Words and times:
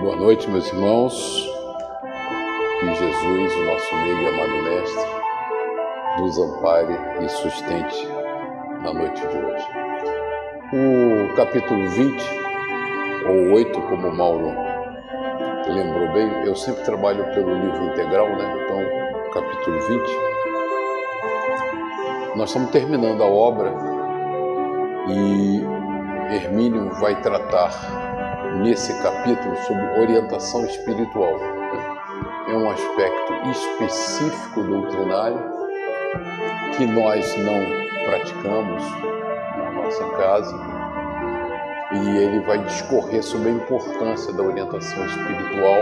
Boa 0.00 0.16
noite, 0.16 0.48
meus 0.48 0.66
irmãos. 0.72 1.46
Que 2.80 2.86
Jesus, 2.86 3.54
o 3.54 3.64
nosso 3.66 3.94
amigo 3.94 4.22
e 4.22 4.26
amado 4.28 4.62
Mestre, 4.62 5.10
nos 6.18 6.38
ampare 6.38 6.98
e 7.22 7.28
sustente 7.28 8.08
na 8.82 8.94
noite 8.94 9.20
de 9.20 9.36
hoje. 9.36 9.66
O 10.72 11.34
capítulo 11.36 11.86
20, 11.90 12.24
ou 13.28 13.52
8, 13.56 13.78
como 13.82 14.08
o 14.08 14.16
Mauro 14.16 14.54
lembrou 15.68 16.10
bem, 16.14 16.46
eu 16.46 16.56
sempre 16.56 16.82
trabalho 16.84 17.22
pelo 17.34 17.54
livro 17.54 17.84
integral, 17.84 18.30
né? 18.30 18.56
Então, 18.64 18.78
capítulo 19.34 19.80
20. 19.82 20.02
Nós 22.36 22.48
estamos 22.48 22.70
terminando 22.70 23.22
a 23.22 23.26
obra 23.26 23.70
e 25.10 25.62
Hermínio 26.34 26.88
vai 26.94 27.20
tratar 27.20 27.99
nesse 28.58 28.92
capítulo 29.02 29.56
sobre 29.66 30.00
orientação 30.00 30.64
espiritual. 30.64 31.38
É 32.48 32.52
um 32.52 32.70
aspecto 32.70 33.32
específico 33.50 34.62
doutrinário 34.62 35.38
que 36.76 36.86
nós 36.86 37.36
não 37.36 38.06
praticamos 38.06 38.82
na 39.56 39.70
nossa 39.72 40.04
casa 40.16 40.80
e 41.92 42.18
ele 42.18 42.40
vai 42.40 42.58
discorrer 42.64 43.22
sobre 43.22 43.48
a 43.50 43.52
importância 43.52 44.32
da 44.32 44.42
orientação 44.42 45.06
espiritual 45.06 45.80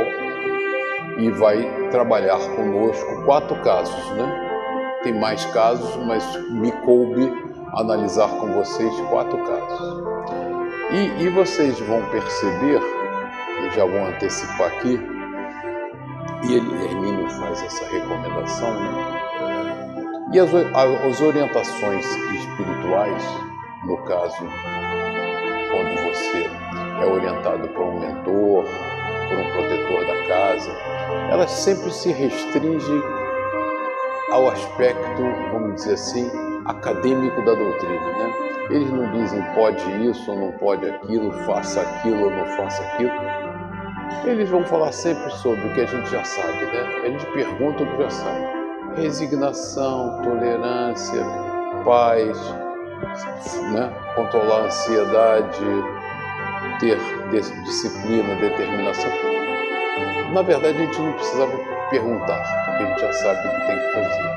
e 1.19 1.30
vai 1.30 1.88
trabalhar 1.91 2.38
conosco 2.55 3.24
quatro 3.24 3.57
casos, 3.62 4.10
né? 4.12 5.01
Tem 5.02 5.19
mais 5.19 5.45
casos, 5.46 5.96
mas 6.05 6.24
me 6.51 6.73
coube 6.73 7.32
analisar 7.74 8.29
com 8.29 8.52
vocês 8.52 8.93
quatro 9.10 9.38
casos. 9.45 10.38
E, 10.91 11.23
e 11.23 11.28
vocês 11.28 11.78
vão 11.80 12.02
perceber, 12.06 12.80
eu 13.62 13.70
já 13.73 13.84
vou 13.84 14.06
antecipar 14.06 14.69
aqui, 14.69 14.98
e 16.45 16.54
ele, 16.54 16.85
Hermínio 16.85 17.29
faz 17.30 17.63
essa 17.63 17.85
recomendação, 17.90 18.73
né? 18.73 19.18
E 20.32 20.40
as, 20.40 20.48
as 20.54 21.21
orientações 21.21 22.07
espirituais, 22.07 23.23
no 23.85 23.98
caso, 24.04 24.46
quando 25.71 25.95
você 26.04 26.51
é 27.02 27.07
orientado 27.07 27.68
por 27.68 27.82
um 27.82 28.01
mentor, 28.01 28.65
por 29.29 29.38
um 29.38 29.51
protetor 29.52 30.07
da 30.07 30.26
casa, 30.26 30.70
elas 31.30 31.51
sempre 31.51 31.91
se 31.91 32.13
restringem 32.13 33.02
ao 34.32 34.48
aspecto, 34.48 35.23
vamos 35.52 35.74
dizer 35.76 35.95
assim, 35.95 36.48
acadêmico 36.69 37.43
da 37.45 37.55
doutrina. 37.55 38.07
Né? 38.07 38.35
Eles 38.71 38.91
não 38.91 39.11
dizem 39.13 39.43
pode 39.55 40.07
isso 40.07 40.30
ou 40.30 40.38
não 40.38 40.52
pode 40.52 40.88
aquilo, 40.88 41.33
faça 41.45 41.80
aquilo 41.80 42.25
ou 42.25 42.30
não 42.30 42.45
faça 42.57 42.83
aquilo. 42.83 43.10
Eles 44.25 44.49
vão 44.49 44.65
falar 44.65 44.93
sempre 44.93 45.30
sobre 45.33 45.66
o 45.66 45.75
que 45.75 45.80
a 45.80 45.87
gente 45.87 46.10
já 46.10 46.25
sabe, 46.25 46.66
né? 46.66 47.01
A 47.05 47.09
gente 47.09 47.27
pergunta 47.27 47.83
o 47.83 47.87
que 47.87 48.02
já 48.02 48.10
sabe. 48.10 48.47
Resignação, 48.97 50.23
tolerância, 50.23 51.25
paz, 51.85 52.38
né? 53.73 53.93
controlar 54.15 54.63
a 54.63 54.65
ansiedade, 54.65 55.65
ter 56.80 56.99
disciplina, 57.65 58.35
determinação. 58.37 59.10
Na 60.32 60.43
verdade, 60.43 60.77
a 60.77 60.80
gente 60.80 61.01
não 61.01 61.13
precisava 61.13 61.53
perguntar, 61.91 62.43
porque 62.66 62.82
a 62.82 62.87
gente 62.87 63.01
já 63.01 63.13
sabe 63.13 63.49
o 63.49 63.51
que 63.51 63.66
tem 63.66 63.79
que 63.79 63.93
fazer. 63.93 64.28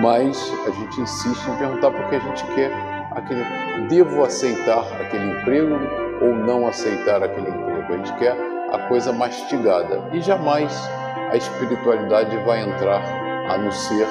Mas 0.00 0.52
a 0.66 0.70
gente 0.70 1.00
insiste 1.00 1.48
em 1.48 1.56
perguntar 1.56 1.90
porque 1.90 2.16
a 2.16 2.20
gente 2.20 2.44
quer 2.54 2.72
aquele. 3.12 3.44
Devo 3.88 4.24
aceitar 4.24 4.84
aquele 5.00 5.30
emprego 5.30 5.78
ou 6.22 6.34
não 6.34 6.66
aceitar 6.66 7.22
aquele 7.22 7.48
emprego? 7.48 7.92
A 7.92 7.96
gente 7.98 8.12
quer 8.14 8.36
a 8.72 8.78
coisa 8.88 9.12
mastigada 9.12 10.08
e 10.12 10.20
jamais 10.20 10.72
a 11.30 11.36
espiritualidade 11.36 12.36
vai 12.44 12.62
entrar 12.62 13.02
a 13.48 13.58
não 13.58 13.70
ser 13.70 14.06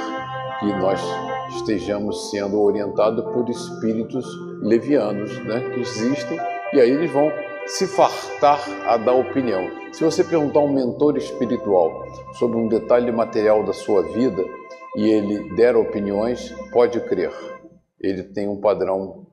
que 0.59 0.65
nós 0.73 1.01
estejamos 1.49 2.31
sendo 2.31 2.61
orientados 2.61 3.23
por 3.33 3.49
espíritos 3.49 4.25
levianos, 4.61 5.37
né, 5.45 5.59
que 5.73 5.81
existem 5.81 6.37
e 6.73 6.79
aí 6.79 6.89
eles 6.89 7.11
vão 7.11 7.31
se 7.67 7.87
fartar 7.87 8.59
a 8.87 8.97
dar 8.97 9.13
opinião. 9.13 9.69
Se 9.91 10.03
você 10.03 10.23
perguntar 10.23 10.59
a 10.59 10.63
um 10.63 10.73
mentor 10.73 11.17
espiritual 11.17 12.03
sobre 12.33 12.57
um 12.57 12.67
detalhe 12.67 13.11
material 13.11 13.63
da 13.63 13.73
sua 13.73 14.01
vida 14.03 14.43
e 14.95 15.09
ele 15.09 15.55
der 15.55 15.75
opiniões, 15.75 16.53
pode 16.71 16.99
crer, 17.01 17.31
ele 17.99 18.23
tem 18.23 18.47
um 18.47 18.59
padrão 18.59 19.27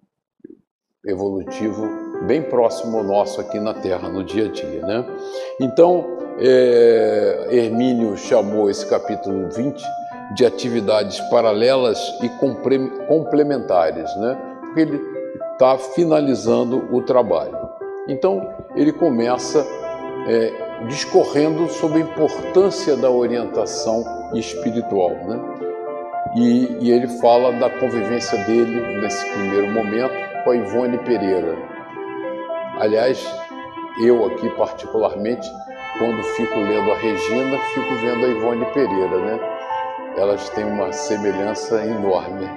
evolutivo 1.07 1.89
bem 2.27 2.43
próximo 2.43 2.99
ao 2.99 3.05
nosso 3.05 3.41
aqui 3.41 3.59
na 3.59 3.75
Terra, 3.75 4.09
no 4.09 4.23
dia 4.23 4.47
a 4.47 4.49
dia. 4.49 4.87
Né? 4.87 5.05
Então, 5.61 6.19
é, 6.39 7.49
Hermínio 7.51 8.17
chamou 8.17 8.71
esse 8.71 8.87
capítulo 8.87 9.49
20 9.51 9.83
de 10.35 10.47
atividades 10.47 11.21
paralelas 11.29 11.99
e 12.23 12.29
complementares, 13.09 14.15
né? 14.17 14.39
porque 14.61 14.81
ele 14.81 15.01
está 15.53 15.77
finalizando 15.77 16.89
o 16.95 17.03
trabalho. 17.03 17.59
Então, 18.09 18.49
ele 18.75 18.93
começa 18.93 19.65
é, 20.27 20.72
discorrendo 20.89 21.69
sobre 21.69 21.99
a 21.99 22.05
importância 22.05 22.97
da 22.97 23.11
orientação 23.11 24.05
espiritual. 24.35 25.11
Né? 25.11 25.41
E, 26.35 26.79
e, 26.81 26.91
ele 26.91 27.09
fala 27.21 27.53
da 27.53 27.69
convivência 27.69 28.39
dele 28.45 28.99
nesse 29.01 29.25
primeiro 29.33 29.71
momento 29.73 30.15
com 30.45 30.51
a 30.51 30.57
Ivone 30.57 30.99
Pereira. 30.99 31.57
Aliás, 32.79 33.25
eu 34.03 34.25
aqui 34.27 34.49
particularmente, 34.51 35.49
quando 35.99 36.23
fico 36.23 36.59
lendo 36.59 36.91
a 36.91 36.97
Regina, 36.97 37.59
fico 37.75 37.95
vendo 37.97 38.25
a 38.25 38.29
Ivone 38.29 38.65
Pereira, 38.73 39.19
né? 39.19 39.41
Elas 40.17 40.49
têm 40.51 40.65
uma 40.65 40.91
semelhança 40.93 41.85
enorme. 41.85 42.49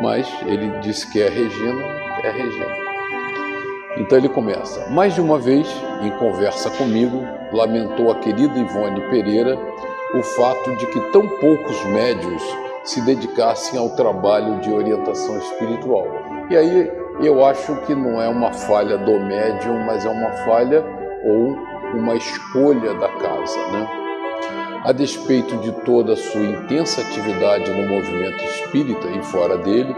Mas 0.00 0.28
ele 0.46 0.78
disse 0.80 1.10
que 1.10 1.20
é 1.20 1.26
a 1.26 1.30
Regina, 1.30 1.82
é 2.22 2.28
a 2.28 2.32
Regina. 2.32 2.90
Então 3.98 4.16
ele 4.18 4.28
começa. 4.28 4.88
Mais 4.88 5.14
de 5.14 5.20
uma 5.20 5.38
vez, 5.38 5.68
em 6.00 6.10
conversa 6.12 6.70
comigo, 6.70 7.22
lamentou 7.52 8.10
a 8.10 8.16
querida 8.16 8.58
Ivone 8.58 9.00
Pereira 9.10 9.58
o 10.14 10.22
fato 10.22 10.74
de 10.76 10.86
que 10.86 11.00
tão 11.12 11.26
poucos 11.38 11.84
médios 11.86 12.42
se 12.84 13.00
dedicassem 13.02 13.78
ao 13.78 13.90
trabalho 13.90 14.60
de 14.60 14.72
orientação 14.72 15.38
espiritual. 15.38 16.06
E 16.50 16.56
aí 16.56 16.90
eu 17.22 17.44
acho 17.44 17.76
que 17.82 17.94
não 17.94 18.20
é 18.20 18.28
uma 18.28 18.52
falha 18.52 18.98
do 18.98 19.20
médium, 19.20 19.84
mas 19.84 20.04
é 20.04 20.08
uma 20.08 20.32
falha 20.44 20.84
ou 21.24 21.56
uma 21.94 22.16
escolha 22.16 22.94
da 22.94 23.08
casa, 23.08 23.58
né? 23.70 23.88
A 24.84 24.92
despeito 24.92 25.58
de 25.58 25.72
toda 25.84 26.14
a 26.14 26.16
sua 26.16 26.40
intensa 26.40 27.02
atividade 27.02 27.70
no 27.70 27.86
movimento 27.86 28.42
espírita 28.42 29.08
e 29.08 29.22
fora 29.22 29.58
dele, 29.58 29.94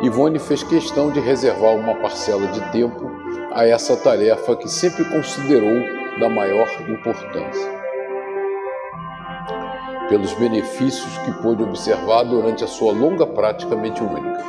Ivone 0.00 0.38
fez 0.38 0.62
questão 0.62 1.10
de 1.10 1.20
reservar 1.20 1.74
uma 1.76 1.94
parcela 1.96 2.46
de 2.48 2.60
tempo 2.72 3.10
a 3.52 3.66
essa 3.66 3.94
tarefa 3.96 4.56
que 4.56 4.68
sempre 4.68 5.04
considerou 5.04 6.01
da 6.18 6.28
maior 6.28 6.68
importância. 6.88 7.82
Pelos 10.08 10.32
benefícios 10.34 11.16
que 11.18 11.32
pôde 11.42 11.62
observar 11.62 12.24
durante 12.24 12.64
a 12.64 12.66
sua 12.66 12.92
longa 12.92 13.26
prática 13.26 13.74
mediúnica. 13.74 14.44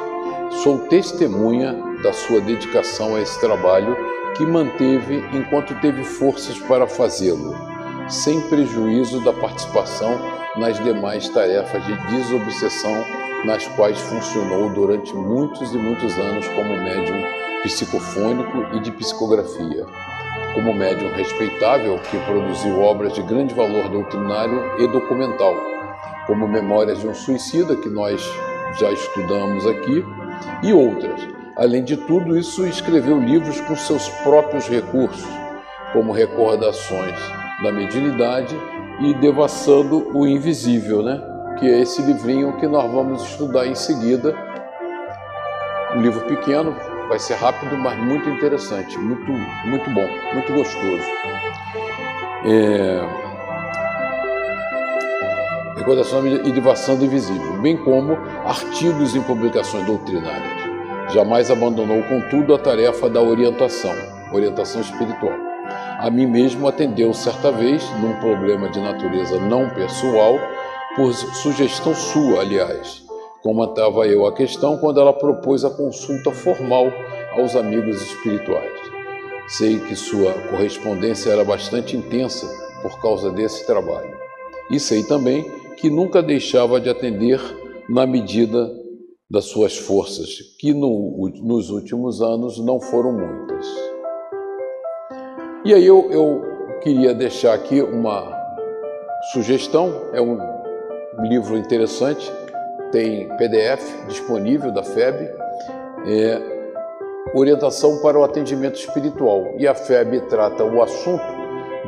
Sou 0.63 0.79
testemunha 0.87 1.73
da 2.03 2.11
sua 2.11 2.41
dedicação 2.41 3.15
a 3.15 3.21
esse 3.21 3.39
trabalho 3.39 3.95
que 4.35 4.45
manteve 4.45 5.23
enquanto 5.33 5.79
teve 5.79 6.03
forças 6.03 6.57
para 6.59 6.87
fazê-lo, 6.87 7.55
sem 8.09 8.41
prejuízo 8.49 9.23
da 9.23 9.31
participação 9.31 10.19
nas 10.57 10.79
demais 10.83 11.29
tarefas 11.29 11.83
de 11.85 11.95
desobsessão 12.07 13.03
nas 13.45 13.67
quais 13.69 13.99
funcionou 13.99 14.69
durante 14.69 15.13
muitos 15.15 15.73
e 15.73 15.77
muitos 15.77 16.17
anos 16.17 16.47
como 16.49 16.77
médium 16.77 17.23
psicofônico 17.63 18.75
e 18.75 18.79
de 18.79 18.91
psicografia. 18.91 19.85
Como 20.53 20.73
médium 20.73 21.11
respeitável 21.13 21.99
que 22.09 22.17
produziu 22.25 22.79
obras 22.81 23.13
de 23.13 23.21
grande 23.23 23.53
valor 23.53 23.89
doutrinário 23.89 24.79
e 24.79 24.87
documental, 24.87 25.55
como 26.27 26.47
Memórias 26.47 26.99
de 26.99 27.07
um 27.07 27.13
Suicida, 27.13 27.75
que 27.75 27.89
nós 27.89 28.21
já 28.79 28.91
estudamos 28.91 29.65
aqui, 29.65 30.05
e 30.61 30.73
outras. 30.73 31.27
Além 31.57 31.83
de 31.83 31.97
tudo 31.97 32.37
isso, 32.37 32.65
escreveu 32.65 33.19
livros 33.19 33.59
com 33.61 33.75
seus 33.75 34.09
próprios 34.09 34.67
recursos, 34.67 35.27
como 35.91 36.11
Recordações 36.11 37.19
da 37.61 37.71
Mediunidade 37.71 38.55
e 38.99 39.13
Devassando 39.15 40.15
o 40.15 40.27
Invisível, 40.27 41.01
né? 41.01 41.21
que 41.59 41.67
é 41.67 41.79
esse 41.79 42.01
livrinho 42.01 42.57
que 42.57 42.67
nós 42.67 42.91
vamos 42.91 43.23
estudar 43.23 43.67
em 43.67 43.75
seguida. 43.75 44.35
Um 45.95 46.01
livro 46.01 46.21
pequeno, 46.25 46.75
vai 47.13 47.19
ser 47.19 47.35
rápido, 47.35 47.77
mas 47.77 47.95
muito 47.99 48.27
interessante, 48.27 48.97
muito, 48.97 49.31
muito 49.65 49.87
bom, 49.91 50.07
muito 50.33 50.51
gostoso. 50.51 51.03
É... 52.43 53.01
Recordação 55.77 56.25
e 56.25 56.51
divação 56.51 56.95
invisível, 56.95 57.61
bem 57.61 57.77
como 57.77 58.17
artigos 58.43 59.15
em 59.15 59.21
publicações 59.21 59.85
doutrinárias. 59.85 61.13
Jamais 61.13 61.51
abandonou, 61.51 62.01
contudo, 62.03 62.55
a 62.55 62.57
tarefa 62.57 63.07
da 63.07 63.21
orientação, 63.21 63.93
orientação 64.31 64.81
espiritual 64.81 65.33
A 65.99 66.09
mim 66.09 66.25
mesmo 66.25 66.67
atendeu 66.67 67.13
certa 67.13 67.51
vez, 67.51 67.87
num 67.99 68.13
problema 68.13 68.69
de 68.69 68.81
natureza 68.81 69.39
não 69.39 69.69
pessoal, 69.69 70.39
por 70.95 71.13
sugestão 71.13 71.93
sua, 71.93 72.41
aliás. 72.41 73.02
Comentava 73.43 74.07
eu 74.07 74.25
a 74.25 74.33
questão 74.33 74.77
quando 74.77 75.01
ela 75.01 75.11
propôs 75.11 75.65
a 75.65 75.69
consulta 75.69 76.31
formal 76.31 76.85
aos 77.37 77.57
amigos 77.57 78.01
espirituais. 78.01 78.71
Sei 79.49 79.79
que 79.81 79.97
sua 79.97 80.31
correspondência 80.49 81.29
era 81.29 81.43
bastante 81.43 81.97
intensa 81.97 82.47
por 82.81 83.01
causa 83.01 83.29
desse 83.29 83.65
trabalho. 83.65 84.17
E 84.71 84.79
sei 84.79 85.03
também 85.03 85.43
que 85.75 85.89
nunca 85.89 86.23
deixava 86.23 86.79
de 86.79 86.89
atender 86.89 87.41
na 87.89 88.07
medida 88.07 88.71
das 89.29 89.43
suas 89.45 89.77
forças, 89.77 90.29
que 90.57 90.73
no, 90.73 91.29
nos 91.41 91.69
últimos 91.69 92.21
anos 92.21 92.57
não 92.59 92.79
foram 92.79 93.11
muitas. 93.11 93.67
E 95.65 95.73
aí 95.73 95.85
eu, 95.85 96.09
eu 96.09 96.41
queria 96.81 97.13
deixar 97.13 97.53
aqui 97.53 97.81
uma 97.81 98.25
sugestão, 99.33 100.09
é 100.13 100.21
um 100.21 100.37
livro 101.27 101.57
interessante, 101.57 102.31
tem 102.93 103.27
PDF 103.37 104.05
disponível 104.07 104.71
da 104.71 104.83
FEB, 104.83 105.27
é, 106.05 106.53
Orientação 107.33 107.97
para 107.97 108.19
o 108.19 108.23
Atendimento 108.23 108.75
Espiritual, 108.75 109.55
e 109.57 109.67
a 109.67 109.73
FEB 109.73 110.21
trata 110.29 110.63
o 110.63 110.83
assunto 110.83 111.25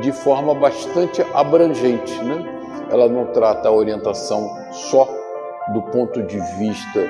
de 0.00 0.10
forma 0.10 0.52
bastante 0.52 1.22
abrangente, 1.32 2.12
né? 2.24 2.44
Ela 2.90 3.08
não 3.08 3.26
trata 3.26 3.68
a 3.68 3.72
orientação 3.72 4.50
só 4.72 5.08
do 5.72 5.82
ponto 5.92 6.20
de 6.24 6.40
vista 6.58 7.00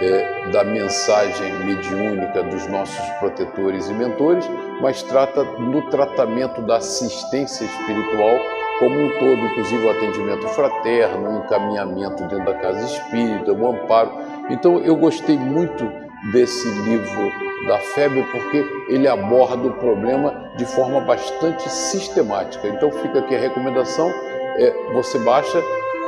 é, 0.00 0.50
da 0.52 0.62
mensagem 0.62 1.52
mediúnica 1.64 2.44
dos 2.44 2.68
nossos 2.68 3.04
protetores 3.18 3.88
e 3.88 3.92
mentores, 3.92 4.48
mas 4.80 5.02
trata 5.02 5.42
no 5.42 5.82
tratamento 5.90 6.62
da 6.62 6.76
assistência 6.76 7.64
espiritual 7.64 8.38
como 8.78 8.98
um 8.98 9.10
todo, 9.18 9.44
inclusive 9.46 9.84
o 9.84 9.90
atendimento 9.90 10.48
fraterno, 10.48 11.30
o 11.30 11.38
encaminhamento 11.44 12.24
dentro 12.24 12.44
da 12.44 12.54
casa 12.54 12.84
espírita, 12.84 13.52
o 13.52 13.66
amparo. 13.66 14.10
Então 14.50 14.78
eu 14.78 14.96
gostei 14.96 15.38
muito 15.38 15.90
desse 16.32 16.68
livro 16.82 17.32
da 17.66 17.78
febre 17.78 18.24
porque 18.32 18.64
ele 18.88 19.06
aborda 19.08 19.68
o 19.68 19.74
problema 19.74 20.50
de 20.56 20.64
forma 20.64 21.00
bastante 21.00 21.68
sistemática. 21.70 22.66
Então 22.68 22.90
fica 22.90 23.20
aqui 23.20 23.34
a 23.34 23.40
recomendação, 23.40 24.10
é, 24.56 24.74
você 24.92 25.18
baixa 25.20 25.62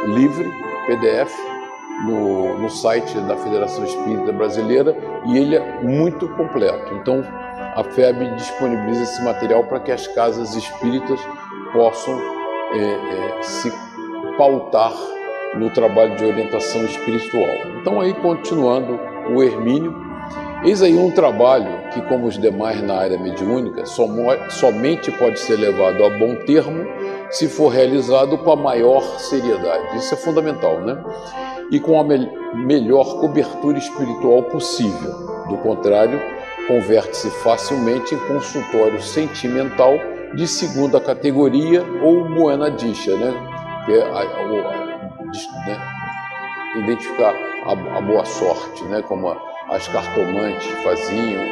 livre, 0.06 0.50
PDF, 0.86 1.32
no, 2.02 2.58
no 2.58 2.68
site 2.68 3.18
da 3.20 3.36
Federação 3.36 3.84
Espírita 3.84 4.32
Brasileira 4.32 4.96
e 5.26 5.38
ele 5.38 5.56
é 5.56 5.82
muito 5.82 6.28
completo. 6.30 6.94
Então, 6.94 7.22
a 7.76 7.84
FEB 7.84 8.34
disponibiliza 8.36 9.02
esse 9.04 9.22
material 9.22 9.64
para 9.64 9.80
que 9.80 9.92
as 9.92 10.06
casas 10.08 10.54
espíritas 10.54 11.20
possam 11.72 12.18
é, 12.74 13.38
é, 13.38 13.42
se 13.42 13.72
pautar 14.36 14.92
no 15.54 15.70
trabalho 15.70 16.16
de 16.16 16.24
orientação 16.24 16.84
espiritual. 16.84 17.48
Então, 17.80 18.00
aí 18.00 18.12
continuando 18.14 18.98
o 19.32 19.42
Hermínio, 19.42 19.94
eis 20.64 20.82
aí 20.82 20.96
um 20.96 21.10
trabalho 21.10 21.90
que, 21.92 22.02
como 22.02 22.26
os 22.26 22.38
demais 22.38 22.82
na 22.82 22.96
área 22.96 23.18
mediúnica, 23.18 23.84
somente 23.86 25.12
pode 25.12 25.38
ser 25.38 25.56
levado 25.56 26.04
a 26.04 26.10
bom 26.10 26.34
termo 26.44 26.84
se 27.30 27.48
for 27.48 27.68
realizado 27.68 28.36
com 28.38 28.52
a 28.52 28.56
maior 28.56 29.02
seriedade. 29.18 29.96
Isso 29.96 30.14
é 30.14 30.16
fundamental, 30.16 30.80
né? 30.80 31.02
e 31.70 31.80
com 31.80 31.98
a 31.98 32.04
me 32.04 32.30
melhor 32.54 33.20
cobertura 33.20 33.78
espiritual 33.78 34.42
possível. 34.44 35.12
Do 35.48 35.56
contrário, 35.58 36.20
converte-se 36.66 37.30
facilmente 37.42 38.14
em 38.14 38.18
consultório 38.18 39.00
sentimental 39.02 39.98
de 40.36 40.48
segunda 40.48 41.00
categoria 41.00 41.84
ou 42.02 42.24
dicha, 42.70 43.16
né? 43.16 43.32
Que 43.84 43.92
é 43.92 44.02
a, 44.02 44.18
a, 44.18 44.22
a, 44.22 44.86
né? 45.66 46.04
identificar 46.76 47.34
a, 47.66 48.00
boa 48.00 48.24
sorte, 48.24 48.84
né? 48.84 49.02
Como 49.02 49.28
as 49.70 49.86
cartomantes 49.88 50.66
faziam 50.82 51.42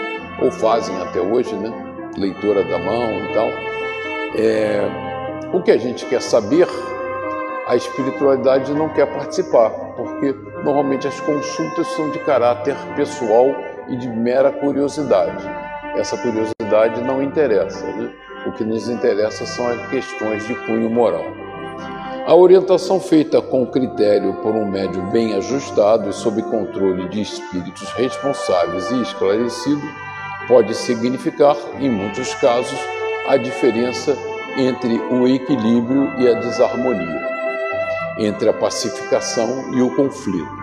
ou 0.41 0.51
fazem 0.51 0.97
até 1.01 1.21
hoje, 1.21 1.55
né? 1.55 1.71
Leitora 2.17 2.65
da 2.65 2.79
mão 2.79 3.11
e 3.13 3.35
tal. 3.35 3.49
É, 4.35 4.83
o 5.53 5.63
que 5.63 5.71
a 5.71 5.79
gente 5.79 6.05
quer 6.07 6.21
saber 6.21 6.67
a 7.67 7.77
espiritualidade 7.77 8.75
não 8.75 8.89
quer 8.89 9.07
participar, 9.07 9.71
porque 9.97 10.35
normalmente 10.65 11.07
as 11.07 11.21
consultas 11.21 11.87
são 11.89 12.11
de 12.11 12.19
caráter 12.21 12.77
pessoal 12.97 13.47
e 13.89 13.97
de 13.97 14.09
mera 14.09 14.51
curiosidade. 14.51 15.49
Essa 15.97 16.17
curiosidade 16.19 17.03
não 17.03 17.23
interessa, 17.23 17.87
né? 17.87 18.13
O 18.53 18.55
que 18.55 18.65
nos 18.65 18.89
interessa 18.89 19.47
são 19.47 19.67
as 19.67 19.89
questões 19.89 20.47
de 20.47 20.55
cunho 20.67 20.91
moral. 20.91 21.25
A 22.27 22.35
orientação 22.35 23.01
feita 23.01 23.41
com 23.41 23.67
critério 23.67 24.35
por 24.35 24.55
um 24.55 24.71
médium 24.71 25.11
bem 25.11 25.35
ajustado 25.35 26.09
e 26.09 26.13
sob 26.13 26.41
controle 26.43 27.09
de 27.09 27.23
espíritos 27.23 27.91
responsáveis 27.93 28.91
e 28.91 29.03
esclarecidos 29.03 29.91
pode 30.47 30.75
significar, 30.75 31.57
em 31.81 31.91
muitos 31.91 32.35
casos, 32.35 32.79
a 33.27 33.37
diferença 33.37 34.17
entre 34.57 35.01
o 35.11 35.27
equilíbrio 35.27 36.13
e 36.21 36.29
a 36.29 36.35
desarmonia 36.35 37.33
entre 38.19 38.47
a 38.51 38.53
pacificação 38.53 39.75
e 39.75 39.81
o 39.81 39.97
conflito. 39.97 40.63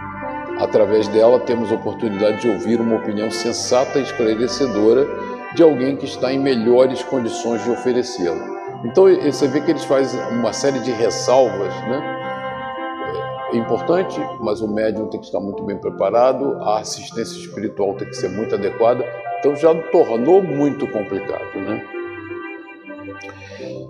Através 0.59 1.07
dela, 1.07 1.39
temos 1.39 1.71
oportunidade 1.71 2.41
de 2.41 2.49
ouvir 2.49 2.79
uma 2.79 2.97
opinião 2.97 3.31
sensata 3.31 3.97
e 3.97 4.03
esclarecedora 4.03 5.07
de 5.55 5.63
alguém 5.63 5.95
que 5.95 6.05
está 6.05 6.31
em 6.31 6.39
melhores 6.39 7.01
condições 7.03 7.63
de 7.63 7.71
oferecê-la. 7.71 8.59
Então, 8.85 9.05
você 9.23 9.47
vê 9.47 9.61
que 9.61 9.71
eles 9.71 9.83
fazem 9.83 10.19
uma 10.29 10.53
série 10.53 10.79
de 10.79 10.91
ressalvas, 10.91 11.73
né? 11.87 12.17
É 13.51 13.57
importante, 13.57 14.19
mas 14.39 14.61
o 14.61 14.67
médium 14.67 15.07
tem 15.07 15.19
que 15.19 15.25
estar 15.25 15.39
muito 15.39 15.63
bem 15.63 15.77
preparado, 15.77 16.57
a 16.61 16.79
assistência 16.79 17.37
espiritual 17.37 17.95
tem 17.95 18.07
que 18.07 18.15
ser 18.15 18.29
muito 18.29 18.53
adequada, 18.53 19.03
então 19.39 19.55
já 19.55 19.73
tornou 19.91 20.43
muito 20.43 20.85
complicado, 20.87 21.59
né? 21.59 21.83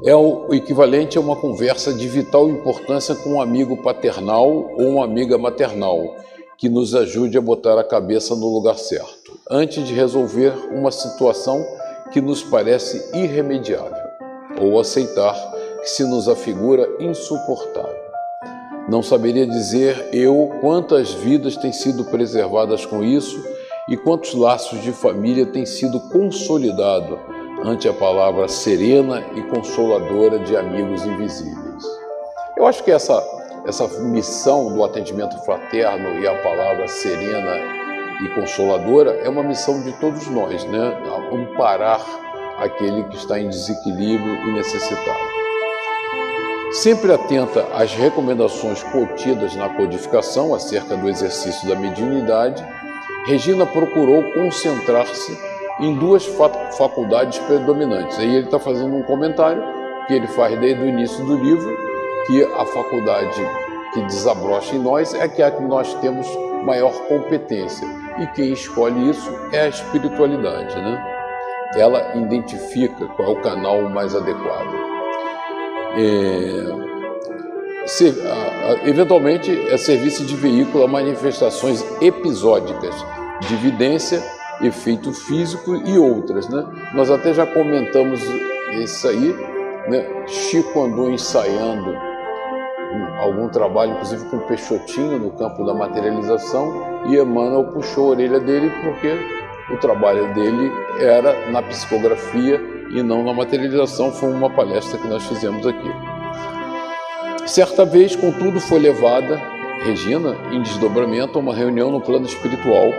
é 0.03 0.15
o 0.15 0.53
equivalente 0.53 1.17
a 1.17 1.21
uma 1.21 1.35
conversa 1.35 1.93
de 1.93 2.07
vital 2.07 2.49
importância 2.49 3.15
com 3.15 3.31
um 3.31 3.41
amigo 3.41 3.77
paternal 3.77 4.47
ou 4.47 4.95
uma 4.95 5.05
amiga 5.05 5.37
maternal, 5.37 6.15
que 6.57 6.69
nos 6.69 6.95
ajude 6.95 7.37
a 7.37 7.41
botar 7.41 7.79
a 7.79 7.83
cabeça 7.83 8.35
no 8.35 8.47
lugar 8.53 8.77
certo, 8.77 9.18
antes 9.49 9.87
de 9.87 9.93
resolver 9.93 10.53
uma 10.71 10.91
situação 10.91 11.65
que 12.11 12.21
nos 12.21 12.43
parece 12.43 13.15
irremediável, 13.17 13.97
ou 14.59 14.79
aceitar 14.79 15.35
que 15.81 15.89
se 15.89 16.03
nos 16.03 16.27
afigura 16.27 16.87
insuportável. 16.99 17.97
Não 18.87 19.03
saberia 19.03 19.45
dizer 19.45 20.09
eu 20.11 20.51
quantas 20.61 21.13
vidas 21.13 21.55
têm 21.55 21.71
sido 21.71 22.03
preservadas 22.05 22.85
com 22.85 23.03
isso 23.03 23.37
e 23.87 23.95
quantos 23.95 24.33
laços 24.33 24.81
de 24.81 24.91
família 24.91 25.45
têm 25.45 25.65
sido 25.65 25.99
consolidados 26.09 27.19
ante 27.63 27.87
a 27.87 27.93
palavra 27.93 28.47
serena 28.47 29.23
e 29.35 29.41
consoladora 29.43 30.39
de 30.39 30.55
amigos 30.55 31.05
invisíveis. 31.05 31.83
Eu 32.57 32.65
acho 32.65 32.83
que 32.83 32.91
essa, 32.91 33.23
essa 33.65 33.87
missão 33.99 34.73
do 34.73 34.83
atendimento 34.83 35.37
fraterno 35.45 36.19
e 36.19 36.27
a 36.27 36.41
palavra 36.41 36.87
serena 36.87 37.78
e 38.21 38.27
consoladora 38.29 39.11
é 39.23 39.29
uma 39.29 39.43
missão 39.43 39.81
de 39.81 39.91
todos 39.93 40.27
nós, 40.27 40.63
né? 40.65 40.97
Amparar 41.31 42.01
aquele 42.57 43.03
que 43.05 43.15
está 43.15 43.39
em 43.39 43.49
desequilíbrio 43.49 44.35
e 44.47 44.53
necessitado. 44.53 45.29
Sempre 46.71 47.11
atenta 47.11 47.67
às 47.73 47.93
recomendações 47.93 48.83
contidas 48.83 49.55
na 49.55 49.69
codificação 49.69 50.53
acerca 50.53 50.95
do 50.95 51.09
exercício 51.09 51.67
da 51.67 51.75
mediunidade, 51.75 52.63
Regina 53.25 53.65
procurou 53.65 54.23
concentrar-se 54.33 55.37
em 55.79 55.95
duas 55.95 56.25
faculdades 56.77 57.39
predominantes. 57.39 58.17
Aí 58.19 58.35
ele 58.35 58.45
está 58.45 58.59
fazendo 58.59 58.95
um 58.95 59.03
comentário 59.03 59.63
que 60.07 60.13
ele 60.13 60.27
faz 60.27 60.59
desde 60.59 60.83
o 60.83 60.87
início 60.87 61.23
do 61.25 61.37
livro, 61.37 61.77
que 62.27 62.43
a 62.43 62.65
faculdade 62.65 63.41
que 63.93 64.01
desabrocha 64.03 64.75
em 64.75 64.79
nós 64.79 65.13
é 65.13 65.23
aquela 65.23 65.51
que 65.51 65.63
nós 65.63 65.93
temos 65.95 66.27
maior 66.63 66.93
competência. 67.07 67.87
E 68.19 68.27
quem 68.27 68.51
escolhe 68.51 69.09
isso 69.09 69.29
é 69.51 69.61
a 69.61 69.69
espiritualidade, 69.69 70.75
né? 70.75 71.03
Ela 71.75 72.15
identifica 72.17 73.07
qual 73.07 73.29
é 73.29 73.31
o 73.31 73.41
canal 73.41 73.89
mais 73.89 74.15
adequado. 74.15 74.75
É... 75.97 76.89
Se, 77.85 78.13
eventualmente 78.85 79.51
é 79.71 79.77
serviço 79.77 80.23
de 80.25 80.35
veículo 80.35 80.83
a 80.83 80.87
manifestações 80.87 81.83
episódicas 82.01 82.93
de 83.41 83.55
efeito 84.61 85.11
físico 85.11 85.75
e 85.75 85.97
outras, 85.97 86.49
né? 86.49 86.65
Nós 86.93 87.09
até 87.09 87.33
já 87.33 87.47
comentamos 87.47 88.21
isso 88.83 89.07
aí, 89.07 89.33
né? 89.87 90.05
Chico 90.27 90.83
andou 90.83 91.09
ensaiando 91.09 92.08
algum 93.19 93.47
trabalho, 93.49 93.91
inclusive 93.91 94.25
com 94.25 94.39
Peixotinho 94.39 95.19
no 95.19 95.31
campo 95.31 95.65
da 95.65 95.73
materialização, 95.73 97.03
e 97.07 97.17
Emmanuel 97.17 97.65
puxou 97.65 98.07
a 98.07 98.09
orelha 98.11 98.39
dele 98.39 98.71
porque 98.83 99.15
o 99.71 99.77
trabalho 99.77 100.33
dele 100.33 100.71
era 100.99 101.49
na 101.51 101.61
psicografia 101.61 102.59
e 102.91 103.03
não 103.03 103.23
na 103.23 103.33
materialização, 103.33 104.11
foi 104.11 104.31
uma 104.31 104.49
palestra 104.49 104.97
que 104.97 105.07
nós 105.07 105.23
fizemos 105.25 105.65
aqui. 105.65 105.91
Certa 107.45 107.85
vez, 107.85 108.15
contudo, 108.15 108.59
foi 108.59 108.79
levada 108.79 109.39
Regina 109.83 110.35
em 110.51 110.61
desdobramento 110.61 111.37
a 111.37 111.41
uma 111.41 111.55
reunião 111.55 111.89
no 111.89 112.01
plano 112.01 112.25
espiritual, 112.25 112.91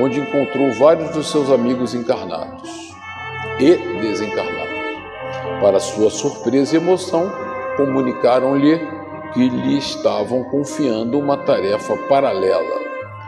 onde 0.00 0.20
encontrou 0.20 0.70
vários 0.72 1.10
dos 1.10 1.30
seus 1.30 1.50
amigos 1.50 1.94
encarnados 1.94 2.94
e 3.58 3.76
desencarnados. 4.00 4.78
Para 5.60 5.80
sua 5.80 6.10
surpresa 6.10 6.76
e 6.76 6.78
emoção, 6.78 7.28
comunicaram-lhe 7.76 8.80
que 9.32 9.48
lhe 9.48 9.78
estavam 9.78 10.44
confiando 10.44 11.18
uma 11.18 11.36
tarefa 11.36 11.96
paralela, 12.08 12.80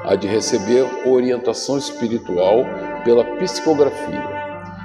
a 0.05 0.15
de 0.15 0.27
receber 0.27 0.87
orientação 1.07 1.77
espiritual 1.77 2.65
pela 3.05 3.25
psicografia. 3.37 4.41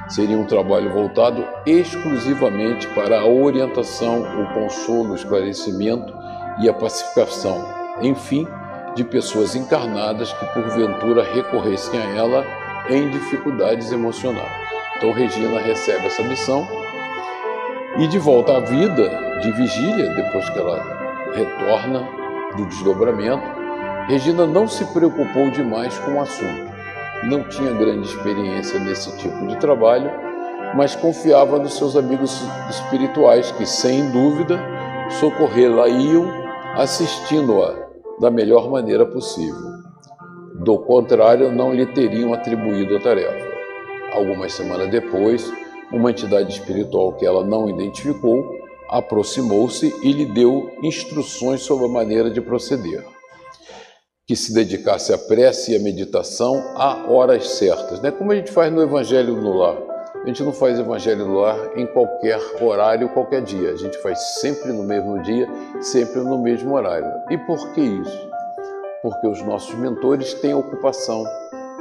Seria 0.09 0.37
um 0.37 0.45
trabalho 0.45 0.91
voltado 0.91 1.45
exclusivamente 1.65 2.87
para 2.89 3.21
a 3.21 3.25
orientação, 3.25 4.21
o 4.21 4.53
consolo, 4.53 5.13
o 5.13 5.15
esclarecimento 5.15 6.13
e 6.59 6.69
a 6.69 6.73
pacificação, 6.73 7.65
enfim, 8.01 8.47
de 8.95 9.03
pessoas 9.03 9.55
encarnadas 9.55 10.31
que 10.31 10.45
porventura 10.53 11.23
recorressem 11.23 11.99
a 11.99 12.15
ela 12.15 12.45
em 12.89 13.09
dificuldades 13.09 13.91
emocionais. 13.91 14.51
Então 14.97 15.11
Regina 15.11 15.59
recebe 15.59 16.05
essa 16.05 16.23
missão 16.23 16.65
e 17.97 18.07
de 18.07 18.19
volta 18.19 18.57
à 18.57 18.59
vida 18.59 19.39
de 19.41 19.51
vigília, 19.51 20.13
depois 20.13 20.49
que 20.49 20.59
ela 20.59 20.94
retorna 21.33 22.07
do 22.55 22.65
desdobramento, 22.65 23.43
Regina 24.07 24.45
não 24.45 24.67
se 24.67 24.85
preocupou 24.93 25.49
demais 25.49 25.97
com 25.99 26.13
o 26.13 26.21
assunto 26.21 26.75
não 27.25 27.43
tinha 27.43 27.73
grande 27.73 28.07
experiência 28.07 28.79
nesse 28.79 29.15
tipo 29.17 29.47
de 29.47 29.57
trabalho, 29.57 30.11
mas 30.75 30.95
confiava 30.95 31.57
nos 31.57 31.73
seus 31.73 31.95
amigos 31.95 32.43
espirituais 32.69 33.51
que, 33.51 33.65
sem 33.65 34.11
dúvida, 34.11 34.59
socorrê-la-iam 35.19 36.25
assistindo-a 36.75 37.87
da 38.19 38.29
melhor 38.29 38.69
maneira 38.69 39.05
possível. 39.05 39.75
Do 40.55 40.77
contrário, 40.79 41.51
não 41.51 41.73
lhe 41.73 41.85
teriam 41.85 42.33
atribuído 42.33 42.97
a 42.97 42.99
tarefa. 42.99 43.45
Algumas 44.13 44.53
semanas 44.53 44.89
depois, 44.89 45.51
uma 45.91 46.11
entidade 46.11 46.51
espiritual 46.51 47.13
que 47.13 47.25
ela 47.25 47.43
não 47.43 47.69
identificou 47.69 48.54
aproximou-se 48.89 49.93
e 50.03 50.11
lhe 50.11 50.25
deu 50.25 50.71
instruções 50.83 51.61
sobre 51.61 51.85
a 51.85 51.89
maneira 51.89 52.29
de 52.29 52.41
proceder 52.41 53.03
que 54.27 54.35
se 54.35 54.53
dedicasse 54.53 55.13
à 55.13 55.17
prece 55.17 55.71
e 55.71 55.77
à 55.77 55.79
meditação 55.79 56.73
a 56.75 57.11
horas 57.11 57.47
certas, 57.49 58.01
né? 58.01 58.09
como 58.09 58.31
a 58.31 58.35
gente 58.35 58.51
faz 58.51 58.73
no 58.73 58.81
Evangelho 58.81 59.35
no 59.35 59.53
Lar. 59.53 59.77
A 60.23 60.27
gente 60.27 60.41
não 60.41 60.51
faz 60.51 60.79
Evangelho 60.79 61.27
no 61.27 61.39
Lar 61.39 61.77
em 61.77 61.85
qualquer 61.85 62.39
horário, 62.59 63.09
qualquer 63.09 63.43
dia. 63.43 63.71
A 63.71 63.75
gente 63.75 63.95
faz 63.99 64.19
sempre 64.39 64.71
no 64.71 64.81
mesmo 64.81 65.21
dia, 65.21 65.47
sempre 65.81 66.21
no 66.21 66.41
mesmo 66.41 66.73
horário. 66.73 67.07
E 67.29 67.37
por 67.37 67.71
que 67.73 67.81
isso? 67.81 68.29
Porque 69.03 69.27
os 69.27 69.43
nossos 69.43 69.75
mentores 69.75 70.33
têm 70.33 70.55
ocupação. 70.55 71.23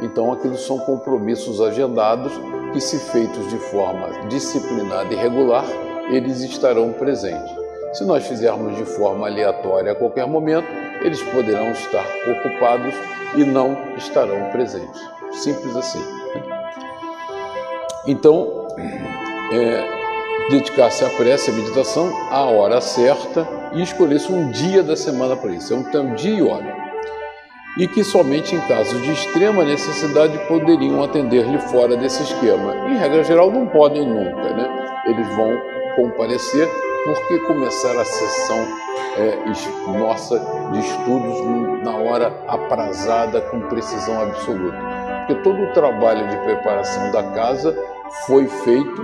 Então, 0.03 0.31
aquilo 0.31 0.59
são 0.59 0.79
compromissos 0.81 1.63
agendados 1.63 2.33
que, 2.75 2.81
se 2.81 2.99
feitos 2.99 3.49
de 3.49 3.57
forma 3.57 4.29
disciplinada 4.29 5.15
e 5.15 5.17
regular, 5.17 5.65
eles 6.11 6.43
estarão 6.43 6.93
presentes. 6.93 7.51
Se 7.93 8.05
nós 8.05 8.27
fizermos 8.27 8.77
de 8.77 8.85
forma 8.85 9.27
aleatória 9.27 9.93
a 9.93 9.95
qualquer 9.95 10.27
momento, 10.27 10.67
eles 11.03 11.23
poderão 11.23 11.71
estar 11.71 12.05
ocupados 12.29 12.95
e 13.37 13.45
não 13.45 13.77
estarão 13.97 14.51
presentes. 14.51 15.01
Simples 15.33 15.77
assim. 15.77 16.03
Então, 18.07 18.69
é, 19.53 20.49
dedicar-se 20.51 21.05
à 21.05 21.11
prece, 21.11 21.51
à 21.51 21.55
meditação, 21.55 22.13
à 22.31 22.43
hora 22.45 22.81
certa 22.81 23.47
e 23.73 23.83
escolher-se 23.83 24.31
um 24.33 24.51
dia 24.51 24.83
da 24.83 24.97
semana 24.97 25.37
para 25.37 25.53
isso. 25.53 25.73
É 25.73 25.77
um, 25.77 26.03
um 26.03 26.15
dia 26.15 26.39
e 26.39 26.43
hora. 26.43 26.85
E 27.79 27.89
que 27.89 28.05
somente 28.05 28.55
em 28.55 28.61
casos 28.63 29.03
de 29.03 29.13
extrema 29.13 29.65
necessidade 29.65 30.39
poderiam 30.47 31.03
atender-lhe 31.03 31.59
fora 31.59 31.97
desse 31.97 32.23
esquema. 32.23 32.75
Em 32.89 32.97
regra 32.97 33.25
geral, 33.25 33.51
não 33.51 33.67
podem 33.67 34.07
nunca, 34.07 34.55
né? 34.55 35.03
Eles 35.07 35.29
vão 35.35 35.53
comparecer 35.97 36.69
porque 37.05 37.39
começar 37.41 37.99
a 37.99 38.05
sessão 38.05 38.67
é, 39.17 39.39
nossa 39.99 40.39
de 40.73 40.81
estudos 40.81 41.85
na 41.85 41.97
hora 41.97 42.33
aprazada, 42.49 43.41
com 43.43 43.61
precisão 43.61 44.21
absoluta. 44.23 44.77
Porque 45.27 45.43
todo 45.43 45.63
o 45.63 45.73
trabalho 45.73 46.27
de 46.29 46.37
preparação 46.39 47.11
da 47.11 47.23
casa 47.23 47.77
foi 48.27 48.47
feito 48.47 49.03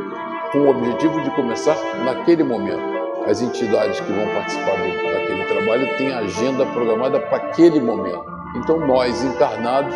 com 0.51 0.61
o 0.61 0.71
objetivo 0.71 1.21
de 1.23 1.31
começar 1.31 1.77
naquele 2.05 2.43
momento. 2.43 2.91
As 3.29 3.43
entidades 3.43 4.01
que 4.01 4.13
vão 4.13 4.27
participar 4.35 4.77
do, 4.77 5.13
daquele 5.13 5.45
trabalho 5.45 5.97
têm 5.99 6.13
agenda 6.13 6.67
programada 6.67 7.21
para 7.21 7.37
aquele 7.37 7.81
momento. 7.81 8.25
Então, 8.57 8.81
nós 8.81 9.23
encarnados, 9.23 9.95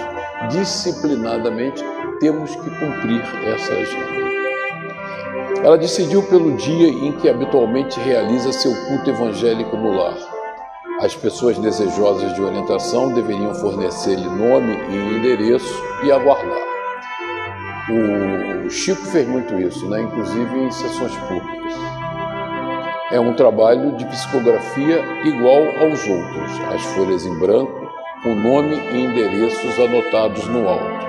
disciplinadamente, 0.50 1.82
temos 2.20 2.54
que 2.54 2.70
cumprir 2.70 3.22
essa 3.48 3.72
agenda. 3.72 4.33
Ela 5.62 5.78
decidiu 5.78 6.22
pelo 6.24 6.56
dia 6.56 6.88
em 6.88 7.12
que 7.12 7.28
habitualmente 7.28 7.98
realiza 8.00 8.52
seu 8.52 8.74
culto 8.86 9.10
evangélico 9.10 9.76
no 9.76 9.96
lar. 9.96 10.16
As 11.00 11.14
pessoas 11.14 11.58
desejosas 11.58 12.34
de 12.34 12.42
orientação 12.42 13.12
deveriam 13.12 13.54
fornecer-lhe 13.54 14.28
nome 14.28 14.76
e 14.90 15.16
endereço 15.16 15.82
e 16.04 16.12
aguardar. 16.12 16.62
O 17.90 18.70
Chico 18.70 19.04
fez 19.06 19.28
muito 19.28 19.54
isso, 19.60 19.88
né? 19.88 20.00
inclusive 20.02 20.58
em 20.58 20.70
sessões 20.70 21.14
públicas. 21.16 21.74
É 23.10 23.20
um 23.20 23.34
trabalho 23.34 23.96
de 23.96 24.06
psicografia 24.06 25.02
igual 25.24 25.62
aos 25.82 26.06
outros, 26.06 26.60
as 26.72 26.82
folhas 26.94 27.26
em 27.26 27.38
branco, 27.38 27.90
com 28.22 28.34
nome 28.34 28.76
e 28.76 29.04
endereços 29.04 29.78
anotados 29.78 30.46
no 30.46 30.68
alto. 30.68 31.04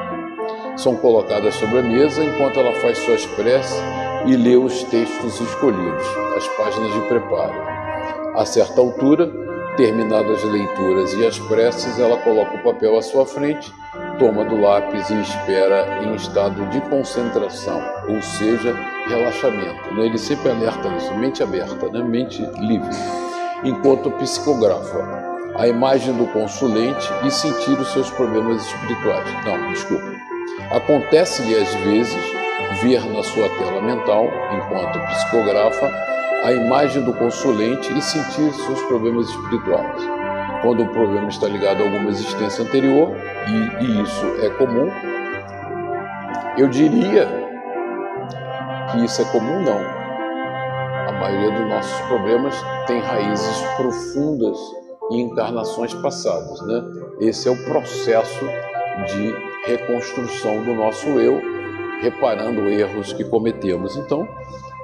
São 0.78 0.98
colocadas 0.98 1.56
sobre 1.56 1.80
a 1.80 1.84
mesa 1.84 2.24
enquanto 2.24 2.60
ela 2.60 2.74
faz 2.74 2.98
suas 2.98 3.26
preces 3.26 4.05
e 4.26 4.36
lê 4.36 4.56
os 4.56 4.84
textos 4.84 5.40
escolhidos, 5.40 6.06
as 6.36 6.48
páginas 6.50 6.94
de 6.94 7.02
preparo. 7.08 7.54
A 8.36 8.46
certa 8.46 8.82
altura, 8.82 9.32
terminadas 9.78 10.44
as 10.44 10.52
leituras 10.52 11.14
e 11.14 11.26
as 11.26 11.40
preces, 11.40 12.00
ela 12.00 12.18
coloca 12.18 12.56
o 12.56 12.64
papel 12.64 12.98
à 12.98 13.02
sua 13.02 13.26
frente, 13.26 13.74
toma 14.18 14.46
do 14.46 14.60
lápis 14.60 15.10
e 15.10 15.22
espera 15.22 16.04
em 16.04 16.16
estado 16.16 16.66
de 16.68 16.82
concentração, 16.82 17.82
ou 18.08 18.22
seja, 18.22 18.74
relaxamento. 19.08 19.94
Né? 19.94 20.06
Ele 20.06 20.18
sempre 20.18 20.52
alerta 20.52 20.88
isso, 20.96 21.14
mente 21.16 21.44
aberta, 21.44 21.90
né? 21.90 22.02
mente 22.02 22.42
livre, 22.60 22.90
enquanto 23.64 24.12
psicografa 24.12 25.34
a 25.58 25.68
imagem 25.68 26.14
do 26.14 26.28
consulente 26.28 27.10
e 27.24 27.32
sentir 27.32 27.80
os 27.80 27.88
seus 27.94 28.10
problemas 28.12 28.66
espirituais. 28.66 29.26
Não, 29.46 29.72
desculpa. 29.72 30.14
Acontece-lhe 30.72 31.56
às 31.56 31.74
vezes 31.76 32.45
ver 32.82 33.06
na 33.12 33.24
sua 33.24 33.50
tela 33.50 33.82
mental, 33.82 34.26
enquanto 34.52 35.00
psicografa, 35.08 35.92
a 36.44 36.52
imagem 36.52 37.04
do 37.04 37.14
consulente 37.14 37.92
e 37.98 38.02
sentir 38.02 38.54
seus 38.54 38.82
problemas 38.84 39.30
espirituais. 39.30 40.02
Quando 40.62 40.84
o 40.84 40.90
problema 40.90 41.28
está 41.28 41.48
ligado 41.48 41.82
a 41.82 41.86
alguma 41.86 42.10
existência 42.10 42.64
anterior, 42.64 43.12
e, 43.48 43.84
e 43.84 44.02
isso 44.02 44.26
é 44.42 44.50
comum, 44.50 44.90
eu 46.58 46.68
diria 46.68 47.28
que 48.92 49.04
isso 49.04 49.22
é 49.22 49.26
comum, 49.26 49.62
não. 49.62 49.80
A 51.08 51.12
maioria 51.20 51.52
dos 51.52 51.70
nossos 51.70 52.00
problemas 52.08 52.56
tem 52.88 53.00
raízes 53.00 53.62
profundas 53.78 54.58
em 55.12 55.22
encarnações 55.22 55.94
passadas, 55.96 56.62
né? 56.62 56.84
Esse 57.20 57.48
é 57.48 57.52
o 57.52 57.66
processo 57.66 58.46
de 59.08 59.36
reconstrução 59.66 60.64
do 60.64 60.74
nosso 60.74 61.08
eu 61.20 61.55
reparando 62.02 62.68
erros 62.70 63.14
que 63.14 63.24
cometemos. 63.24 63.96
Então, 63.96 64.28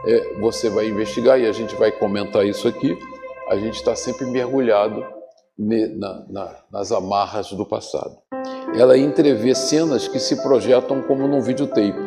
é, 0.05 0.39
você 0.39 0.69
vai 0.69 0.87
investigar 0.87 1.39
e 1.39 1.47
a 1.47 1.51
gente 1.51 1.75
vai 1.75 1.91
comentar 1.91 2.45
isso 2.45 2.67
aqui. 2.67 2.97
A 3.49 3.55
gente 3.55 3.75
está 3.75 3.95
sempre 3.95 4.25
mergulhado 4.25 5.05
ne, 5.57 5.87
na, 5.87 6.25
na, 6.29 6.55
nas 6.71 6.91
amarras 6.91 7.51
do 7.51 7.65
passado. 7.65 8.17
Ela 8.75 8.97
entrevê 8.97 9.53
cenas 9.53 10.07
que 10.07 10.19
se 10.19 10.41
projetam 10.41 11.01
como 11.01 11.27
num 11.27 11.41
videotape. 11.41 11.99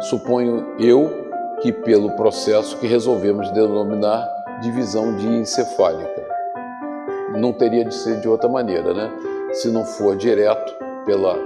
Suponho 0.00 0.74
eu 0.78 1.24
que 1.60 1.72
pelo 1.72 2.14
processo 2.16 2.78
que 2.78 2.86
resolvemos 2.86 3.50
denominar 3.50 4.28
divisão 4.60 5.16
de 5.16 5.26
encefálica. 5.26 6.24
Não 7.36 7.52
teria 7.52 7.84
de 7.84 7.94
ser 7.94 8.20
de 8.20 8.28
outra 8.28 8.48
maneira, 8.48 8.94
né? 8.94 9.10
Se 9.52 9.68
não 9.70 9.84
for 9.84 10.16
direto 10.16 10.74
pela, 11.04 11.36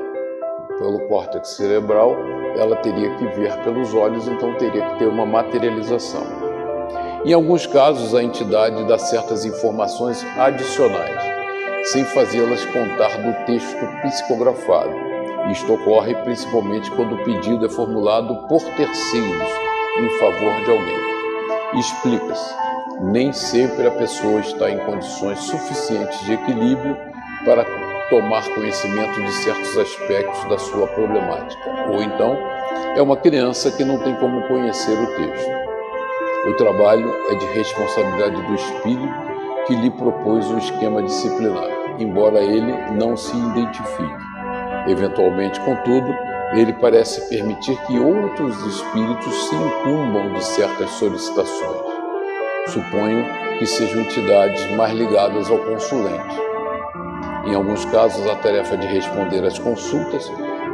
pelo 0.78 1.00
córtex 1.08 1.49
cerebral, 1.50 2.16
ela 2.56 2.76
teria 2.76 3.14
que 3.16 3.26
ver 3.28 3.56
pelos 3.62 3.94
olhos, 3.94 4.26
então 4.28 4.54
teria 4.54 4.85
que 4.90 4.99
ter 4.99 5.06
uma 5.06 5.26
materialização. 5.26 6.25
Em 7.25 7.32
alguns 7.32 7.66
casos, 7.66 8.14
a 8.14 8.23
entidade 8.23 8.87
dá 8.87 8.97
certas 8.99 9.44
informações 9.44 10.25
adicionais, 10.38 11.20
sem 11.90 12.04
fazê-las 12.04 12.64
contar 12.66 13.16
do 13.18 13.44
texto 13.44 13.85
psicografado. 14.02 14.90
Isto 15.50 15.75
ocorre 15.75 16.14
principalmente 16.16 16.90
quando 16.92 17.14
o 17.14 17.25
pedido 17.25 17.66
é 17.66 17.68
formulado 17.68 18.47
por 18.49 18.62
terceiros 18.76 19.49
em 19.99 20.08
favor 20.18 20.64
de 20.64 20.70
alguém. 20.70 21.08
Explica-se: 21.75 22.54
nem 23.00 23.32
sempre 23.32 23.87
a 23.87 23.90
pessoa 23.90 24.40
está 24.40 24.70
em 24.70 24.78
condições 24.78 25.38
suficientes 25.40 26.20
de 26.20 26.35
equilíbrio 26.35 26.97
para 27.44 27.64
tomar 28.10 28.48
conhecimento 28.54 29.20
de 29.20 29.32
certos 29.32 29.76
aspectos 29.76 30.44
da 30.48 30.58
sua 30.58 30.86
problemática, 30.88 31.62
ou 31.90 32.02
então 32.02 32.36
é 32.96 33.02
uma 33.02 33.16
criança 33.16 33.70
que 33.70 33.84
não 33.84 33.98
tem 33.98 34.14
como 34.16 34.46
conhecer 34.48 34.98
o 34.98 35.06
texto. 35.06 35.58
O 36.46 36.54
trabalho 36.56 37.14
é 37.30 37.34
de 37.34 37.46
responsabilidade 37.46 38.42
do 38.42 38.54
espírito 38.54 39.28
que 39.66 39.74
lhe 39.74 39.90
propôs 39.90 40.50
o 40.50 40.58
esquema 40.58 41.02
disciplinar, 41.02 41.68
embora 41.98 42.40
ele 42.40 42.72
não 42.92 43.16
se 43.16 43.36
identifique. 43.36 44.28
Eventualmente, 44.86 45.60
contudo, 45.60 46.14
ele 46.54 46.72
parece 46.72 47.28
permitir 47.28 47.76
que 47.86 47.98
outros 47.98 48.56
espíritos 48.64 49.48
se 49.48 49.54
incumbam 49.54 50.32
de 50.32 50.42
certas 50.42 50.88
solicitações. 50.92 51.82
Suponho 52.68 53.26
que 53.58 53.66
sejam 53.66 54.00
entidades 54.00 54.64
mais 54.76 54.94
ligadas 54.94 55.50
ao 55.50 55.58
consulente. 55.58 56.48
Em 57.49 57.55
alguns 57.55 57.83
casos, 57.87 58.28
a 58.28 58.37
tarefa 58.37 58.76
de 58.76 58.87
responder 58.87 59.43
às 59.43 59.59
consultas 59.59 60.31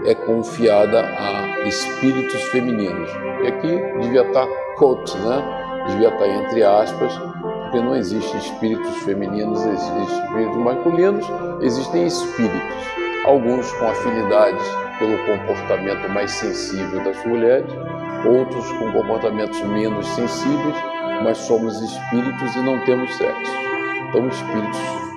é 0.07 0.12
confiada 0.12 1.02
a 1.02 1.69
espíritos 1.69 2.43
femininos. 2.47 3.09
E 3.45 3.47
aqui 3.47 3.76
devia 4.00 4.23
estar 4.23 4.45
quote, 4.76 5.16
né? 5.19 5.85
Devia 5.87 6.09
estar 6.09 6.26
entre 6.26 6.64
aspas, 6.64 7.16
porque 7.62 7.78
não 7.78 7.95
existem 7.95 8.40
espíritos 8.40 8.97
femininos, 9.04 9.64
existem 9.64 10.02
espíritos 10.02 10.57
masculinos, 10.57 11.26
existem 11.61 12.07
espíritos. 12.09 12.87
Alguns 13.25 13.71
com 13.75 13.87
afinidades 13.87 14.66
pelo 14.99 15.16
comportamento 15.26 16.09
mais 16.09 16.33
sensível 16.33 17.04
das 17.04 17.25
mulheres, 17.25 17.71
outros 18.26 18.73
com 18.73 18.90
comportamentos 18.90 19.62
menos 19.62 20.09
sensíveis, 20.09 20.76
mas 21.23 21.38
somos 21.38 21.81
espíritos 21.81 22.57
e 22.57 22.59
não 22.62 22.85
temos 22.85 23.14
sexo. 23.14 23.52
Então, 24.09 24.26
espíritos 24.26 25.13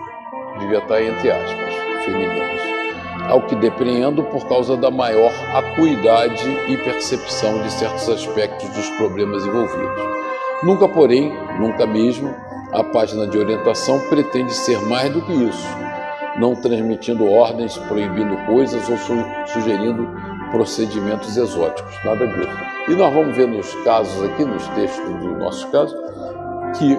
devia 0.57 0.79
estar 0.79 1.01
entre 1.01 1.31
aspas, 1.31 1.73
femininos. 2.05 2.61
Ao 3.29 3.41
que 3.41 3.55
depreendo 3.55 4.23
por 4.23 4.47
causa 4.47 4.77
da 4.77 4.89
maior 4.89 5.33
acuidade 5.53 6.47
e 6.69 6.77
percepção 6.77 7.61
de 7.61 7.71
certos 7.71 8.07
aspectos 8.09 8.69
dos 8.69 8.89
problemas 8.91 9.45
envolvidos. 9.45 10.03
Nunca, 10.63 10.87
porém, 10.87 11.33
nunca 11.59 11.85
mesmo, 11.85 12.33
a 12.71 12.83
página 12.83 13.27
de 13.27 13.37
orientação 13.37 13.99
pretende 14.07 14.53
ser 14.53 14.79
mais 14.85 15.11
do 15.11 15.21
que 15.21 15.33
isso 15.33 15.67
não 16.37 16.55
transmitindo 16.55 17.29
ordens, 17.29 17.77
proibindo 17.77 18.37
coisas 18.45 18.87
ou 18.89 18.97
su 18.97 19.13
sugerindo 19.47 20.07
procedimentos 20.51 21.35
exóticos, 21.35 21.93
nada 22.05 22.25
disso. 22.27 22.57
E 22.87 22.95
nós 22.95 23.13
vamos 23.13 23.35
ver 23.35 23.47
nos 23.47 23.73
casos 23.83 24.23
aqui, 24.23 24.45
nos 24.45 24.65
textos 24.69 25.19
do 25.19 25.35
nosso 25.37 25.67
caso, 25.71 25.95
que 26.77 26.97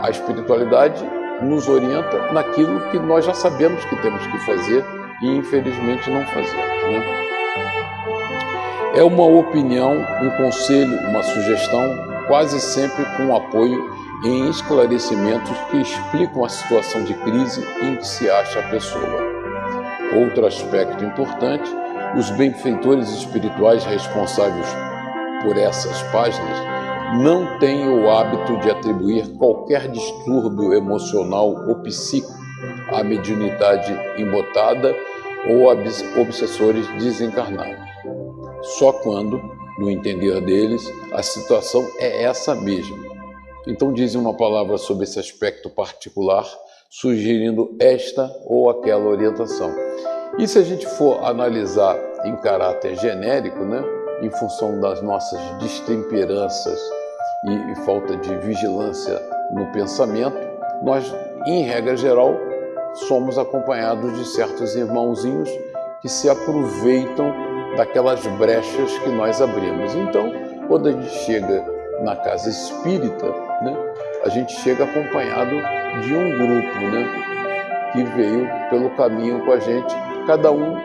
a 0.00 0.10
espiritualidade 0.10 1.04
nos 1.42 1.68
orienta 1.68 2.32
naquilo 2.32 2.80
que 2.90 2.98
nós 2.98 3.24
já 3.24 3.34
sabemos 3.34 3.84
que 3.84 3.96
temos 3.96 4.26
que 4.26 4.38
fazer 4.40 4.84
e 5.22 5.36
infelizmente 5.36 6.10
não 6.10 6.24
fazemos. 6.26 6.56
Né? 6.56 7.22
É 8.94 9.02
uma 9.02 9.24
opinião, 9.24 10.06
um 10.22 10.30
conselho, 10.36 10.98
uma 11.08 11.22
sugestão, 11.22 11.82
quase 12.26 12.60
sempre 12.60 13.04
com 13.16 13.34
apoio 13.34 13.90
em 14.24 14.50
esclarecimentos 14.50 15.56
que 15.70 15.78
explicam 15.78 16.44
a 16.44 16.48
situação 16.48 17.02
de 17.04 17.14
crise 17.14 17.66
em 17.82 17.96
que 17.96 18.06
se 18.06 18.30
acha 18.30 18.60
a 18.60 18.68
pessoa. 18.68 19.32
Outro 20.14 20.46
aspecto 20.46 21.04
importante, 21.04 21.70
os 22.16 22.30
benfeitores 22.30 23.08
espirituais 23.08 23.84
responsáveis 23.84 24.66
por 25.42 25.56
essas 25.56 26.02
páginas 26.12 26.58
não 27.20 27.58
têm 27.58 27.88
o 27.88 28.10
hábito 28.10 28.58
de 28.58 28.70
atribuir 28.70 29.28
qualquer 29.38 29.88
distúrbio 29.88 30.72
emocional 30.72 31.54
ou 31.68 31.76
psíquico 31.82 32.32
à 32.92 33.02
mediunidade 33.02 33.92
embotada 34.18 34.94
ou 35.48 35.70
a 35.70 35.74
obsessores 36.20 36.86
desencarnados. 36.98 37.82
Só 38.78 38.92
quando, 38.92 39.40
no 39.78 39.90
entender 39.90 40.40
deles, 40.40 40.82
a 41.12 41.22
situação 41.22 41.84
é 41.98 42.22
essa 42.22 42.54
mesma 42.54 43.12
então 43.66 43.92
dizem 43.92 44.20
uma 44.20 44.34
palavra 44.34 44.76
sobre 44.76 45.04
esse 45.04 45.18
aspecto 45.18 45.70
particular, 45.70 46.44
sugerindo 46.90 47.76
esta 47.80 48.30
ou 48.44 48.68
aquela 48.68 49.06
orientação. 49.06 49.72
E 50.38 50.48
se 50.48 50.58
a 50.58 50.62
gente 50.62 50.86
for 50.86 51.24
analisar 51.24 51.96
em 52.24 52.36
caráter 52.36 52.96
genérico, 52.96 53.64
né, 53.64 53.82
em 54.20 54.30
função 54.30 54.80
das 54.80 55.02
nossas 55.02 55.40
destemperanças 55.58 56.80
e, 57.44 57.72
e 57.72 57.74
falta 57.84 58.16
de 58.16 58.36
vigilância 58.38 59.20
no 59.52 59.66
pensamento, 59.72 60.36
nós, 60.82 61.12
em 61.46 61.62
regra 61.62 61.96
geral, 61.96 62.34
somos 62.94 63.38
acompanhados 63.38 64.16
de 64.16 64.24
certos 64.24 64.74
irmãozinhos 64.76 65.50
que 66.00 66.08
se 66.08 66.28
aproveitam 66.28 67.32
daquelas 67.76 68.24
brechas 68.38 68.98
que 68.98 69.08
nós 69.10 69.40
abrimos. 69.40 69.94
Então, 69.94 70.32
quando 70.68 70.88
a 70.88 70.92
gente 70.92 71.10
chega 71.10 71.64
na 72.02 72.16
casa 72.16 72.48
espírita, 72.48 73.26
né, 73.62 73.76
a 74.24 74.28
gente 74.28 74.52
chega 74.60 74.84
acompanhado 74.84 75.54
de 76.02 76.14
um 76.14 76.30
grupo 76.30 76.80
né, 76.80 77.90
que 77.92 78.04
veio 78.04 78.48
pelo 78.70 78.90
caminho 78.90 79.44
com 79.44 79.52
a 79.52 79.58
gente, 79.58 79.94
cada 80.26 80.50
um 80.50 80.76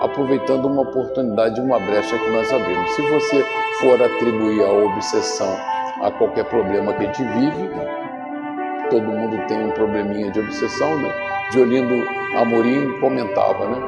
aproveitando 0.00 0.66
uma 0.66 0.82
oportunidade, 0.82 1.60
uma 1.60 1.78
brecha 1.78 2.18
que 2.18 2.30
nós 2.30 2.52
abrimos. 2.52 2.90
Se 2.90 3.02
você 3.02 3.44
for 3.80 4.02
atribuir 4.02 4.62
a 4.62 4.72
obsessão 4.72 5.73
a 6.04 6.10
qualquer 6.12 6.44
problema 6.44 6.92
que 6.92 7.02
a 7.02 7.06
gente 7.06 7.22
vive, 7.22 7.70
todo 8.90 9.06
mundo 9.06 9.46
tem 9.48 9.64
um 9.64 9.70
probleminha 9.70 10.30
de 10.30 10.40
obsessão, 10.40 10.96
né? 10.98 11.12
Diolindo 11.50 11.94
Amorim 12.36 13.00
comentava, 13.00 13.68
né? 13.68 13.78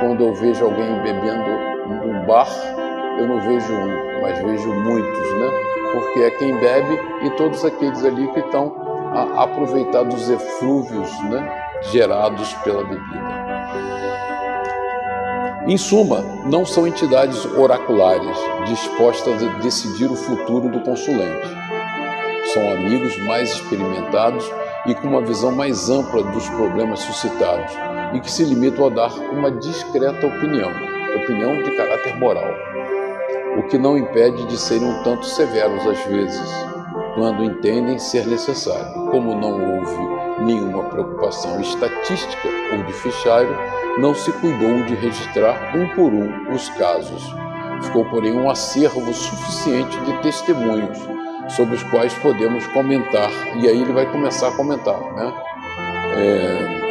Quando 0.00 0.24
eu 0.24 0.34
vejo 0.34 0.64
alguém 0.64 0.94
bebendo 1.02 1.50
num 2.06 2.24
bar, 2.26 2.48
eu 3.18 3.26
não 3.26 3.40
vejo 3.40 3.72
um, 3.72 4.22
mas 4.22 4.38
vejo 4.38 4.72
muitos, 4.72 5.38
né? 5.38 5.72
porque 5.92 6.20
é 6.20 6.30
quem 6.30 6.56
bebe 6.56 6.98
e 7.22 7.30
todos 7.30 7.64
aqueles 7.64 8.04
ali 8.04 8.26
que 8.28 8.40
estão 8.40 8.74
a 9.14 9.44
aproveitar 9.44 10.02
dos 10.04 10.28
eflúvios 10.30 11.10
né, 11.24 11.64
gerados 11.82 12.52
pela 12.64 12.82
bebida. 12.82 13.42
Em 15.66 15.76
suma, 15.76 16.24
não 16.44 16.64
são 16.66 16.86
entidades 16.86 17.44
oraculares 17.44 18.36
dispostas 18.66 19.42
a 19.42 19.58
decidir 19.58 20.10
o 20.10 20.16
futuro 20.16 20.68
do 20.68 20.80
consulente. 20.80 21.61
São 22.52 22.70
amigos 22.72 23.16
mais 23.18 23.50
experimentados 23.52 24.50
e 24.86 24.94
com 24.94 25.08
uma 25.08 25.22
visão 25.22 25.52
mais 25.52 25.88
ampla 25.88 26.22
dos 26.22 26.48
problemas 26.50 27.00
suscitados 27.00 27.72
e 28.14 28.20
que 28.20 28.30
se 28.30 28.44
limitam 28.44 28.86
a 28.86 28.90
dar 28.90 29.12
uma 29.30 29.50
discreta 29.50 30.26
opinião, 30.26 30.70
opinião 31.16 31.62
de 31.62 31.70
caráter 31.76 32.16
moral 32.16 32.72
o 33.56 33.62
que 33.64 33.76
não 33.76 33.98
impede 33.98 34.46
de 34.46 34.56
serem 34.56 34.88
um 34.88 35.02
tanto 35.02 35.26
severos 35.26 35.86
às 35.86 36.02
vezes, 36.06 36.50
quando 37.14 37.44
entendem 37.44 37.98
ser 37.98 38.26
necessário. 38.26 39.10
Como 39.10 39.34
não 39.34 39.76
houve 39.76 40.42
nenhuma 40.44 40.84
preocupação 40.84 41.60
estatística 41.60 42.48
ou 42.72 42.82
de 42.84 42.92
fichário, 42.94 43.54
não 43.98 44.14
se 44.14 44.32
cuidou 44.32 44.82
de 44.84 44.94
registrar 44.94 45.76
um 45.76 45.86
por 45.94 46.12
um 46.12 46.52
os 46.52 46.68
casos. 46.70 47.22
Ficou, 47.82 48.04
porém, 48.06 48.32
um 48.32 48.48
acervo 48.48 49.12
suficiente 49.12 49.98
de 50.00 50.22
testemunhos 50.22 51.11
sobre 51.48 51.74
os 51.74 51.82
quais 51.84 52.12
podemos 52.14 52.66
comentar. 52.68 53.30
E 53.56 53.68
aí 53.68 53.80
ele 53.80 53.92
vai 53.92 54.10
começar 54.10 54.48
a 54.48 54.52
comentar, 54.52 55.00
né? 55.14 55.32
É 56.16 56.82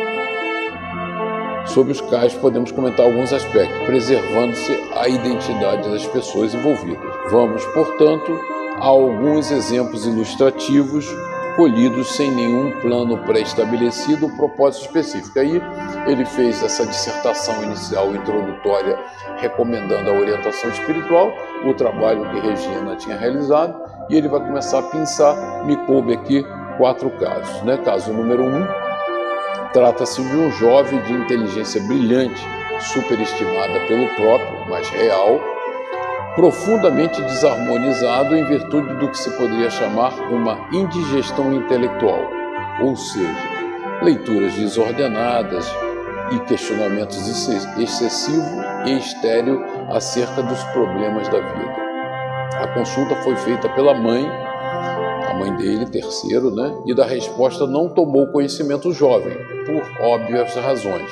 Sobre 1.67 1.93
os 1.93 2.01
quais 2.01 2.33
podemos 2.33 2.71
comentar 2.71 3.05
alguns 3.05 3.31
aspectos, 3.31 3.85
preservando-se 3.85 4.77
a 4.95 5.07
identidade 5.07 5.89
das 5.89 6.05
pessoas 6.07 6.53
envolvidas. 6.53 7.15
Vamos, 7.29 7.63
portanto, 7.67 8.37
a 8.77 8.85
alguns 8.85 9.51
exemplos 9.51 10.05
ilustrativos 10.05 11.07
colhidos 11.55 12.11
sem 12.15 12.31
nenhum 12.31 12.71
plano 12.81 13.17
pré-estabelecido, 13.19 14.25
um 14.25 14.35
propósito 14.35 14.85
específico. 14.85 15.39
Aí 15.39 15.61
ele 16.07 16.25
fez 16.25 16.61
essa 16.63 16.85
dissertação 16.85 17.63
inicial 17.63 18.13
introdutória 18.13 18.97
recomendando 19.37 20.09
a 20.09 20.13
orientação 20.13 20.69
espiritual, 20.71 21.31
o 21.65 21.73
trabalho 21.73 22.29
que 22.31 22.39
Regina 22.39 22.95
tinha 22.95 23.15
realizado, 23.15 23.79
e 24.09 24.15
ele 24.15 24.27
vai 24.27 24.39
começar 24.39 24.79
a 24.79 24.83
pensar, 24.83 25.63
me 25.65 25.75
coube 25.85 26.13
aqui 26.13 26.45
quatro 26.77 27.09
casos. 27.11 27.61
Né? 27.63 27.77
Caso 27.77 28.11
número 28.11 28.43
um, 28.43 28.65
Trata-se 29.73 30.21
de 30.21 30.35
um 30.35 30.51
jovem 30.51 31.01
de 31.03 31.13
inteligência 31.13 31.81
brilhante, 31.83 32.45
superestimada 32.81 33.79
pelo 33.87 34.05
próprio, 34.15 34.69
mas 34.69 34.89
real, 34.89 35.39
profundamente 36.35 37.21
desarmonizado 37.21 38.35
em 38.35 38.45
virtude 38.45 38.93
do 38.95 39.07
que 39.07 39.17
se 39.17 39.31
poderia 39.37 39.69
chamar 39.69 40.13
uma 40.29 40.67
indigestão 40.73 41.53
intelectual, 41.53 42.29
ou 42.81 42.97
seja, 42.97 43.49
leituras 44.01 44.53
desordenadas 44.55 45.73
e 46.31 46.39
questionamentos 46.39 47.29
excessivos 47.77 48.65
e 48.85 48.97
estéril 48.97 49.63
acerca 49.89 50.43
dos 50.43 50.61
problemas 50.65 51.29
da 51.29 51.39
vida. 51.39 51.80
A 52.61 52.67
consulta 52.67 53.15
foi 53.23 53.35
feita 53.37 53.67
pela 53.69 53.91
mãe, 53.95 54.23
a 54.23 55.33
mãe 55.33 55.51
dele, 55.55 55.89
terceiro, 55.89 56.53
né? 56.53 56.71
E 56.85 56.93
da 56.93 57.03
resposta 57.03 57.65
não 57.65 57.89
tomou 57.89 58.31
conhecimento 58.31 58.89
o 58.89 58.93
jovem, 58.93 59.35
por 59.65 60.05
óbvias 60.05 60.53
razões. 60.53 61.11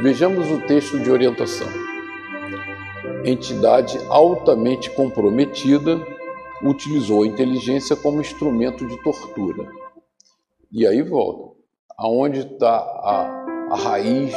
Vejamos 0.00 0.50
o 0.50 0.60
texto 0.62 0.98
de 0.98 1.08
orientação. 1.08 1.68
Entidade 3.24 3.96
altamente 4.08 4.90
comprometida 4.90 6.04
utilizou 6.64 7.22
a 7.22 7.28
inteligência 7.28 7.94
como 7.94 8.20
instrumento 8.20 8.84
de 8.84 9.00
tortura. 9.00 9.70
E 10.72 10.84
aí 10.84 11.00
volta. 11.00 11.56
Aonde 11.96 12.40
está 12.40 12.76
a, 12.76 13.70
a 13.70 13.76
raiz 13.76 14.34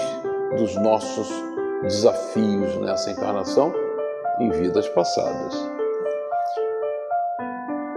dos 0.56 0.76
nossos 0.76 1.28
desafios 1.82 2.76
nessa 2.78 3.10
encarnação? 3.10 3.74
Em 4.39 4.52
vidas 4.52 4.88
passadas. 4.89 5.70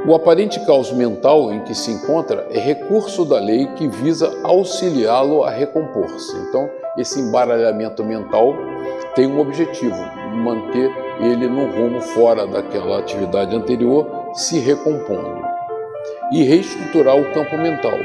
O 0.07 0.15
aparente 0.15 0.61
caos 0.67 0.93
mental 0.93 1.51
em 1.51 1.61
que 1.61 1.75
se 1.75 1.91
encontra 1.91 2.47
é 2.51 2.59
recurso 2.59 3.25
da 3.25 3.39
lei 3.39 3.67
que 3.69 3.89
visa 3.89 4.31
auxiliá-lo 4.43 5.43
a 5.45 5.49
recompor-se. 5.49 6.37
Então, 6.37 6.69
esse 6.99 7.19
embaralhamento 7.19 8.05
mental 8.05 8.55
tem 9.15 9.27
um 9.27 9.41
objetivo: 9.41 9.97
manter 10.35 10.93
ele 11.21 11.49
no 11.49 11.71
rumo 11.71 12.03
fora 12.03 12.47
daquela 12.47 12.99
atividade 12.99 13.57
anterior, 13.57 14.07
se 14.35 14.59
recompondo. 14.59 15.43
E 16.31 16.43
reestruturar 16.43 17.17
o 17.17 17.33
campo 17.33 17.57
mental. 17.57 17.99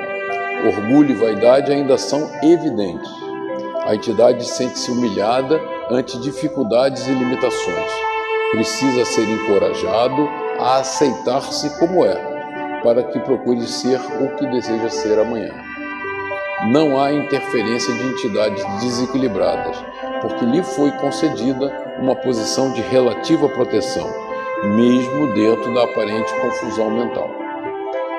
Orgulho 0.68 1.12
e 1.12 1.16
vaidade 1.16 1.70
ainda 1.70 1.98
são 1.98 2.30
evidentes. 2.42 3.12
A 3.86 3.94
entidade 3.94 4.46
sente-se 4.46 4.90
humilhada 4.90 5.60
ante 5.92 6.18
dificuldades 6.22 7.06
e 7.08 7.12
limitações. 7.12 7.92
Precisa 8.52 9.04
ser 9.04 9.30
encorajado 9.30 10.49
a 10.60 10.78
aceitar-se 10.78 11.70
como 11.80 12.06
é, 12.06 12.16
para 12.84 13.04
que 13.04 13.20
procure 13.20 13.66
ser 13.66 14.00
o 14.00 14.36
que 14.36 14.46
deseja 14.48 14.90
ser 14.90 15.20
amanhã. 15.20 15.54
Não 16.68 17.02
há 17.02 17.14
interferência 17.14 17.94
de 17.94 18.04
entidades 18.04 18.64
desequilibradas, 18.82 19.78
porque 20.22 20.46
lhe 20.46 20.62
foi 20.62 20.92
concedida 20.92 21.96
uma 22.00 22.16
posição 22.16 22.72
de 22.74 22.82
relativa 22.82 23.48
proteção, 23.50 24.10
mesmo 24.76 25.34
dentro 25.34 25.74
da 25.74 25.84
aparente 25.84 26.34
confusão 26.42 26.90
mental 26.92 27.39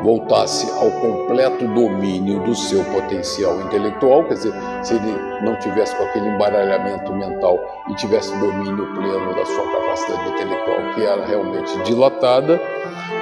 voltasse 0.02 0.70
ao 0.70 0.90
completo 1.00 1.66
domínio 1.68 2.40
do 2.40 2.54
seu 2.54 2.82
potencial 2.84 3.60
intelectual, 3.60 4.24
quer 4.24 4.34
dizer, 4.34 4.54
se 4.82 4.94
ele 4.94 5.16
não 5.42 5.58
tivesse 5.58 5.94
com 5.96 6.04
aquele 6.04 6.28
embaralhamento 6.28 7.12
mental 7.12 7.58
e 7.88 7.94
tivesse 7.94 8.36
domínio 8.38 8.86
pleno 8.94 9.34
da 9.34 9.44
sua 9.44 9.72
capacidade 9.72 10.30
intelectual, 10.30 10.94
que 10.94 11.02
era 11.02 11.26
realmente 11.26 11.82
dilatada, 11.82 12.60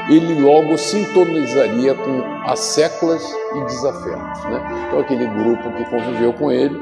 ele 0.08 0.40
logo 0.40 0.76
sintonizaria 0.78 1.94
com 1.94 2.22
as 2.46 2.60
séculas 2.60 3.22
e 3.54 3.64
desafetos. 3.64 4.44
Né? 4.44 4.86
Então, 4.86 5.00
aquele 5.00 5.26
grupo 5.26 5.70
que 5.72 5.84
conviveu 5.90 6.32
com 6.32 6.50
ele 6.50 6.78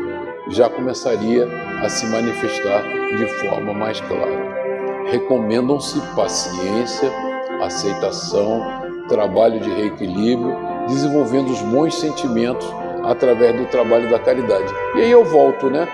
já 0.48 0.68
começaria 0.68 1.48
a 1.82 1.88
se 1.88 2.06
manifestar 2.06 2.82
de 3.16 3.26
forma 3.40 3.72
mais 3.72 4.00
clara. 4.00 4.54
Recomendam-se 5.10 6.00
paciência, 6.14 7.10
aceitação, 7.60 8.85
trabalho 9.08 9.60
de 9.60 9.70
reequilíbrio, 9.70 10.56
desenvolvendo 10.88 11.50
os 11.50 11.60
bons 11.62 11.94
sentimentos 11.94 12.66
através 13.04 13.56
do 13.56 13.66
trabalho 13.66 14.10
da 14.10 14.18
caridade. 14.18 14.72
E 14.96 15.02
aí 15.02 15.10
eu 15.10 15.24
volto, 15.24 15.70
né? 15.70 15.86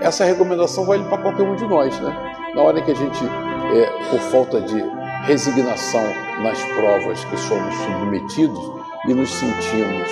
Essa 0.00 0.24
recomendação 0.24 0.84
vale 0.84 1.04
para 1.04 1.18
qualquer 1.18 1.42
um 1.42 1.56
de 1.56 1.66
nós, 1.66 1.98
né? 2.00 2.14
Na 2.54 2.62
hora 2.62 2.80
que 2.80 2.90
a 2.90 2.94
gente, 2.94 3.24
é, 3.24 4.10
por 4.10 4.20
falta 4.20 4.60
de 4.60 4.84
resignação 5.22 6.04
nas 6.42 6.62
provas 6.62 7.24
que 7.24 7.36
somos 7.38 7.74
submetidos 7.74 8.72
e 9.08 9.14
nos 9.14 9.30
sentimos 9.30 10.10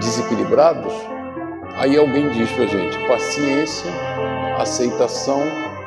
desequilibrados, 0.00 0.92
aí 1.76 1.96
alguém 1.96 2.28
diz 2.30 2.50
para 2.52 2.64
a 2.64 2.68
gente: 2.68 2.98
paciência, 3.08 3.90
aceitação, 4.58 5.42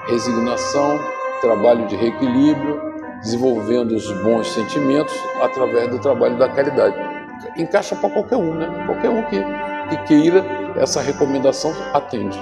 resignação, 0.07 0.99
trabalho 1.41 1.87
de 1.87 1.95
reequilíbrio, 1.95 2.88
desenvolvendo 3.21 3.91
os 3.91 4.11
bons 4.23 4.47
sentimentos 4.47 5.13
através 5.41 5.89
do 5.89 5.99
trabalho 5.99 6.37
da 6.37 6.49
caridade. 6.49 6.95
Encaixa 7.57 7.95
para 7.95 8.09
qualquer 8.09 8.37
um, 8.37 8.53
né? 8.53 8.83
Qualquer 8.85 9.09
um 9.09 9.23
que, 9.23 9.43
que 9.89 9.97
queira 10.07 10.45
essa 10.75 11.01
recomendação 11.01 11.73
atende. 11.93 12.39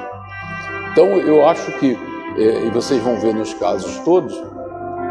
Então 0.91 1.07
eu 1.17 1.47
acho 1.47 1.71
que, 1.79 1.97
é, 2.37 2.65
e 2.65 2.69
vocês 2.69 3.01
vão 3.01 3.19
ver 3.19 3.33
nos 3.33 3.53
casos 3.53 3.99
todos, 3.99 4.33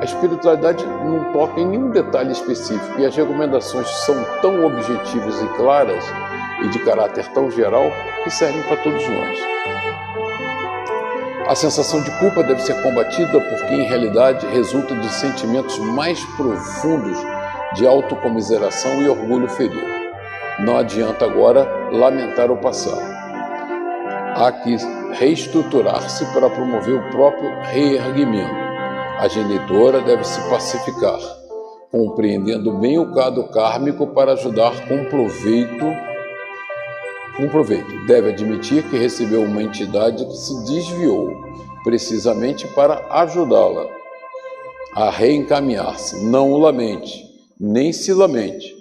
a 0.00 0.05
espiritualidade 0.05 0.85
não 0.85 1.33
toca 1.33 1.61
em 1.61 1.66
nenhum 1.66 1.90
detalhe 1.90 2.33
específico 2.33 3.00
e 3.00 3.07
as 3.07 3.16
recomendações 3.16 3.88
são 4.05 4.14
tão 4.42 4.64
objetivas 4.66 5.40
e 5.40 5.46
claras 5.57 6.05
e 6.62 6.68
de 6.68 6.79
caráter 6.81 7.26
tão 7.33 7.50
geral 7.50 7.90
que 8.22 8.31
servem 8.31 8.62
para 8.64 8.76
todos 8.76 9.09
nós. 9.09 9.38
A 11.48 11.54
sensação 11.54 12.02
de 12.02 12.11
culpa 12.18 12.42
deve 12.42 12.61
ser 12.61 12.74
combatida 12.82 13.40
porque, 13.40 13.74
em 13.74 13.85
realidade, 13.85 14.44
resulta 14.48 14.96
de 14.96 15.09
sentimentos 15.09 15.78
mais 15.78 16.24
profundos 16.37 17.16
de 17.74 17.87
autocomiseração 17.87 19.00
e 19.00 19.09
orgulho 19.09 19.48
ferido. 19.48 19.87
Não 20.59 20.76
adianta 20.76 21.24
agora 21.24 21.64
lamentar 21.92 22.50
o 22.50 22.56
passado. 22.56 23.00
Há 24.35 24.50
que 24.50 24.76
reestruturar-se 25.12 26.26
para 26.32 26.50
promover 26.50 26.96
o 26.96 27.11
próprio 27.11 27.48
reerguimento. 27.62 28.66
A 29.20 29.28
genitora 29.28 30.00
deve 30.00 30.24
se 30.24 30.40
pacificar, 30.50 31.20
compreendendo 31.92 32.76
bem 32.78 32.98
o 32.98 33.14
cado 33.14 33.44
kármico 33.50 34.09
para 34.09 34.32
ajudar 34.32 34.72
com 34.88 35.04
proveito 35.04 35.85
um 37.38 37.49
proveito. 37.49 38.07
Deve 38.07 38.31
admitir 38.31 38.83
que 38.85 38.96
recebeu 38.96 39.42
uma 39.42 39.62
entidade 39.62 40.25
que 40.25 40.37
se 40.37 40.64
desviou, 40.64 41.31
precisamente 41.85 42.66
para 42.68 43.05
ajudá-la 43.11 43.87
a 44.94 45.11
reencaminhar-se. 45.11 46.25
Não 46.25 46.53
o 46.53 46.59
lamente, 46.59 47.22
nem 47.61 47.92
se 47.92 48.12
lamente. 48.12 48.75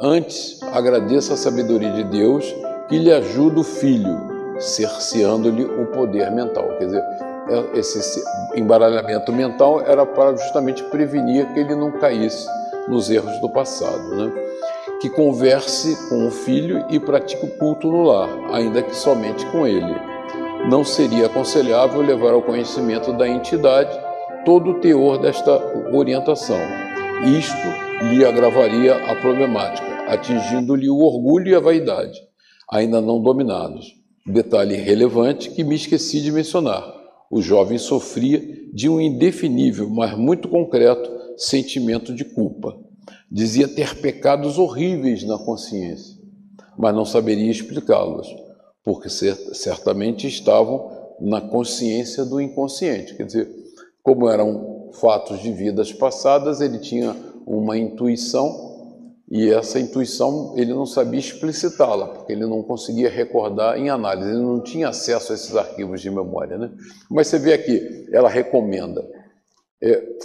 Antes, 0.00 0.60
agradeça 0.72 1.34
a 1.34 1.36
sabedoria 1.36 1.90
de 1.90 2.04
Deus 2.04 2.54
que 2.88 2.98
lhe 2.98 3.12
ajuda 3.12 3.60
o 3.60 3.64
filho, 3.64 4.16
cerceando-lhe 4.60 5.64
o 5.64 5.86
poder 5.86 6.30
mental. 6.30 6.68
Quer 6.78 6.84
dizer, 6.86 7.02
é, 7.48 7.78
esse 7.78 8.22
embaralhamento 8.54 9.32
mental 9.32 9.80
era 9.80 10.06
para 10.06 10.36
justamente 10.36 10.84
prevenir 10.84 11.52
que 11.52 11.60
ele 11.60 11.74
não 11.74 11.90
caísse 11.90 12.46
nos 12.86 13.10
erros 13.10 13.40
do 13.40 13.50
passado. 13.50 14.08
Né? 14.14 14.47
Que 15.00 15.08
converse 15.08 16.08
com 16.08 16.26
o 16.26 16.30
filho 16.30 16.84
e 16.90 16.98
pratique 16.98 17.44
o 17.44 17.56
culto 17.56 17.90
no 17.90 18.02
lar, 18.02 18.28
ainda 18.52 18.82
que 18.82 18.94
somente 18.94 19.46
com 19.46 19.66
ele. 19.66 19.94
Não 20.68 20.82
seria 20.84 21.26
aconselhável 21.26 22.00
levar 22.00 22.32
ao 22.32 22.42
conhecimento 22.42 23.12
da 23.12 23.28
entidade 23.28 23.96
todo 24.44 24.70
o 24.70 24.80
teor 24.80 25.18
desta 25.18 25.52
orientação. 25.92 26.58
Isto 27.38 28.06
lhe 28.10 28.24
agravaria 28.24 28.96
a 28.96 29.14
problemática, 29.14 29.86
atingindo-lhe 30.08 30.90
o 30.90 30.98
orgulho 30.98 31.48
e 31.48 31.54
a 31.54 31.60
vaidade, 31.60 32.18
ainda 32.70 33.00
não 33.00 33.20
dominados. 33.20 33.94
Detalhe 34.26 34.76
relevante 34.76 35.50
que 35.50 35.64
me 35.64 35.76
esqueci 35.76 36.20
de 36.20 36.32
mencionar: 36.32 36.84
o 37.30 37.40
jovem 37.40 37.78
sofria 37.78 38.42
de 38.72 38.88
um 38.88 39.00
indefinível, 39.00 39.88
mas 39.88 40.16
muito 40.16 40.48
concreto 40.48 41.10
sentimento 41.36 42.12
de 42.12 42.24
culpa. 42.24 42.87
Dizia 43.30 43.68
ter 43.68 44.00
pecados 44.00 44.58
horríveis 44.58 45.22
na 45.24 45.38
consciência, 45.38 46.16
mas 46.78 46.94
não 46.94 47.04
saberia 47.04 47.50
explicá-los, 47.50 48.28
porque 48.82 49.08
certamente 49.10 50.26
estavam 50.26 50.90
na 51.20 51.40
consciência 51.40 52.24
do 52.24 52.40
inconsciente. 52.40 53.14
Quer 53.14 53.26
dizer, 53.26 53.50
como 54.02 54.28
eram 54.28 54.90
fatos 54.92 55.42
de 55.42 55.52
vidas 55.52 55.92
passadas, 55.92 56.60
ele 56.60 56.78
tinha 56.78 57.14
uma 57.46 57.76
intuição 57.76 58.68
e 59.30 59.50
essa 59.50 59.78
intuição 59.78 60.54
ele 60.56 60.72
não 60.72 60.86
sabia 60.86 61.20
explicitá-la, 61.20 62.06
porque 62.08 62.32
ele 62.32 62.46
não 62.46 62.62
conseguia 62.62 63.10
recordar 63.10 63.78
em 63.78 63.90
análise, 63.90 64.30
ele 64.30 64.40
não 64.40 64.62
tinha 64.62 64.88
acesso 64.88 65.32
a 65.32 65.34
esses 65.34 65.54
arquivos 65.54 66.00
de 66.00 66.10
memória. 66.10 66.56
Né? 66.56 66.70
Mas 67.10 67.26
você 67.26 67.38
vê 67.38 67.52
aqui, 67.52 68.08
ela 68.10 68.28
recomenda 68.28 69.06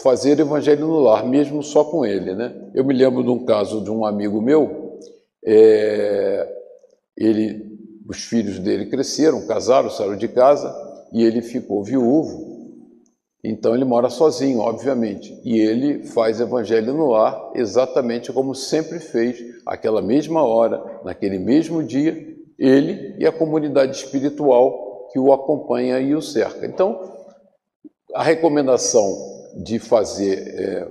fazer 0.02 0.40
evangelho 0.40 0.88
no 0.88 1.00
lar, 1.00 1.26
mesmo 1.26 1.62
só 1.62 1.84
com 1.84 2.06
ele. 2.06 2.34
Né? 2.34 2.72
Eu 2.74 2.84
me 2.84 2.94
lembro 2.94 3.24
de 3.24 3.30
um 3.30 3.46
caso 3.46 3.84
de 3.84 3.92
um 3.92 4.06
amigo 4.06 4.42
meu, 4.42 5.00
é, 5.46 6.50
ele, 7.18 7.78
os 8.08 8.24
filhos 8.24 8.60
dele 8.60 8.88
cresceram, 8.88 9.46
casaram, 9.46 9.90
saíram 9.90 10.16
de 10.16 10.28
casa 10.28 10.74
e 11.12 11.24
ele 11.24 11.42
ficou 11.42 11.84
viúvo. 11.84 12.52
Então 13.44 13.76
ele 13.76 13.84
mora 13.84 14.10
sozinho, 14.10 14.60
obviamente, 14.60 15.38
e 15.44 15.60
ele 15.60 16.08
faz 16.08 16.40
evangelho 16.40 16.94
no 16.94 17.08
lar 17.08 17.52
exatamente 17.54 18.32
como 18.32 18.56
sempre 18.56 19.00
fez, 19.00 19.38
aquela 19.66 20.02
mesma 20.02 20.42
hora, 20.44 20.82
naquele 21.04 21.38
mesmo 21.38 21.84
dia, 21.84 22.16
ele 22.58 23.16
e 23.20 23.28
a 23.28 23.34
comunidade 23.34 23.98
espiritual 23.98 25.10
que 25.12 25.20
o 25.20 25.34
acompanha 25.34 26.00
e 26.00 26.16
o 26.16 26.22
cerca. 26.22 26.66
Então, 26.66 26.98
a 28.16 28.24
recomendação 28.24 29.43
de 29.56 29.80
fazer 29.80 30.38
é, 30.38 30.88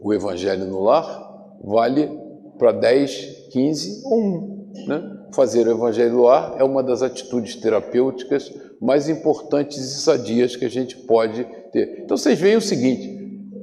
o 0.00 0.12
evangelho 0.12 0.66
no 0.66 0.82
lar 0.82 1.56
vale 1.62 2.10
para 2.58 2.72
10, 2.72 3.48
15 3.52 4.02
ou 4.04 4.18
1. 4.18 4.56
Né? 4.86 5.12
Fazer 5.34 5.66
o 5.66 5.70
evangelho 5.70 6.12
no 6.14 6.22
lar 6.22 6.54
é 6.58 6.64
uma 6.64 6.82
das 6.82 7.02
atitudes 7.02 7.56
terapêuticas 7.56 8.52
mais 8.80 9.08
importantes 9.08 9.78
e 9.78 10.00
sadias 10.00 10.54
que 10.54 10.64
a 10.64 10.70
gente 10.70 10.96
pode 10.96 11.44
ter. 11.72 12.02
Então 12.04 12.16
vocês 12.16 12.38
veem 12.38 12.56
o 12.56 12.60
seguinte: 12.60 13.16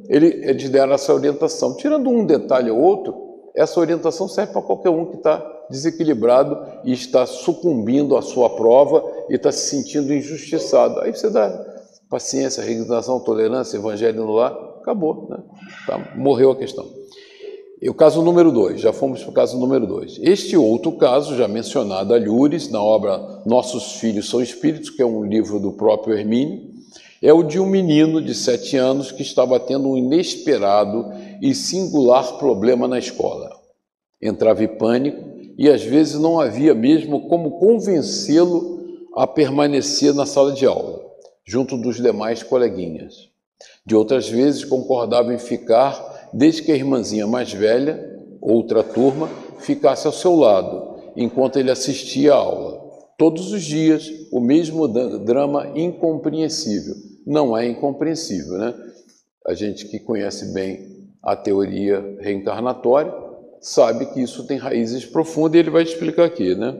ele, 0.09 0.27
eles 0.43 0.69
deram 0.69 0.93
essa 0.93 1.13
orientação. 1.13 1.75
Tirando 1.77 2.09
um 2.09 2.25
detalhe 2.25 2.69
ou 2.69 2.79
outro, 2.79 3.15
essa 3.55 3.79
orientação 3.79 4.27
serve 4.27 4.53
para 4.53 4.61
qualquer 4.61 4.89
um 4.89 5.05
que 5.05 5.17
está 5.17 5.43
desequilibrado 5.69 6.57
e 6.83 6.91
está 6.91 7.25
sucumbindo 7.25 8.17
à 8.17 8.21
sua 8.21 8.49
prova 8.55 9.03
e 9.29 9.35
está 9.35 9.51
se 9.51 9.69
sentindo 9.69 10.13
injustiçado. 10.13 10.99
Aí 11.01 11.11
você 11.11 11.29
dá 11.29 11.72
paciência, 12.13 12.63
resignação, 12.63 13.19
tolerância, 13.19 13.75
evangelho 13.75 14.23
no 14.23 14.33
lar, 14.33 14.53
acabou, 14.79 15.27
né? 15.31 15.37
Tá, 15.87 16.13
morreu 16.15 16.51
a 16.51 16.55
questão. 16.55 16.85
E 17.81 17.89
o 17.89 17.93
caso 17.93 18.21
número 18.21 18.51
dois, 18.51 18.79
já 18.79 18.93
fomos 18.93 19.23
para 19.23 19.31
o 19.31 19.33
caso 19.33 19.57
número 19.57 19.87
dois. 19.87 20.19
Este 20.21 20.55
outro 20.55 20.91
caso, 20.91 21.35
já 21.35 21.47
mencionado 21.47 22.13
a 22.13 22.17
Lures, 22.19 22.69
na 22.69 22.81
obra 22.81 23.41
Nossos 23.47 23.93
Filhos 23.93 24.29
São 24.29 24.43
Espíritos, 24.43 24.91
que 24.91 25.01
é 25.01 25.05
um 25.05 25.23
livro 25.25 25.59
do 25.59 25.71
próprio 25.71 26.15
Hermínio, 26.15 26.71
é 27.19 27.33
o 27.33 27.41
de 27.41 27.59
um 27.59 27.65
menino 27.65 28.21
de 28.21 28.35
sete 28.35 28.77
anos 28.77 29.11
que 29.11 29.23
estava 29.23 29.59
tendo 29.59 29.89
um 29.89 29.97
inesperado 29.97 31.11
e 31.41 31.55
singular 31.55 32.37
problema 32.37 32.87
na 32.87 32.99
escola. 32.99 33.49
Entrava 34.21 34.63
em 34.63 34.67
pânico 34.67 35.33
e 35.57 35.67
às 35.67 35.81
vezes 35.81 36.19
não 36.19 36.39
havia 36.39 36.75
mesmo 36.75 37.27
como 37.27 37.59
convencê-lo 37.59 38.83
a 39.15 39.25
permanecer 39.25 40.13
na 40.13 40.27
sala 40.27 40.51
de 40.51 40.65
aula, 40.65 41.01
junto 41.45 41.77
dos 41.77 41.97
demais 41.97 42.41
coleguinhas. 42.43 43.29
De 43.85 43.95
outras 43.95 44.29
vezes 44.29 44.65
concordava 44.65 45.33
em 45.33 45.37
ficar 45.37 46.29
desde 46.33 46.63
que 46.63 46.71
a 46.71 46.75
irmãzinha 46.75 47.27
mais 47.27 47.51
velha, 47.51 48.19
outra 48.41 48.83
turma, 48.83 49.29
ficasse 49.59 50.07
ao 50.07 50.13
seu 50.13 50.35
lado, 50.35 51.11
enquanto 51.15 51.57
ele 51.57 51.71
assistia 51.71 52.33
à 52.33 52.37
aula. 52.37 52.81
Todos 53.17 53.51
os 53.51 53.63
dias, 53.63 54.09
o 54.31 54.39
mesmo 54.39 54.87
drama 54.87 55.71
incompreensível. 55.75 56.95
Não 57.25 57.55
é 57.55 57.67
incompreensível, 57.67 58.57
né? 58.57 58.73
A 59.45 59.53
gente 59.53 59.87
que 59.87 59.99
conhece 59.99 60.53
bem 60.53 60.93
a 61.21 61.35
teoria 61.35 62.17
reencarnatória 62.19 63.13
sabe 63.61 64.07
que 64.07 64.21
isso 64.21 64.45
tem 64.45 64.57
raízes 64.57 65.05
profundas 65.05 65.55
e 65.55 65.59
ele 65.59 65.69
vai 65.69 65.83
explicar 65.83 66.25
aqui, 66.25 66.53
né? 66.53 66.75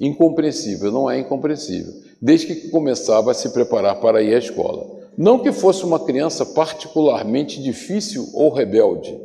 Incompreensível, 0.00 0.92
não 0.92 1.10
é 1.10 1.18
incompreensível. 1.18 1.92
Desde 2.20 2.46
que 2.46 2.68
começava 2.68 3.30
a 3.30 3.34
se 3.34 3.50
preparar 3.50 4.00
para 4.00 4.22
ir 4.22 4.34
à 4.34 4.38
escola. 4.38 4.96
Não 5.16 5.38
que 5.38 5.50
fosse 5.50 5.84
uma 5.84 6.04
criança 6.04 6.44
particularmente 6.44 7.62
difícil 7.62 8.28
ou 8.34 8.52
rebelde, 8.52 9.18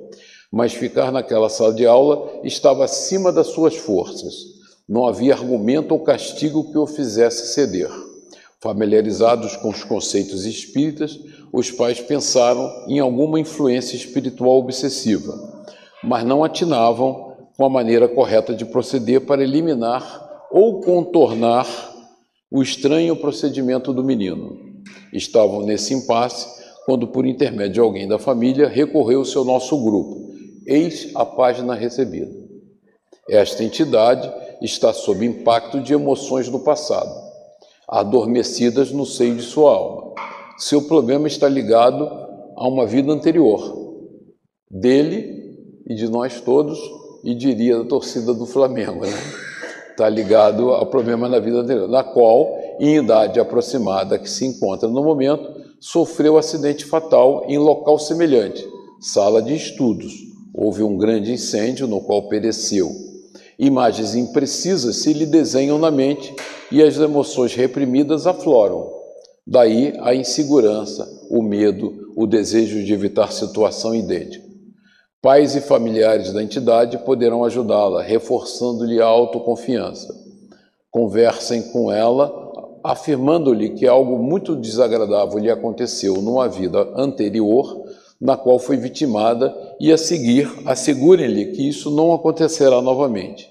mas 0.49 0.73
ficar 0.73 1.12
naquela 1.12 1.49
sala 1.49 1.73
de 1.73 1.86
aula 1.86 2.39
estava 2.43 2.86
acima 2.86 3.31
das 3.31 3.47
suas 3.47 3.75
forças. 3.75 4.34
Não 4.88 5.05
havia 5.05 5.34
argumento 5.34 5.93
ou 5.93 5.99
castigo 5.99 6.71
que 6.71 6.77
o 6.77 6.88
fizesse 6.88 7.53
ceder. 7.53 7.89
Familiarizados 8.62 9.57
com 9.57 9.69
os 9.69 9.84
conceitos 9.84 10.45
espíritas, 10.45 11.19
os 11.51 11.71
pais 11.71 11.99
pensaram 11.99 12.69
em 12.88 12.99
alguma 12.99 13.39
influência 13.39 13.95
espiritual 13.95 14.57
obsessiva, 14.57 15.65
mas 16.03 16.23
não 16.23 16.43
atinavam 16.43 17.36
com 17.57 17.65
a 17.65 17.69
maneira 17.69 18.07
correta 18.07 18.53
de 18.53 18.63
proceder 18.63 19.21
para 19.21 19.43
eliminar 19.43 20.31
ou 20.51 20.81
contornar 20.81 21.67
o 22.51 22.61
estranho 22.61 23.15
procedimento 23.15 23.93
do 23.93 24.03
menino. 24.03 24.57
Estavam 25.13 25.61
nesse 25.61 25.93
impasse 25.93 26.61
quando, 26.85 27.07
por 27.07 27.25
intermédio 27.25 27.73
de 27.73 27.79
alguém 27.79 28.07
da 28.07 28.19
família, 28.19 28.67
recorreu-se 28.67 29.37
ao 29.37 29.45
nosso 29.45 29.81
grupo. 29.81 30.31
Eis 30.67 31.11
a 31.15 31.25
página 31.25 31.73
recebida. 31.73 32.31
Esta 33.29 33.63
entidade 33.63 34.29
está 34.61 34.91
sob 34.91 35.25
impacto 35.25 35.79
de 35.79 35.93
emoções 35.93 36.49
do 36.49 36.59
passado, 36.59 37.11
adormecidas 37.87 38.91
no 38.91 39.05
seio 39.05 39.35
de 39.35 39.43
sua 39.43 39.71
alma. 39.71 40.13
Seu 40.57 40.81
problema 40.83 41.27
está 41.27 41.47
ligado 41.47 42.05
a 42.55 42.67
uma 42.67 42.85
vida 42.85 43.11
anterior, 43.11 44.01
dele 44.69 45.57
e 45.87 45.95
de 45.95 46.07
nós 46.09 46.41
todos, 46.41 46.79
e 47.23 47.33
diria 47.33 47.77
da 47.77 47.85
torcida 47.85 48.33
do 48.33 48.45
Flamengo. 48.45 49.05
Né? 49.05 49.50
Está 49.91 50.10
ligado 50.10 50.71
ao 50.71 50.88
problema 50.88 51.30
na 51.30 51.39
vida 51.39 51.60
anterior, 51.60 51.88
na 51.88 52.04
qual 52.04 52.58
em 52.80 52.97
idade 52.97 53.39
aproximada 53.39 54.17
que 54.17 54.30
se 54.30 54.45
encontra 54.45 54.89
no 54.89 55.04
momento, 55.04 55.62
sofreu 55.80 56.38
acidente 56.38 56.86
fatal 56.86 57.43
em 57.47 57.58
local 57.58 57.99
semelhante, 57.99 58.65
sala 58.99 59.41
de 59.41 59.54
estudos. 59.54 60.13
Houve 60.54 60.82
um 60.82 60.97
grande 60.97 61.32
incêndio 61.32 61.88
no 61.88 62.01
qual 62.01 62.27
pereceu. 62.27 62.89
Imagens 63.60 64.15
imprecisas 64.15 64.97
se 64.97 65.13
lhe 65.13 65.25
desenham 65.25 65.77
na 65.77 65.91
mente 65.91 66.34
e 66.71 66.82
as 66.82 66.97
emoções 66.97 67.54
reprimidas 67.54 68.25
afloram. 68.25 68.89
Daí 69.45 69.93
a 69.99 70.15
insegurança, 70.15 71.08
o 71.30 71.41
medo, 71.41 72.13
o 72.15 72.25
desejo 72.25 72.84
de 72.84 72.93
evitar 72.93 73.32
situação 73.32 73.93
idêntica. 73.93 74.50
Pais 75.21 75.55
e 75.55 75.62
familiares 75.62 76.34
da 76.34 76.41
entidade 76.41 76.97
poderão 76.97 77.45
ajudá-la, 77.45 78.01
reforçando-lhe 78.01 78.99
a 78.99 79.05
autoconfiança. 79.05 80.12
Conversem 80.89 81.62
com 81.71 81.91
ela 81.91 82.41
afirmando-lhe 82.84 83.69
que 83.69 83.86
algo 83.86 84.17
muito 84.17 84.55
desagradável 84.55 85.38
lhe 85.38 85.51
aconteceu 85.51 86.15
numa 86.15 86.49
vida 86.49 86.91
anterior, 86.95 87.86
na 88.19 88.36
qual 88.36 88.57
foi 88.57 88.77
vitimada, 88.77 89.55
e 89.79 89.91
a 89.91 89.97
seguir 89.97 90.51
assegurem-lhe 90.65 91.51
que 91.51 91.69
isso 91.69 91.91
não 91.91 92.13
acontecerá 92.13 92.81
novamente, 92.81 93.47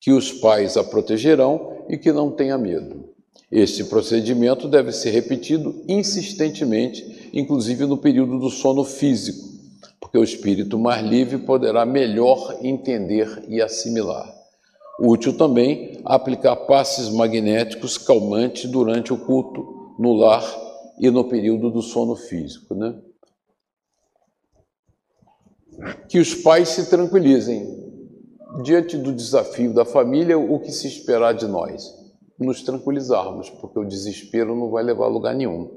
que 0.00 0.10
os 0.10 0.32
pais 0.32 0.76
a 0.76 0.82
protegerão 0.82 1.84
e 1.88 1.96
que 1.96 2.10
não 2.10 2.32
tenha 2.32 2.58
medo. 2.58 3.08
Este 3.52 3.84
procedimento 3.84 4.66
deve 4.66 4.90
ser 4.90 5.10
repetido 5.10 5.80
insistentemente, 5.88 7.30
inclusive 7.32 7.86
no 7.86 7.98
período 7.98 8.40
do 8.40 8.50
sono 8.50 8.82
físico, 8.82 9.53
porque 10.00 10.18
o 10.18 10.24
espírito 10.24 10.78
mais 10.78 11.04
livre 11.04 11.38
poderá 11.38 11.84
melhor 11.84 12.58
entender 12.62 13.44
e 13.48 13.60
assimilar. 13.60 14.32
Útil 15.00 15.36
também 15.36 16.00
aplicar 16.04 16.54
passes 16.54 17.08
magnéticos 17.08 17.98
calmantes 17.98 18.70
durante 18.70 19.12
o 19.12 19.18
culto 19.18 19.94
no 19.98 20.12
lar 20.12 20.44
e 20.98 21.10
no 21.10 21.24
período 21.24 21.70
do 21.70 21.82
sono 21.82 22.14
físico. 22.14 22.74
Né? 22.74 22.94
Que 26.08 26.18
os 26.18 26.34
pais 26.34 26.68
se 26.68 26.88
tranquilizem. 26.88 27.82
Diante 28.62 28.96
do 28.96 29.12
desafio 29.12 29.74
da 29.74 29.84
família, 29.84 30.38
o 30.38 30.60
que 30.60 30.70
se 30.70 30.86
esperar 30.86 31.32
de 31.32 31.48
nós? 31.48 31.92
Nos 32.38 32.62
tranquilizarmos, 32.62 33.50
porque 33.50 33.80
o 33.80 33.84
desespero 33.84 34.54
não 34.54 34.70
vai 34.70 34.84
levar 34.84 35.06
a 35.06 35.08
lugar 35.08 35.34
nenhum. 35.34 35.76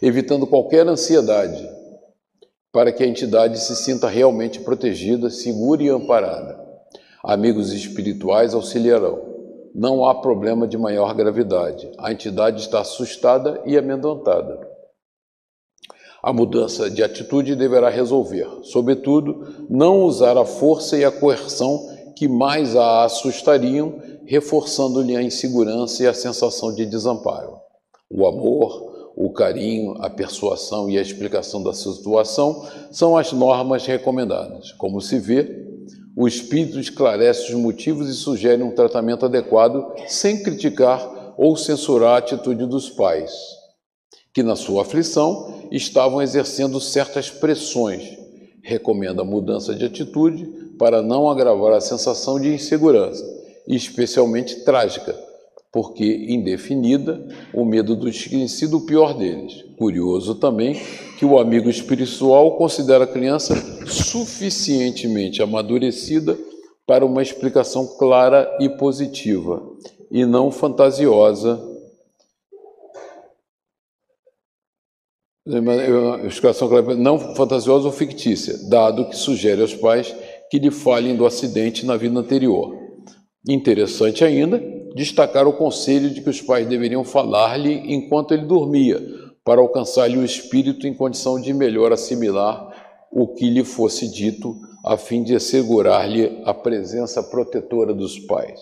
Evitando 0.00 0.46
qualquer 0.46 0.86
ansiedade, 0.86 1.62
para 2.76 2.92
que 2.92 3.02
a 3.02 3.06
entidade 3.06 3.58
se 3.58 3.74
sinta 3.74 4.06
realmente 4.06 4.60
protegida, 4.60 5.30
segura 5.30 5.82
e 5.82 5.88
amparada 5.88 6.66
amigos 7.26 7.72
espirituais 7.72 8.54
auxiliarão. 8.54 9.18
Não 9.74 10.06
há 10.06 10.14
problema 10.14 10.66
de 10.66 10.78
maior 10.78 11.12
gravidade. 11.12 11.90
A 11.98 12.12
entidade 12.12 12.60
está 12.60 12.80
assustada 12.80 13.60
e 13.66 13.76
amedrontada. 13.76 14.60
A 16.22 16.32
mudança 16.32 16.88
de 16.88 17.02
atitude 17.02 17.56
deverá 17.56 17.90
resolver, 17.90 18.48
sobretudo, 18.62 19.66
não 19.68 20.02
usar 20.02 20.38
a 20.38 20.44
força 20.44 20.96
e 20.96 21.04
a 21.04 21.10
coerção 21.10 21.80
que 22.14 22.28
mais 22.28 22.76
a 22.76 23.04
assustariam, 23.04 24.00
reforçando-lhe 24.24 25.16
a 25.16 25.22
insegurança 25.22 26.04
e 26.04 26.06
a 26.06 26.14
sensação 26.14 26.72
de 26.74 26.86
desamparo. 26.86 27.58
O 28.08 28.26
amor, 28.26 28.95
o 29.16 29.30
carinho, 29.30 29.94
a 30.00 30.10
persuasão 30.10 30.90
e 30.90 30.98
a 30.98 31.02
explicação 31.02 31.62
da 31.62 31.72
situação 31.72 32.66
são 32.92 33.16
as 33.16 33.32
normas 33.32 33.86
recomendadas. 33.86 34.72
Como 34.72 35.00
se 35.00 35.18
vê, 35.18 35.64
o 36.14 36.28
Espírito 36.28 36.78
esclarece 36.78 37.54
os 37.54 37.58
motivos 37.58 38.10
e 38.10 38.14
sugere 38.14 38.62
um 38.62 38.74
tratamento 38.74 39.24
adequado 39.24 39.94
sem 40.06 40.42
criticar 40.42 41.34
ou 41.38 41.56
censurar 41.56 42.14
a 42.14 42.18
atitude 42.18 42.66
dos 42.66 42.90
pais, 42.90 43.32
que 44.34 44.42
na 44.42 44.54
sua 44.54 44.82
aflição 44.82 45.66
estavam 45.70 46.20
exercendo 46.20 46.78
certas 46.78 47.30
pressões. 47.30 48.18
Recomenda 48.62 49.22
a 49.22 49.24
mudança 49.24 49.74
de 49.74 49.84
atitude 49.86 50.44
para 50.78 51.00
não 51.00 51.30
agravar 51.30 51.72
a 51.72 51.80
sensação 51.80 52.38
de 52.38 52.52
insegurança, 52.52 53.24
especialmente 53.66 54.56
trágica, 54.56 55.14
porque 55.76 56.24
indefinida, 56.30 57.22
o 57.52 57.62
medo 57.62 57.94
do 57.94 58.10
desconhecido 58.10 58.78
o 58.78 58.86
pior 58.86 59.12
deles. 59.12 59.62
Curioso 59.76 60.36
também 60.36 60.74
que 61.18 61.24
o 61.26 61.38
amigo 61.38 61.68
espiritual 61.68 62.56
considera 62.56 63.04
a 63.04 63.06
criança 63.06 63.54
suficientemente 63.86 65.42
amadurecida 65.42 66.34
para 66.86 67.04
uma 67.04 67.20
explicação 67.20 67.86
clara 67.98 68.56
e 68.58 68.70
positiva, 68.70 69.62
e 70.10 70.24
não 70.24 70.50
fantasiosa 70.50 71.62
Explicação 76.26 76.68
não 76.96 77.18
fantasiosa 77.36 77.86
ou 77.86 77.92
fictícia, 77.92 78.68
dado 78.70 79.08
que 79.10 79.14
sugere 79.14 79.60
aos 79.60 79.74
pais 79.74 80.12
que 80.50 80.58
lhe 80.58 80.70
falem 80.70 81.14
do 81.14 81.26
acidente 81.26 81.84
na 81.84 81.98
vida 81.98 82.18
anterior. 82.18 82.74
Interessante 83.46 84.24
ainda 84.24 84.75
destacar 84.96 85.46
o 85.46 85.52
conselho 85.52 86.08
de 86.08 86.22
que 86.22 86.30
os 86.30 86.40
pais 86.40 86.66
deveriam 86.66 87.04
falar-lhe 87.04 87.94
enquanto 87.94 88.32
ele 88.32 88.46
dormia, 88.46 88.98
para 89.44 89.60
alcançar-lhe 89.60 90.16
o 90.16 90.24
espírito 90.24 90.86
em 90.86 90.94
condição 90.94 91.38
de 91.38 91.52
melhor 91.52 91.92
assimilar 91.92 93.06
o 93.12 93.28
que 93.28 93.50
lhe 93.50 93.62
fosse 93.62 94.10
dito, 94.10 94.56
a 94.82 94.96
fim 94.96 95.22
de 95.22 95.36
assegurar-lhe 95.36 96.42
a 96.46 96.54
presença 96.54 97.22
protetora 97.22 97.92
dos 97.92 98.18
pais. 98.20 98.58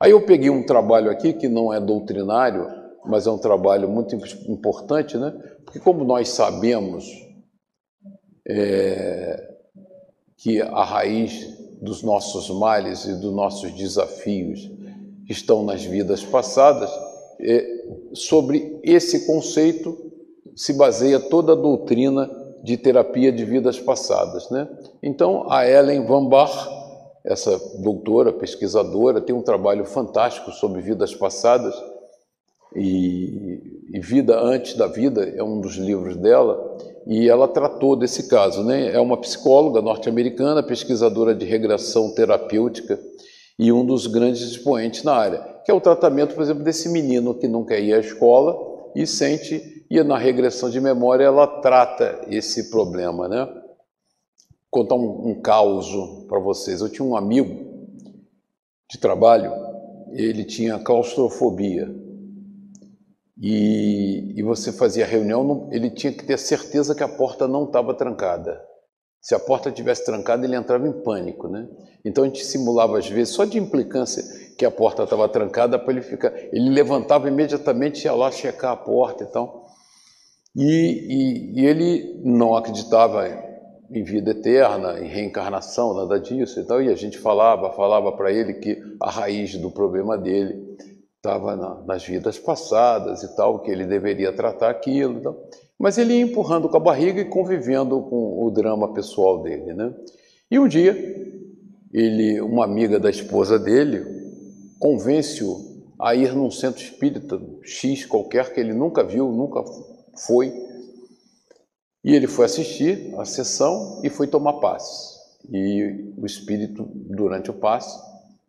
Aí 0.00 0.10
eu 0.10 0.26
peguei 0.26 0.50
um 0.50 0.66
trabalho 0.66 1.08
aqui 1.08 1.32
que 1.32 1.48
não 1.48 1.72
é 1.72 1.80
doutrinário, 1.80 2.66
mas 3.04 3.28
é 3.28 3.30
um 3.30 3.38
trabalho 3.38 3.88
muito 3.88 4.16
importante, 4.48 5.16
né? 5.16 5.30
Porque 5.64 5.78
como 5.78 6.04
nós 6.04 6.30
sabemos 6.30 7.06
é, 8.46 9.54
que 10.36 10.60
a 10.60 10.84
raiz 10.84 11.56
dos 11.80 12.02
nossos 12.02 12.50
males 12.50 13.04
e 13.04 13.14
dos 13.14 13.32
nossos 13.32 13.72
desafios 13.72 14.75
estão 15.28 15.64
nas 15.64 15.84
vidas 15.84 16.24
passadas, 16.24 16.90
é, 17.40 17.66
sobre 18.12 18.78
esse 18.82 19.26
conceito 19.26 19.96
se 20.54 20.72
baseia 20.72 21.20
toda 21.20 21.52
a 21.52 21.56
doutrina 21.56 22.30
de 22.62 22.76
terapia 22.76 23.30
de 23.30 23.44
vidas 23.44 23.78
passadas. 23.78 24.48
Né? 24.50 24.66
Então, 25.02 25.50
a 25.50 25.68
Ellen 25.68 26.06
Van 26.06 26.24
Bar, 26.24 26.50
essa 27.24 27.58
doutora, 27.80 28.32
pesquisadora, 28.32 29.20
tem 29.20 29.34
um 29.34 29.42
trabalho 29.42 29.84
fantástico 29.84 30.50
sobre 30.50 30.80
vidas 30.80 31.14
passadas 31.14 31.74
e, 32.74 33.60
e 33.92 34.00
Vida 34.00 34.38
Antes 34.38 34.74
da 34.74 34.86
Vida 34.86 35.22
é 35.24 35.42
um 35.42 35.60
dos 35.60 35.76
livros 35.76 36.16
dela, 36.16 36.76
e 37.06 37.28
ela 37.28 37.46
tratou 37.46 37.94
desse 37.96 38.28
caso. 38.28 38.64
Né? 38.64 38.92
É 38.92 39.00
uma 39.00 39.16
psicóloga 39.16 39.80
norte-americana, 39.80 40.62
pesquisadora 40.62 41.34
de 41.34 41.46
regressão 41.46 42.12
terapêutica 42.14 42.98
e 43.58 43.72
um 43.72 43.84
dos 43.84 44.06
grandes 44.06 44.42
expoentes 44.42 45.02
na 45.02 45.14
área, 45.14 45.38
que 45.64 45.70
é 45.70 45.74
o 45.74 45.80
tratamento, 45.80 46.34
por 46.34 46.42
exemplo, 46.42 46.62
desse 46.62 46.88
menino 46.88 47.34
que 47.34 47.48
não 47.48 47.64
quer 47.64 47.80
ir 47.80 47.94
à 47.94 47.98
escola 47.98 48.56
e 48.94 49.06
sente, 49.06 49.84
e 49.90 50.02
na 50.02 50.18
regressão 50.18 50.68
de 50.68 50.80
memória 50.80 51.24
ela 51.24 51.46
trata 51.60 52.24
esse 52.28 52.70
problema. 52.70 53.28
Né? 53.28 53.44
Vou 53.44 54.70
contar 54.70 54.94
um, 54.96 55.30
um 55.30 55.40
caos 55.40 55.88
para 56.28 56.38
vocês. 56.38 56.80
Eu 56.80 56.90
tinha 56.90 57.06
um 57.06 57.16
amigo 57.16 57.66
de 58.90 58.98
trabalho, 58.98 59.52
ele 60.12 60.44
tinha 60.44 60.78
claustrofobia. 60.78 61.94
E, 63.38 64.32
e 64.34 64.42
você 64.42 64.72
fazia 64.72 65.04
reunião, 65.04 65.68
ele 65.70 65.90
tinha 65.90 66.12
que 66.12 66.24
ter 66.24 66.38
certeza 66.38 66.94
que 66.94 67.02
a 67.02 67.08
porta 67.08 67.46
não 67.46 67.64
estava 67.64 67.94
trancada. 67.94 68.60
Se 69.20 69.34
a 69.34 69.38
porta 69.38 69.72
tivesse 69.72 70.04
trancada, 70.04 70.46
ele 70.46 70.54
entrava 70.54 70.86
em 70.86 70.92
pânico, 70.92 71.48
né? 71.48 71.66
Então 72.04 72.22
a 72.22 72.26
gente 72.28 72.44
simulava 72.44 72.98
às 72.98 73.08
vezes, 73.08 73.34
só 73.34 73.44
de 73.44 73.58
implicância, 73.58 74.22
que 74.56 74.64
a 74.64 74.70
porta 74.70 75.02
estava 75.02 75.28
trancada 75.28 75.78
para 75.78 75.92
ele 75.92 76.02
ficar. 76.02 76.32
Ele 76.52 76.70
levantava 76.70 77.28
imediatamente, 77.28 78.04
ia 78.04 78.12
lá 78.12 78.30
checar 78.30 78.72
a 78.72 78.76
porta 78.76 79.24
e 79.24 79.26
tal. 79.26 79.66
E, 80.54 80.62
e, 80.64 81.60
e 81.60 81.66
ele 81.66 82.20
não 82.24 82.54
acreditava 82.54 83.26
em 83.90 84.02
vida 84.02 84.30
eterna, 84.30 84.98
em 85.00 85.08
reencarnação, 85.08 85.94
nada 85.94 86.18
disso 86.18 86.60
e 86.60 86.64
tal. 86.64 86.82
E 86.82 86.88
a 86.88 86.94
gente 86.94 87.18
falava, 87.18 87.72
falava 87.72 88.12
para 88.12 88.32
ele 88.32 88.54
que 88.54 88.80
a 89.00 89.10
raiz 89.10 89.56
do 89.56 89.70
problema 89.70 90.16
dele 90.16 90.76
estava 91.16 91.56
na, 91.56 91.82
nas 91.82 92.04
vidas 92.04 92.38
passadas 92.38 93.22
e 93.22 93.36
tal, 93.36 93.60
que 93.60 93.70
ele 93.70 93.84
deveria 93.84 94.32
tratar 94.32 94.70
aquilo. 94.70 95.20
Tal. 95.20 95.36
Mas 95.78 95.98
ele 95.98 96.14
ia 96.14 96.22
empurrando 96.22 96.68
com 96.68 96.76
a 96.76 96.80
barriga 96.80 97.20
e 97.20 97.26
convivendo 97.26 98.00
com 98.02 98.44
o 98.44 98.50
drama 98.50 98.92
pessoal 98.94 99.42
dele. 99.42 99.74
Né? 99.74 99.94
E 100.50 100.58
um 100.58 100.66
dia, 100.66 100.94
ele, 101.92 102.40
uma 102.40 102.64
amiga 102.64 102.98
da 102.98 103.10
esposa 103.10 103.58
dele 103.58 104.04
convence-o 104.78 105.76
a 105.98 106.14
ir 106.14 106.34
num 106.34 106.50
centro 106.50 106.82
espírita 106.82 107.40
X 107.62 108.04
qualquer 108.04 108.52
que 108.52 108.60
ele 108.60 108.74
nunca 108.74 109.02
viu, 109.02 109.30
nunca 109.32 109.62
foi. 110.26 110.52
E 112.04 112.14
ele 112.14 112.26
foi 112.26 112.44
assistir 112.44 113.14
a 113.18 113.24
sessão 113.24 114.00
e 114.04 114.10
foi 114.10 114.26
tomar 114.26 114.54
passe. 114.54 115.16
E 115.50 116.12
o 116.16 116.26
espírito, 116.26 116.88
durante 116.94 117.50
o 117.50 117.54
passe, 117.54 117.98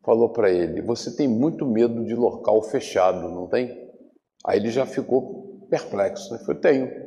falou 0.03 0.29
para 0.29 0.51
ele: 0.51 0.81
Você 0.81 1.15
tem 1.15 1.27
muito 1.27 1.65
medo 1.65 2.05
de 2.05 2.15
local 2.15 2.61
fechado, 2.63 3.29
não 3.29 3.47
tem? 3.47 3.87
Aí 4.45 4.59
ele 4.59 4.69
já 4.69 4.85
ficou 4.85 5.65
perplexo. 5.69 6.33
Ele 6.33 6.43
falou: 6.43 6.61
Tenho, 6.61 6.87
tenho. 6.87 7.06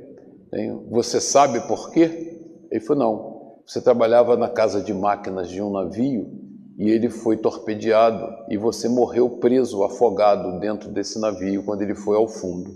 Você 0.90 1.20
sabe 1.20 1.60
por 1.60 1.90
quê? 1.90 2.38
Ele 2.70 2.80
falou: 2.80 3.02
Não. 3.02 3.40
Você 3.66 3.80
trabalhava 3.80 4.36
na 4.36 4.48
casa 4.48 4.80
de 4.80 4.92
máquinas 4.92 5.48
de 5.48 5.62
um 5.62 5.70
navio 5.70 6.28
e 6.76 6.90
ele 6.90 7.08
foi 7.08 7.36
torpedeado 7.36 8.26
e 8.48 8.56
você 8.56 8.88
morreu 8.88 9.30
preso, 9.38 9.84
afogado 9.84 10.58
dentro 10.58 10.90
desse 10.90 11.20
navio 11.20 11.62
quando 11.62 11.82
ele 11.82 11.94
foi 11.94 12.16
ao 12.16 12.26
fundo. 12.26 12.74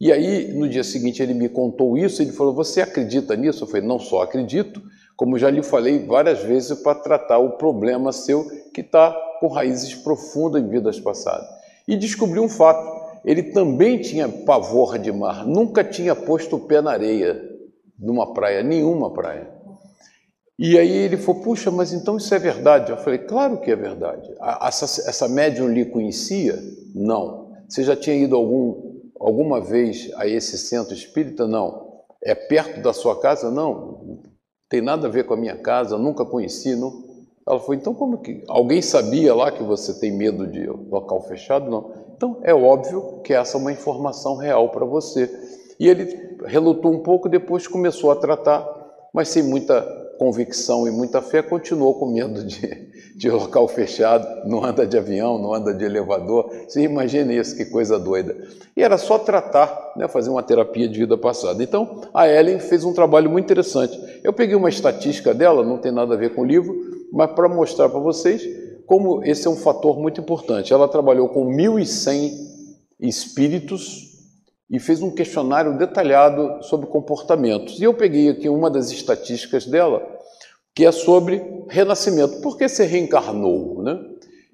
E 0.00 0.10
aí, 0.10 0.50
no 0.54 0.66
dia 0.66 0.82
seguinte, 0.82 1.22
ele 1.22 1.34
me 1.34 1.48
contou 1.48 1.98
isso. 1.98 2.22
Ele 2.22 2.32
falou: 2.32 2.54
Você 2.54 2.80
acredita 2.80 3.36
nisso? 3.36 3.64
Eu 3.64 3.68
falei: 3.68 3.86
Não 3.86 3.98
só 3.98 4.22
acredito, 4.22 4.80
como 5.14 5.36
já 5.36 5.50
lhe 5.50 5.62
falei 5.62 6.06
várias 6.06 6.42
vezes 6.42 6.80
para 6.80 6.98
tratar 6.98 7.38
o 7.38 7.58
problema 7.58 8.12
seu 8.12 8.48
que 8.72 8.80
está 8.80 9.12
com 9.40 9.48
raízes 9.48 9.94
profundas 9.94 10.62
em 10.62 10.68
vidas 10.68 10.98
passadas. 10.98 11.46
E 11.86 11.96
descobriu 11.96 12.42
um 12.42 12.48
fato: 12.48 12.99
ele 13.24 13.44
também 13.44 14.00
tinha 14.00 14.28
pavor 14.28 14.98
de 14.98 15.12
mar, 15.12 15.46
nunca 15.46 15.84
tinha 15.84 16.14
posto 16.14 16.56
o 16.56 16.60
pé 16.60 16.80
na 16.80 16.92
areia, 16.92 17.40
numa 17.98 18.32
praia, 18.32 18.62
nenhuma 18.62 19.12
praia. 19.12 19.60
E 20.58 20.78
aí 20.78 20.90
ele 20.90 21.16
falou: 21.16 21.40
Puxa, 21.42 21.70
mas 21.70 21.90
então 21.90 22.18
isso 22.18 22.34
é 22.34 22.38
verdade? 22.38 22.92
Eu 22.92 22.98
falei: 22.98 23.20
Claro 23.20 23.62
que 23.62 23.70
é 23.70 23.76
verdade. 23.76 24.30
Essa, 24.62 24.84
essa 25.08 25.26
médium 25.26 25.68
lhe 25.68 25.86
conhecia? 25.86 26.58
Não. 26.94 27.52
Você 27.66 27.82
já 27.82 27.96
tinha 27.96 28.14
ido 28.16 28.36
algum, 28.36 29.00
alguma 29.18 29.58
vez 29.58 30.10
a 30.16 30.26
esse 30.26 30.58
centro 30.58 30.92
espírita? 30.92 31.46
Não. 31.46 31.88
É 32.22 32.34
perto 32.34 32.82
da 32.82 32.92
sua 32.92 33.18
casa? 33.18 33.50
Não. 33.50 34.20
Tem 34.68 34.82
nada 34.82 35.06
a 35.08 35.10
ver 35.10 35.24
com 35.24 35.32
a 35.32 35.36
minha 35.36 35.56
casa, 35.56 35.96
nunca 35.96 36.26
conheci. 36.26 36.76
Não. 36.76 37.08
Ela 37.48 37.58
falou, 37.58 37.74
então 37.74 37.94
como 37.94 38.18
que. 38.18 38.44
Alguém 38.46 38.82
sabia 38.82 39.34
lá 39.34 39.50
que 39.50 39.62
você 39.62 39.98
tem 39.98 40.12
medo 40.12 40.46
de 40.46 40.66
local 40.66 41.22
fechado? 41.22 41.70
Não. 41.70 41.99
Então 42.20 42.36
é 42.42 42.52
óbvio 42.52 43.22
que 43.24 43.32
essa 43.32 43.56
é 43.56 43.58
uma 43.58 43.72
informação 43.72 44.36
real 44.36 44.68
para 44.68 44.84
você. 44.84 45.30
E 45.78 45.88
ele 45.88 46.36
relutou 46.44 46.92
um 46.92 46.98
pouco, 46.98 47.30
depois 47.30 47.66
começou 47.66 48.10
a 48.10 48.16
tratar, 48.16 48.62
mas 49.14 49.30
sem 49.30 49.42
muita 49.42 49.80
convicção 50.18 50.86
e 50.86 50.90
muita 50.90 51.22
fé, 51.22 51.40
continuou 51.40 51.94
com 51.94 52.12
medo 52.12 52.44
de, 52.44 52.90
de 53.16 53.30
local 53.30 53.66
fechado, 53.66 54.46
não 54.46 54.62
anda 54.62 54.86
de 54.86 54.98
avião, 54.98 55.38
não 55.38 55.54
anda 55.54 55.72
de 55.72 55.82
elevador. 55.82 56.50
Você 56.68 56.82
imagina 56.82 57.32
isso, 57.32 57.56
que 57.56 57.64
coisa 57.64 57.98
doida. 57.98 58.36
E 58.76 58.82
era 58.82 58.98
só 58.98 59.18
tratar, 59.18 59.94
né, 59.96 60.06
fazer 60.06 60.28
uma 60.28 60.42
terapia 60.42 60.86
de 60.86 60.98
vida 60.98 61.16
passada. 61.16 61.62
Então, 61.62 62.02
a 62.12 62.28
Ellen 62.28 62.58
fez 62.58 62.84
um 62.84 62.92
trabalho 62.92 63.30
muito 63.30 63.46
interessante. 63.46 63.98
Eu 64.22 64.34
peguei 64.34 64.54
uma 64.54 64.68
estatística 64.68 65.32
dela, 65.32 65.64
não 65.64 65.78
tem 65.78 65.90
nada 65.90 66.12
a 66.12 66.18
ver 66.18 66.34
com 66.34 66.42
o 66.42 66.46
livro, 66.46 66.76
mas 67.10 67.30
para 67.30 67.48
mostrar 67.48 67.88
para 67.88 67.98
vocês 67.98 68.59
como 68.90 69.22
esse 69.24 69.46
é 69.46 69.50
um 69.50 69.54
fator 69.54 70.00
muito 70.00 70.20
importante. 70.20 70.72
Ela 70.72 70.88
trabalhou 70.88 71.28
com 71.28 71.46
1.100 71.46 72.32
espíritos 72.98 74.18
e 74.68 74.80
fez 74.80 75.00
um 75.00 75.12
questionário 75.12 75.78
detalhado 75.78 76.60
sobre 76.64 76.88
comportamentos. 76.88 77.78
E 77.78 77.84
eu 77.84 77.94
peguei 77.94 78.30
aqui 78.30 78.48
uma 78.48 78.68
das 78.68 78.90
estatísticas 78.90 79.64
dela, 79.64 80.02
que 80.74 80.84
é 80.84 80.90
sobre 80.90 81.40
renascimento. 81.68 82.40
Por 82.40 82.58
que 82.58 82.68
você 82.68 82.84
reencarnou? 82.84 83.80
Né? 83.80 83.96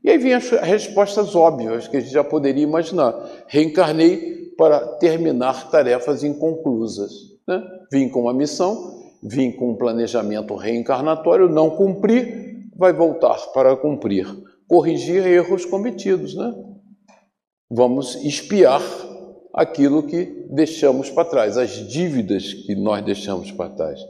E 0.05 0.11
aí 0.11 0.18
vem 0.18 0.35
as 0.35 0.51
respostas 0.51 1.35
óbvias 1.35 1.88
que 1.88 1.96
a 1.96 2.01
gente 2.01 2.12
já 2.12 2.22
poderia 2.22 2.62
imaginar. 2.62 3.14
Reencarnei 3.46 4.52
para 4.58 4.81
terminar 4.98 5.71
tarefas 5.71 6.23
inconclusas. 6.23 7.10
Né? 7.48 7.63
Vim 7.90 8.10
com 8.10 8.21
uma 8.21 8.35
missão, 8.35 9.00
vim 9.23 9.50
com 9.50 9.71
um 9.71 9.77
planejamento 9.77 10.54
reencarnatório, 10.56 11.48
não 11.48 11.71
cumpri, 11.71 12.46
vai 12.79 12.92
voltar 12.92 13.37
para 13.52 13.77
cumprir, 13.77 14.27
corrigir 14.68 15.27
erros 15.27 15.64
cometidos, 15.64 16.35
né? 16.35 16.54
Vamos 17.70 18.14
espiar 18.16 18.83
aquilo 19.52 20.02
que 20.02 20.46
deixamos 20.50 21.10
para 21.10 21.24
trás, 21.24 21.56
as 21.56 21.70
dívidas 21.88 22.52
que 22.52 22.74
nós 22.74 23.04
deixamos 23.04 23.50
para 23.50 23.70
trás, 23.70 24.00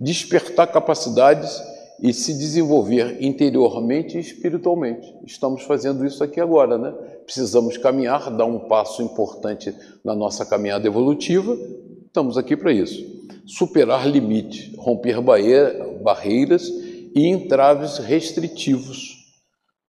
despertar 0.00 0.66
capacidades 0.72 1.62
e 2.02 2.12
se 2.12 2.34
desenvolver 2.34 3.22
interiormente 3.22 4.16
e 4.16 4.20
espiritualmente. 4.20 5.14
Estamos 5.24 5.62
fazendo 5.62 6.04
isso 6.04 6.24
aqui 6.24 6.40
agora, 6.40 6.76
né? 6.76 6.92
Precisamos 7.24 7.76
caminhar, 7.76 8.30
dar 8.30 8.46
um 8.46 8.60
passo 8.60 9.02
importante 9.02 9.74
na 10.04 10.14
nossa 10.14 10.44
caminhada 10.44 10.86
evolutiva. 10.86 11.56
Estamos 12.06 12.36
aqui 12.36 12.56
para 12.56 12.72
isso. 12.72 13.04
Superar 13.46 14.08
limites, 14.08 14.74
romper 14.76 15.20
barreiras 16.02 16.68
e 17.14 17.28
entraves 17.28 17.98
restritivos, 17.98 19.24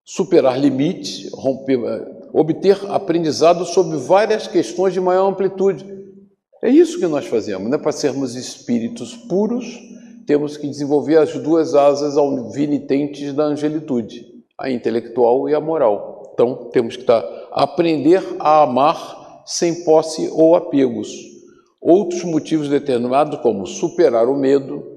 superar 0.04 0.58
limites, 0.58 1.30
romper, 1.32 1.78
obter 2.32 2.78
aprendizado 2.88 3.64
sobre 3.64 3.96
várias 3.96 4.46
questões 4.46 4.94
de 4.94 5.00
maior 5.00 5.28
amplitude. 5.28 5.84
É 6.62 6.70
isso 6.70 6.98
que 6.98 7.06
nós 7.06 7.26
fazemos, 7.26 7.68
né? 7.68 7.76
Para 7.76 7.92
sermos 7.92 8.34
espíritos 8.36 9.16
puros, 9.16 9.78
temos 10.26 10.56
que 10.56 10.68
desenvolver 10.68 11.18
as 11.18 11.34
duas 11.34 11.74
asas 11.74 12.14
vinitentes 12.54 13.32
da 13.32 13.44
angelitude, 13.44 14.26
a 14.58 14.70
intelectual 14.70 15.48
e 15.48 15.54
a 15.54 15.60
moral. 15.60 16.30
Então, 16.32 16.68
temos 16.72 16.96
que 16.96 17.02
estar, 17.02 17.24
aprender 17.52 18.22
a 18.38 18.62
amar 18.62 19.42
sem 19.46 19.84
posse 19.84 20.28
ou 20.32 20.54
apegos. 20.54 21.08
Outros 21.80 22.24
motivos 22.24 22.68
determinados, 22.68 23.38
como 23.40 23.66
superar 23.66 24.28
o 24.28 24.36
medo, 24.36 24.95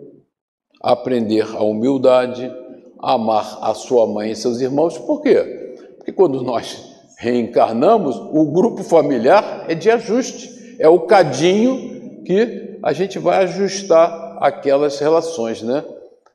aprender 0.82 1.46
a 1.56 1.64
humildade, 1.64 2.52
amar 2.98 3.60
a 3.62 3.74
sua 3.74 4.08
mãe 4.08 4.32
e 4.32 4.36
seus 4.36 4.62
irmãos. 4.62 4.98
Por 4.98 5.22
quê? 5.22 5.76
Porque 5.98 6.12
quando 6.12 6.42
nós 6.42 6.90
reencarnamos, 7.18 8.16
o 8.16 8.46
grupo 8.52 8.84
familiar 8.84 9.66
é 9.68 9.76
de 9.76 9.90
ajuste, 9.90 10.78
é 10.80 10.88
o 10.88 11.02
cadinho 11.02 12.24
que 12.24 12.80
a 12.82 12.94
gente 12.94 13.20
vai 13.20 13.44
ajustar 13.44 14.38
aquelas 14.40 15.00
relações, 15.00 15.62
né? 15.62 15.84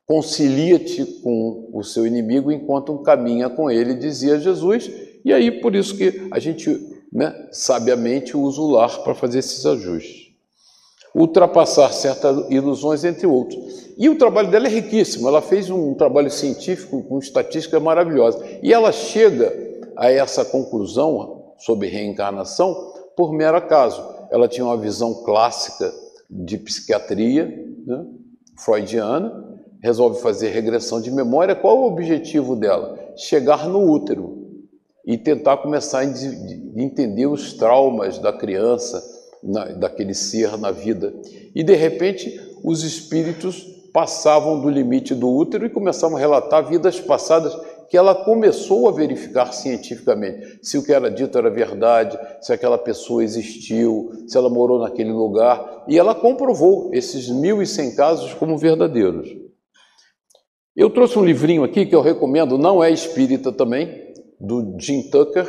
Concilia-te 0.07 1.05
com 1.23 1.71
o 1.73 1.83
seu 1.83 2.07
inimigo 2.07 2.53
enquanto 2.53 2.99
caminha 2.99 3.49
com 3.49 3.71
ele, 3.71 3.95
dizia 3.95 4.39
Jesus. 4.39 4.91
E 5.25 5.33
aí, 5.33 5.51
por 5.51 5.75
isso 5.75 5.97
que 5.97 6.29
a 6.31 6.39
gente 6.39 6.79
né, 7.11 7.33
sabiamente 7.51 8.37
usa 8.37 8.61
o 8.61 8.71
lar 8.71 9.03
para 9.03 9.15
fazer 9.15 9.39
esses 9.39 9.65
ajustes. 9.65 10.24
Ultrapassar 11.15 11.93
certas 11.93 12.51
ilusões, 12.51 13.05
entre 13.05 13.27
outros. 13.27 13.85
E 13.97 14.09
o 14.09 14.19
trabalho 14.19 14.51
dela 14.51 14.67
é 14.67 14.71
riquíssimo. 14.71 15.29
Ela 15.29 15.41
fez 15.41 15.71
um 15.71 15.95
trabalho 15.95 16.31
científico 16.31 17.03
com 17.05 17.19
estatística 17.19 17.79
maravilhosa. 17.79 18.45
E 18.63 18.73
ela 18.73 18.91
chega 18.91 19.53
a 19.97 20.11
essa 20.11 20.45
conclusão 20.45 21.55
sobre 21.59 21.89
reencarnação 21.89 22.93
por 23.17 23.33
mero 23.33 23.57
acaso. 23.57 24.03
Ela 24.31 24.49
tinha 24.49 24.65
uma 24.65 24.77
visão 24.77 25.23
clássica 25.23 25.93
de 26.29 26.59
psiquiatria, 26.59 27.47
né, 27.87 28.05
freudiana, 28.59 29.61
resolve 29.83 30.21
fazer 30.21 30.49
regressão 30.49 31.01
de 31.01 31.11
memória. 31.11 31.55
Qual 31.55 31.79
o 31.79 31.87
objetivo 31.87 32.57
dela? 32.57 32.99
Chegar 33.17 33.69
no 33.69 33.89
útero 33.89 34.45
e 35.07 35.19
tentar 35.19 35.59
começar 35.59 35.99
a 35.99 36.05
entender 36.05 37.27
os 37.27 37.53
traumas 37.53 38.19
da 38.19 38.33
criança, 38.33 39.03
na, 39.45 39.67
daquele 39.67 40.15
ser 40.15 40.57
na 40.57 40.71
vida. 40.71 41.13
E 41.55 41.63
de 41.63 41.75
repente, 41.75 42.41
os 42.63 42.83
espíritos 42.83 43.63
passavam 43.93 44.61
do 44.61 44.69
limite 44.69 45.15
do 45.15 45.31
útero 45.31 45.67
e 45.67 45.71
começavam 45.71 46.17
a 46.17 46.21
relatar 46.21 46.67
vidas 46.67 46.99
passadas 46.99 47.55
que 47.89 47.97
ela 47.97 48.15
começou 48.15 48.89
a 48.89 48.93
verificar 48.93 49.53
cientificamente 49.53 50.59
se 50.63 50.77
o 50.77 50.83
que 50.83 50.93
era 50.93 51.11
dito 51.11 51.39
era 51.39 51.51
verdade, 51.51 52.19
se 52.41 52.53
aquela 52.53 52.79
pessoa 52.79 53.23
existiu, 53.23 54.11
se 54.27 54.37
ela 54.37 54.51
morou 54.51 54.81
naquele 54.81 55.13
lugar, 55.13 55.85
e 55.87 55.99
ela 55.99 56.15
comprovou 56.15 56.91
esses 56.93 57.31
1.100 57.31 57.95
casos 57.95 58.35
como 58.35 58.59
verdadeiros. 58.59 59.29
Eu 60.75 60.91
trouxe 60.91 61.17
um 61.19 61.25
livrinho 61.25 61.63
aqui 61.63 61.87
que 61.87 61.95
eu 61.95 62.01
recomendo, 62.01 62.59
não 62.59 62.83
é 62.83 62.91
espírita 62.91 63.53
também, 63.53 64.13
do 64.41 64.75
Jim 64.79 65.03
Tucker, 65.03 65.47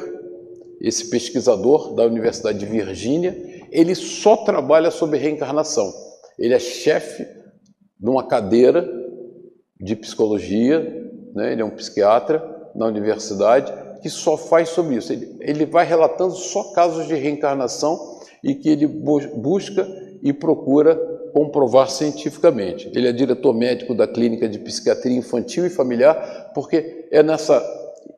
esse 0.79 1.09
pesquisador 1.09 1.95
da 1.95 2.03
Universidade 2.03 2.59
de 2.59 2.65
Virgínia. 2.65 3.54
Ele 3.77 3.95
só 3.95 4.37
trabalha 4.37 4.91
sobre 4.91 5.19
reencarnação. 5.19 5.93
Ele 6.37 6.53
é 6.53 6.59
chefe 6.59 7.25
de 7.99 8.09
uma 8.09 8.27
cadeira 8.27 8.87
de 9.79 9.95
psicologia 9.95 11.05
né? 11.35 11.51
ele 11.51 11.61
é 11.61 11.65
um 11.65 11.69
psiquiatra 11.69 12.41
na 12.73 12.85
universidade 12.85 13.71
que 14.01 14.09
só 14.09 14.37
faz 14.37 14.69
sobre 14.69 14.95
isso. 14.95 15.11
Ele, 15.11 15.35
ele 15.41 15.65
vai 15.65 15.85
relatando 15.85 16.33
só 16.33 16.71
casos 16.71 17.07
de 17.07 17.15
reencarnação 17.15 18.19
e 18.43 18.55
que 18.55 18.69
ele 18.69 18.87
busca 18.87 19.85
e 20.23 20.31
procura 20.31 20.95
comprovar 21.33 21.89
cientificamente. 21.89 22.89
Ele 22.95 23.07
é 23.07 23.11
diretor 23.11 23.53
médico 23.53 23.93
da 23.93 24.07
Clínica 24.07 24.47
de 24.47 24.59
Psiquiatria 24.59 25.17
Infantil 25.17 25.65
e 25.65 25.69
Familiar, 25.69 26.51
porque 26.53 27.07
é 27.11 27.21
nessa 27.21 27.59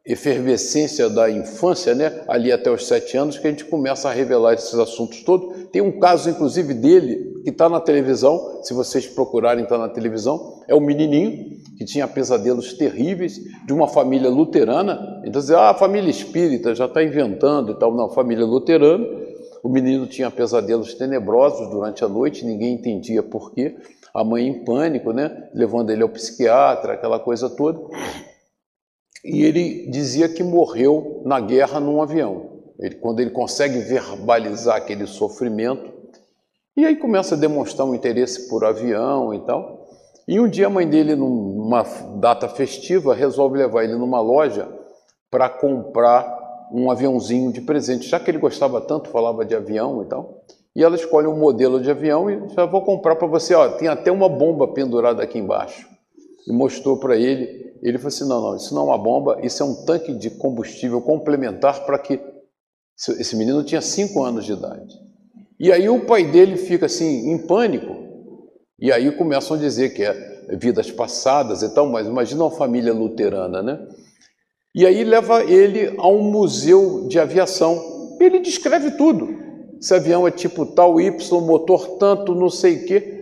efervescência 0.06 1.10
da 1.10 1.30
infância, 1.30 1.94
né, 1.94 2.22
ali 2.28 2.52
até 2.52 2.72
os 2.72 2.88
sete 2.88 3.18
anos, 3.18 3.38
que 3.38 3.46
a 3.46 3.50
gente 3.50 3.66
começa 3.66 4.08
a 4.10 4.14
revelar 4.14 4.54
esses 4.54 4.74
assuntos 4.76 5.22
todos. 5.24 5.68
Tem 5.72 5.82
um 5.82 6.00
caso, 6.00 6.30
inclusive, 6.30 6.74
dele, 6.74 7.42
que 7.44 7.50
está 7.50 7.68
na 7.68 7.82
televisão, 7.82 8.60
se 8.64 8.74
vocês 8.74 9.06
procurarem, 9.06 9.64
está 9.66 9.78
na 9.78 9.90
televisão, 9.90 10.62
é 10.68 10.74
o 10.74 10.80
menininho 10.80 11.58
que 11.78 11.86
tinha 11.86 12.08
pesadelos 12.08 12.74
terríveis 12.74 13.40
de 13.66 13.72
uma 13.74 13.88
família 13.88 14.30
luterana. 14.30 15.22
Então, 15.26 15.42
dizer, 15.42 15.56
ah, 15.56 15.70
a 15.70 15.74
família 15.74 16.10
espírita 16.10 16.74
já 16.74 16.86
está 16.86 17.04
inventando 17.04 17.72
e 17.72 17.76
tal. 17.76 17.94
Não, 17.94 18.10
família 18.10 18.46
luterana. 18.46 19.06
O 19.62 19.70
menino 19.70 20.08
tinha 20.08 20.32
pesadelos 20.32 20.94
tenebrosos 20.94 21.70
durante 21.70 22.04
a 22.04 22.08
noite, 22.08 22.46
ninguém 22.46 22.74
entendia 22.74 23.22
por 23.22 23.54
quê. 23.54 23.76
A 24.14 24.24
mãe 24.24 24.48
em 24.48 24.64
pânico, 24.64 25.12
né, 25.12 25.50
levando 25.54 25.92
ele 25.92 26.02
ao 26.02 26.10
psiquiatra, 26.10 26.94
aquela 26.94 27.20
coisa 27.20 27.50
toda. 27.50 27.80
E 29.24 29.44
ele 29.44 29.90
dizia 29.90 30.30
que 30.30 30.44
morreu 30.44 31.22
na 31.26 31.40
guerra 31.40 31.80
num 31.80 32.02
avião. 32.02 32.58
Ele, 32.80 32.96
quando 32.96 33.20
ele 33.20 33.32
consegue 33.32 33.80
verbalizar 33.80 34.76
aquele 34.76 35.08
sofrimento, 35.08 35.92
e 36.76 36.86
aí 36.86 36.96
começa 36.96 37.34
a 37.34 37.38
demonstrar 37.38 37.88
um 37.88 37.96
interesse 37.96 38.48
por 38.48 38.64
avião 38.64 39.34
e 39.34 39.40
tal. 39.40 39.88
E 40.28 40.40
um 40.40 40.48
dia 40.48 40.68
a 40.68 40.70
mãe 40.70 40.88
dele, 40.88 41.16
numa 41.16 41.84
data 42.20 42.48
festiva, 42.48 43.16
resolve 43.16 43.58
levar 43.58 43.84
ele 43.84 43.96
numa 43.96 44.22
loja 44.22 44.68
para 45.32 45.50
comprar 45.50 46.38
um 46.72 46.92
aviãozinho 46.92 47.52
de 47.52 47.62
presente, 47.62 48.08
já 48.08 48.20
que 48.20 48.30
ele 48.30 48.38
gostava 48.38 48.80
tanto, 48.82 49.10
falava 49.10 49.46
de 49.46 49.56
avião 49.56 50.04
e 50.04 50.06
tal. 50.06 50.44
E 50.76 50.84
ela 50.84 50.96
escolhe 50.96 51.26
um 51.28 51.38
modelo 51.38 51.82
de 51.82 51.90
avião 51.90 52.30
e 52.30 52.50
já 52.50 52.66
vou 52.66 52.84
comprar 52.84 53.16
para 53.16 53.28
você, 53.28 53.56
ó, 53.56 53.70
tem 53.70 53.88
até 53.88 54.12
uma 54.12 54.30
bomba 54.30 54.68
pendurada 54.68 55.24
aqui 55.24 55.40
embaixo. 55.40 55.88
E 56.48 56.54
mostrou 56.54 56.98
para 56.98 57.16
ele, 57.16 57.67
ele 57.82 57.98
falou 57.98 58.10
assim: 58.10 58.28
"Não, 58.28 58.42
não, 58.42 58.56
isso 58.56 58.74
não 58.74 58.84
é 58.84 58.86
uma 58.86 58.98
bomba, 58.98 59.40
isso 59.44 59.62
é 59.62 59.66
um 59.66 59.86
tanque 59.86 60.14
de 60.14 60.30
combustível 60.30 61.02
complementar 61.02 61.86
para 61.86 62.00
que 62.00 62.20
esse 63.20 63.36
menino 63.36 63.64
tinha 63.64 63.82
cinco 63.82 64.24
anos 64.24 64.46
de 64.46 64.54
idade. 64.54 64.96
E 65.60 65.72
aí 65.72 65.88
o 65.90 66.06
pai 66.06 66.30
dele 66.30 66.58
fica 66.58 66.86
assim 66.86 67.32
em 67.32 67.38
pânico, 67.38 67.96
e 68.80 68.92
aí 68.92 69.12
começam 69.12 69.58
a 69.58 69.60
dizer 69.60 69.94
que 69.94 70.04
é 70.04 70.56
vidas 70.56 70.92
passadas 70.92 71.62
e 71.64 71.74
tal, 71.74 71.90
mas 71.90 72.08
imagina 72.08 72.44
uma 72.44 72.52
família 72.52 72.94
luterana, 72.94 73.62
né? 73.62 73.88
E 74.74 74.86
aí 74.86 75.04
leva 75.04 75.44
ele 75.44 75.96
a 75.98 76.08
um 76.08 76.22
museu 76.22 77.08
de 77.08 77.20
aviação. 77.20 78.16
Ele 78.20 78.40
descreve 78.40 78.92
tudo. 78.92 79.28
Esse 79.82 79.94
avião 79.94 80.28
é 80.28 80.32
tipo 80.32 80.66
tal 80.68 81.02
Y, 81.02 81.42
motor 81.42 81.98
tanto, 81.98 82.36
não 82.36 82.50
sei 82.50 82.76
o 82.76 82.86
quê. 82.86 83.17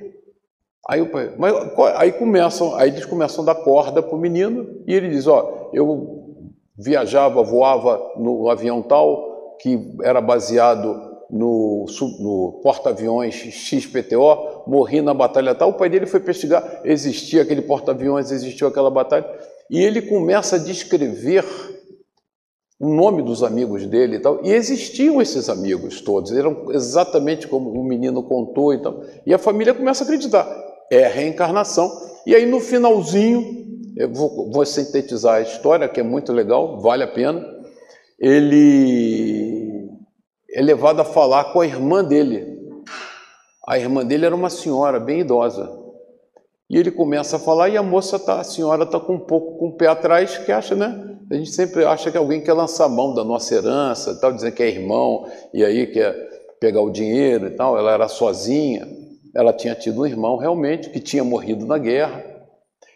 Aí, 0.87 1.01
mas, 1.37 1.53
aí 1.95 2.11
começam, 2.11 2.75
aí 2.75 2.89
eles 2.89 3.05
começam 3.05 3.43
a 3.43 3.53
dar 3.53 3.55
corda 3.63 4.03
para 4.03 4.15
o 4.15 4.19
menino 4.19 4.83
e 4.87 4.93
ele 4.93 5.09
diz: 5.09 5.25
ó, 5.25 5.69
eu 5.73 6.45
viajava, 6.77 7.41
voava 7.41 8.13
no 8.17 8.49
avião 8.49 8.81
tal 8.81 9.57
que 9.59 9.95
era 10.03 10.21
baseado 10.21 11.15
no, 11.29 11.85
no 12.19 12.59
porta-aviões 12.61 13.33
XPTO, 13.33 14.63
morri 14.67 15.01
na 15.01 15.13
batalha 15.13 15.55
tal. 15.55 15.69
O 15.69 15.73
pai 15.73 15.89
dele 15.89 16.05
foi 16.05 16.19
investigar, 16.19 16.81
existia 16.83 17.41
aquele 17.41 17.61
porta-aviões, 17.61 18.31
existiu 18.31 18.67
aquela 18.67 18.91
batalha. 18.91 19.25
E 19.69 19.81
ele 19.81 20.01
começa 20.01 20.57
a 20.57 20.59
descrever 20.59 21.43
o 22.79 22.89
nome 22.93 23.23
dos 23.23 23.41
amigos 23.41 23.85
dele 23.85 24.17
e 24.17 24.19
tal. 24.19 24.39
E 24.43 24.51
existiam 24.51 25.21
esses 25.21 25.49
amigos 25.49 26.01
todos, 26.01 26.31
eram 26.31 26.71
exatamente 26.71 27.47
como 27.47 27.71
o 27.71 27.83
menino 27.83 28.23
contou 28.23 28.73
e 28.73 28.81
tal. 28.81 29.01
E 29.25 29.33
a 29.33 29.37
família 29.37 29.73
começa 29.73 30.03
a 30.03 30.05
acreditar, 30.05 30.45
é 30.91 31.05
a 31.05 31.09
reencarnação. 31.09 31.91
E 32.25 32.35
aí 32.35 32.45
no 32.45 32.59
finalzinho, 32.59 33.65
eu 33.95 34.11
vou, 34.11 34.51
vou 34.51 34.65
sintetizar 34.65 35.35
a 35.35 35.41
história, 35.41 35.87
que 35.87 35.99
é 35.99 36.03
muito 36.03 36.33
legal, 36.33 36.79
vale 36.81 37.03
a 37.03 37.07
pena. 37.07 37.45
Ele 38.19 39.89
é 40.53 40.61
levado 40.61 40.99
a 41.01 41.05
falar 41.05 41.45
com 41.45 41.61
a 41.61 41.65
irmã 41.65 42.03
dele. 42.03 42.55
A 43.67 43.79
irmã 43.79 44.05
dele 44.05 44.25
era 44.25 44.35
uma 44.35 44.49
senhora 44.49 44.99
bem 44.99 45.21
idosa. 45.21 45.69
E 46.69 46.77
ele 46.77 46.91
começa 46.91 47.35
a 47.35 47.39
falar 47.39 47.69
e 47.69 47.77
a 47.77 47.83
moça 47.83 48.17
tá, 48.17 48.39
a 48.39 48.43
senhora 48.43 48.83
está 48.83 48.99
com 48.99 49.13
um 49.13 49.19
pouco 49.19 49.59
com 49.59 49.67
o 49.67 49.77
pé 49.77 49.87
atrás, 49.87 50.37
que 50.39 50.51
acha, 50.51 50.75
né? 50.75 51.17
A 51.29 51.35
gente 51.35 51.51
sempre 51.51 51.85
acha 51.85 52.11
que 52.11 52.17
alguém 52.17 52.41
quer 52.41 52.53
lançar 52.53 52.87
mão 52.89 53.13
da 53.13 53.23
nossa 53.23 53.53
herança, 53.53 54.19
tal, 54.19 54.31
dizendo 54.31 54.53
que 54.53 54.63
é 54.63 54.67
irmão 54.67 55.27
e 55.53 55.63
aí 55.63 55.87
quer 55.87 56.13
pegar 56.59 56.81
o 56.81 56.91
dinheiro 56.91 57.47
e 57.47 57.51
tal. 57.51 57.77
Ela 57.77 57.93
era 57.93 58.07
sozinha. 58.07 58.87
Ela 59.35 59.51
tinha 59.51 59.75
tido 59.75 60.01
um 60.01 60.05
irmão 60.05 60.37
realmente 60.37 60.89
que 60.89 60.99
tinha 60.99 61.23
morrido 61.23 61.65
na 61.65 61.77
guerra. 61.77 62.23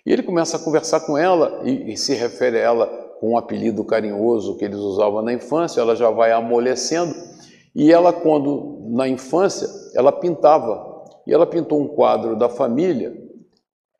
E 0.05 0.11
ele 0.13 0.23
começa 0.23 0.57
a 0.57 0.59
conversar 0.59 1.01
com 1.01 1.17
ela 1.17 1.61
e, 1.63 1.93
e 1.93 1.97
se 1.97 2.13
refere 2.13 2.57
a 2.57 2.61
ela 2.61 2.87
com 3.19 3.31
um 3.31 3.37
apelido 3.37 3.83
carinhoso 3.83 4.55
que 4.55 4.63
eles 4.63 4.79
usavam 4.79 5.21
na 5.21 5.33
infância. 5.33 5.81
Ela 5.81 5.95
já 5.95 6.09
vai 6.09 6.31
amolecendo 6.31 7.13
e 7.75 7.91
ela, 7.91 8.11
quando 8.11 8.87
na 8.89 9.07
infância, 9.07 9.67
ela 9.93 10.11
pintava. 10.11 10.87
E 11.27 11.33
ela 11.33 11.45
pintou 11.45 11.79
um 11.79 11.87
quadro 11.87 12.35
da 12.35 12.49
família 12.49 13.15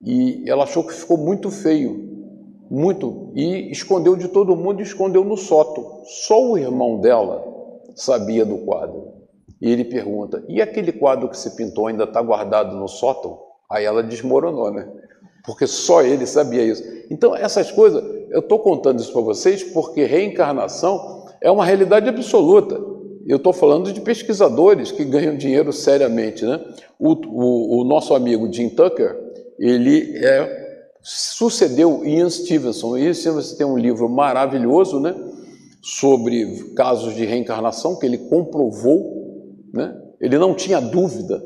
e 0.01 0.43
ela 0.49 0.63
achou 0.63 0.83
que 0.83 0.93
ficou 0.93 1.17
muito 1.17 1.51
feio, 1.51 2.07
muito, 2.71 3.31
e 3.35 3.69
escondeu 3.69 4.15
de 4.15 4.29
todo 4.29 4.55
mundo 4.55 4.79
e 4.79 4.83
escondeu 4.83 5.23
no 5.23 5.35
sótão. 5.35 6.01
Só 6.05 6.41
o 6.41 6.57
irmão 6.57 6.99
dela 6.99 7.43
sabia 7.95 8.45
do 8.45 8.59
quadro. 8.59 9.18
E 9.61 9.71
ele 9.71 9.85
pergunta: 9.85 10.43
e 10.47 10.61
aquele 10.61 10.91
quadro 10.91 11.29
que 11.29 11.37
você 11.37 11.51
pintou 11.51 11.87
ainda 11.87 12.03
está 12.03 12.21
guardado 12.21 12.75
no 12.75 12.87
sótão? 12.87 13.39
Aí 13.69 13.85
ela 13.85 14.01
desmoronou, 14.01 14.71
né? 14.71 14.87
Porque 15.45 15.67
só 15.67 16.01
ele 16.01 16.25
sabia 16.25 16.63
isso. 16.63 16.83
Então, 17.09 17.35
essas 17.35 17.71
coisas, 17.71 18.03
eu 18.29 18.39
estou 18.39 18.59
contando 18.59 18.99
isso 18.99 19.11
para 19.11 19.21
vocês 19.21 19.63
porque 19.63 20.03
reencarnação 20.03 21.25
é 21.41 21.49
uma 21.49 21.65
realidade 21.65 22.09
absoluta. 22.09 22.79
Eu 23.25 23.37
estou 23.37 23.53
falando 23.53 23.93
de 23.93 24.01
pesquisadores 24.01 24.91
que 24.91 25.05
ganham 25.05 25.37
dinheiro 25.37 25.71
seriamente, 25.71 26.45
né? 26.45 26.59
O, 26.97 27.13
o, 27.13 27.81
o 27.81 27.83
nosso 27.83 28.13
amigo 28.15 28.51
Jim 28.51 28.69
Tucker, 28.69 29.15
ele 29.59 30.17
é, 30.17 30.87
sucedeu 31.01 32.05
Ian 32.05 32.29
Stevenson. 32.29 32.97
Ian 32.97 33.13
Stevenson 33.13 33.55
tem 33.55 33.65
um 33.65 33.77
livro 33.77 34.09
maravilhoso, 34.09 34.99
né? 34.99 35.15
Sobre 35.81 36.73
casos 36.75 37.15
de 37.15 37.25
reencarnação 37.25 37.97
que 37.97 38.05
ele 38.05 38.17
comprovou, 38.17 39.18
né? 39.73 39.95
Ele 40.19 40.37
não 40.37 40.53
tinha 40.53 40.79
dúvida. 40.79 41.41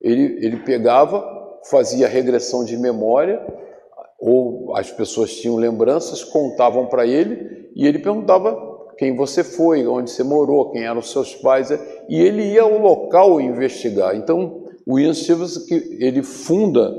Ele, 0.00 0.44
ele 0.44 0.56
pegava, 0.58 1.24
fazia 1.70 2.08
regressão 2.08 2.64
de 2.64 2.76
memória, 2.76 3.40
ou 4.18 4.76
as 4.76 4.90
pessoas 4.90 5.34
tinham 5.34 5.56
lembranças, 5.56 6.22
contavam 6.22 6.86
para 6.86 7.06
ele 7.06 7.70
e 7.74 7.86
ele 7.86 7.98
perguntava 7.98 8.70
quem 8.96 9.16
você 9.16 9.42
foi, 9.42 9.86
onde 9.86 10.10
você 10.10 10.22
morou, 10.22 10.70
quem 10.70 10.84
eram 10.84 11.00
os 11.00 11.10
seus 11.10 11.34
pais, 11.34 11.70
e 12.08 12.20
ele 12.20 12.52
ia 12.52 12.62
ao 12.62 12.78
local 12.78 13.40
investigar. 13.40 14.14
Então, 14.14 14.62
o 14.86 14.98
Ian 14.98 15.14
Stevens, 15.14 15.68
ele 15.70 16.22
funda 16.22 16.92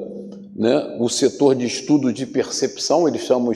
né, 0.55 0.97
o 0.99 1.07
setor 1.07 1.55
de 1.55 1.65
estudo 1.65 2.11
de 2.11 2.26
percepção, 2.26 3.07
eles 3.07 3.21
chamam 3.21 3.53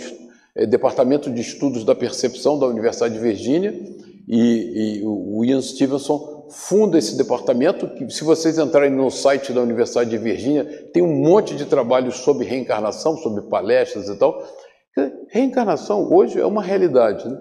é, 0.55 0.65
Departamento 0.65 1.29
de 1.29 1.41
Estudos 1.41 1.83
da 1.83 1.93
Percepção 1.93 2.57
da 2.57 2.67
Universidade 2.67 3.15
de 3.15 3.19
Virgínia, 3.19 3.73
e, 4.27 4.99
e 4.99 5.03
o 5.05 5.43
Ian 5.43 5.61
Stevenson 5.61 6.36
funda 6.49 6.97
esse 6.97 7.17
departamento, 7.17 7.87
que 7.89 8.09
se 8.09 8.23
vocês 8.23 8.57
entrarem 8.57 8.91
no 8.91 9.09
site 9.09 9.53
da 9.53 9.61
Universidade 9.61 10.09
de 10.09 10.17
Virgínia, 10.17 10.65
tem 10.93 11.03
um 11.03 11.21
monte 11.21 11.55
de 11.55 11.65
trabalhos 11.65 12.17
sobre 12.17 12.45
reencarnação, 12.45 13.17
sobre 13.17 13.43
palestras 13.43 14.07
e 14.09 14.15
tal. 14.17 14.43
Reencarnação 15.29 16.11
hoje 16.11 16.39
é 16.39 16.45
uma 16.45 16.61
realidade. 16.61 17.27
Né? 17.27 17.37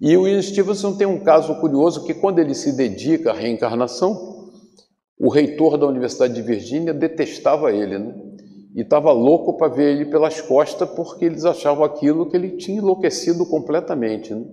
E 0.00 0.16
o 0.16 0.26
Ian 0.26 0.40
Stevenson 0.40 0.96
tem 0.96 1.06
um 1.06 1.20
caso 1.20 1.54
curioso 1.60 2.04
que 2.04 2.14
quando 2.14 2.38
ele 2.38 2.54
se 2.54 2.76
dedica 2.76 3.30
à 3.30 3.34
reencarnação, 3.34 4.48
o 5.18 5.28
reitor 5.28 5.76
da 5.76 5.86
Universidade 5.86 6.32
de 6.32 6.40
Virgínia 6.40 6.94
detestava 6.94 7.70
ele, 7.70 7.98
né? 7.98 8.14
E 8.74 8.82
estava 8.82 9.12
louco 9.12 9.56
para 9.56 9.68
ver 9.68 9.92
ele 9.92 10.06
pelas 10.06 10.40
costas 10.40 10.88
porque 10.90 11.24
eles 11.24 11.44
achavam 11.44 11.84
aquilo 11.84 12.30
que 12.30 12.36
ele 12.36 12.56
tinha 12.56 12.78
enlouquecido 12.78 13.44
completamente. 13.44 14.32
Né? 14.32 14.46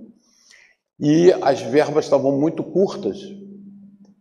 E 1.00 1.32
as 1.42 1.62
verbas 1.62 2.06
estavam 2.06 2.38
muito 2.38 2.64
curtas. 2.64 3.20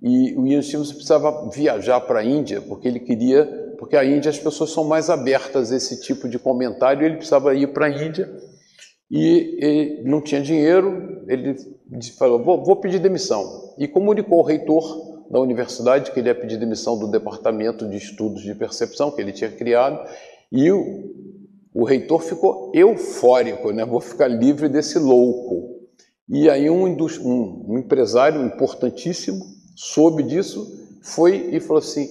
E 0.03 0.35
o 0.35 0.47
Ian 0.47 0.63
Stevenson 0.63 0.95
precisava 0.95 1.51
viajar 1.51 2.01
para 2.01 2.21
a 2.21 2.25
Índia 2.25 2.61
porque 2.61 2.87
ele 2.87 3.01
queria, 3.01 3.75
porque 3.79 3.97
a 3.97 4.05
Índia 4.05 4.31
as 4.31 4.39
pessoas 4.39 4.71
são 4.71 4.85
mais 4.85 5.09
abertas 5.09 5.73
a 5.73 5.77
esse 5.77 6.01
tipo 6.01 6.29
de 6.29 6.39
comentário. 6.39 7.05
Ele 7.05 7.17
precisava 7.17 7.55
ir 7.55 7.69
para 7.69 7.87
a 7.87 7.91
Índia 7.91 8.31
e 9.11 10.03
não 10.05 10.21
tinha 10.21 10.41
dinheiro, 10.41 11.25
ele 11.29 11.55
falou, 12.19 12.43
vou, 12.43 12.65
vou, 12.65 12.77
pedir 12.77 12.99
demissão. 12.99 13.75
E 13.79 13.87
comunicou 13.87 14.41
ao 14.41 14.45
reitor 14.45 15.27
da 15.31 15.41
universidade 15.41 16.11
que 16.11 16.19
ele 16.19 16.29
ia 16.29 16.35
pedir 16.35 16.59
demissão 16.59 16.99
do 16.99 17.09
departamento 17.09 17.89
de 17.89 17.97
estudos 17.97 18.43
de 18.43 18.55
percepção 18.55 19.11
que 19.11 19.21
ele 19.21 19.33
tinha 19.33 19.51
criado, 19.51 20.09
e 20.51 20.71
o, 20.73 21.15
o 21.73 21.85
reitor 21.85 22.21
ficou 22.21 22.73
eufórico, 22.75 23.71
né? 23.71 23.85
vou 23.85 24.01
ficar 24.01 24.29
livre 24.29 24.69
desse 24.69 24.99
louco. 24.99 25.77
E 26.29 26.51
aí 26.51 26.69
um, 26.69 26.85
um 26.85 27.79
empresário 27.79 28.45
importantíssimo 28.45 29.56
soube 29.77 30.23
disso, 30.23 30.67
foi 31.03 31.51
e 31.53 31.61
falou 31.61 31.79
assim, 31.79 32.09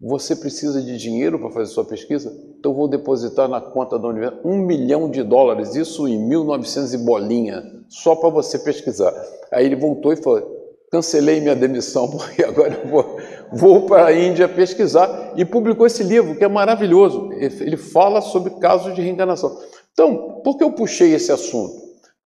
você 0.00 0.36
precisa 0.36 0.82
de 0.82 0.98
dinheiro 0.98 1.38
para 1.38 1.50
fazer 1.50 1.72
sua 1.72 1.84
pesquisa? 1.84 2.30
Então 2.58 2.74
vou 2.74 2.86
depositar 2.86 3.48
na 3.48 3.60
conta 3.60 3.98
da 3.98 4.06
universidade 4.06 4.46
um 4.46 4.58
milhão 4.58 5.10
de 5.10 5.22
dólares, 5.22 5.74
isso 5.74 6.06
em 6.06 6.18
1900 6.18 6.94
e 6.94 6.98
bolinha, 6.98 7.62
só 7.88 8.14
para 8.14 8.28
você 8.28 8.58
pesquisar. 8.58 9.12
Aí 9.50 9.64
ele 9.64 9.76
voltou 9.76 10.12
e 10.12 10.16
falou: 10.16 10.64
cancelei 10.90 11.40
minha 11.40 11.56
demissão, 11.56 12.08
porque 12.10 12.44
agora 12.44 12.80
eu 12.84 12.88
vou, 12.88 13.16
vou 13.52 13.86
para 13.86 14.06
a 14.06 14.12
Índia 14.12 14.46
pesquisar. 14.46 15.32
E 15.36 15.44
publicou 15.44 15.86
esse 15.86 16.02
livro, 16.02 16.36
que 16.36 16.44
é 16.44 16.48
maravilhoso. 16.48 17.30
Ele 17.32 17.76
fala 17.76 18.20
sobre 18.20 18.50
casos 18.60 18.94
de 18.94 19.02
reencarnação. 19.02 19.58
Então, 19.92 20.40
por 20.44 20.56
que 20.56 20.64
eu 20.64 20.72
puxei 20.72 21.14
esse 21.14 21.32
assunto? 21.32 21.74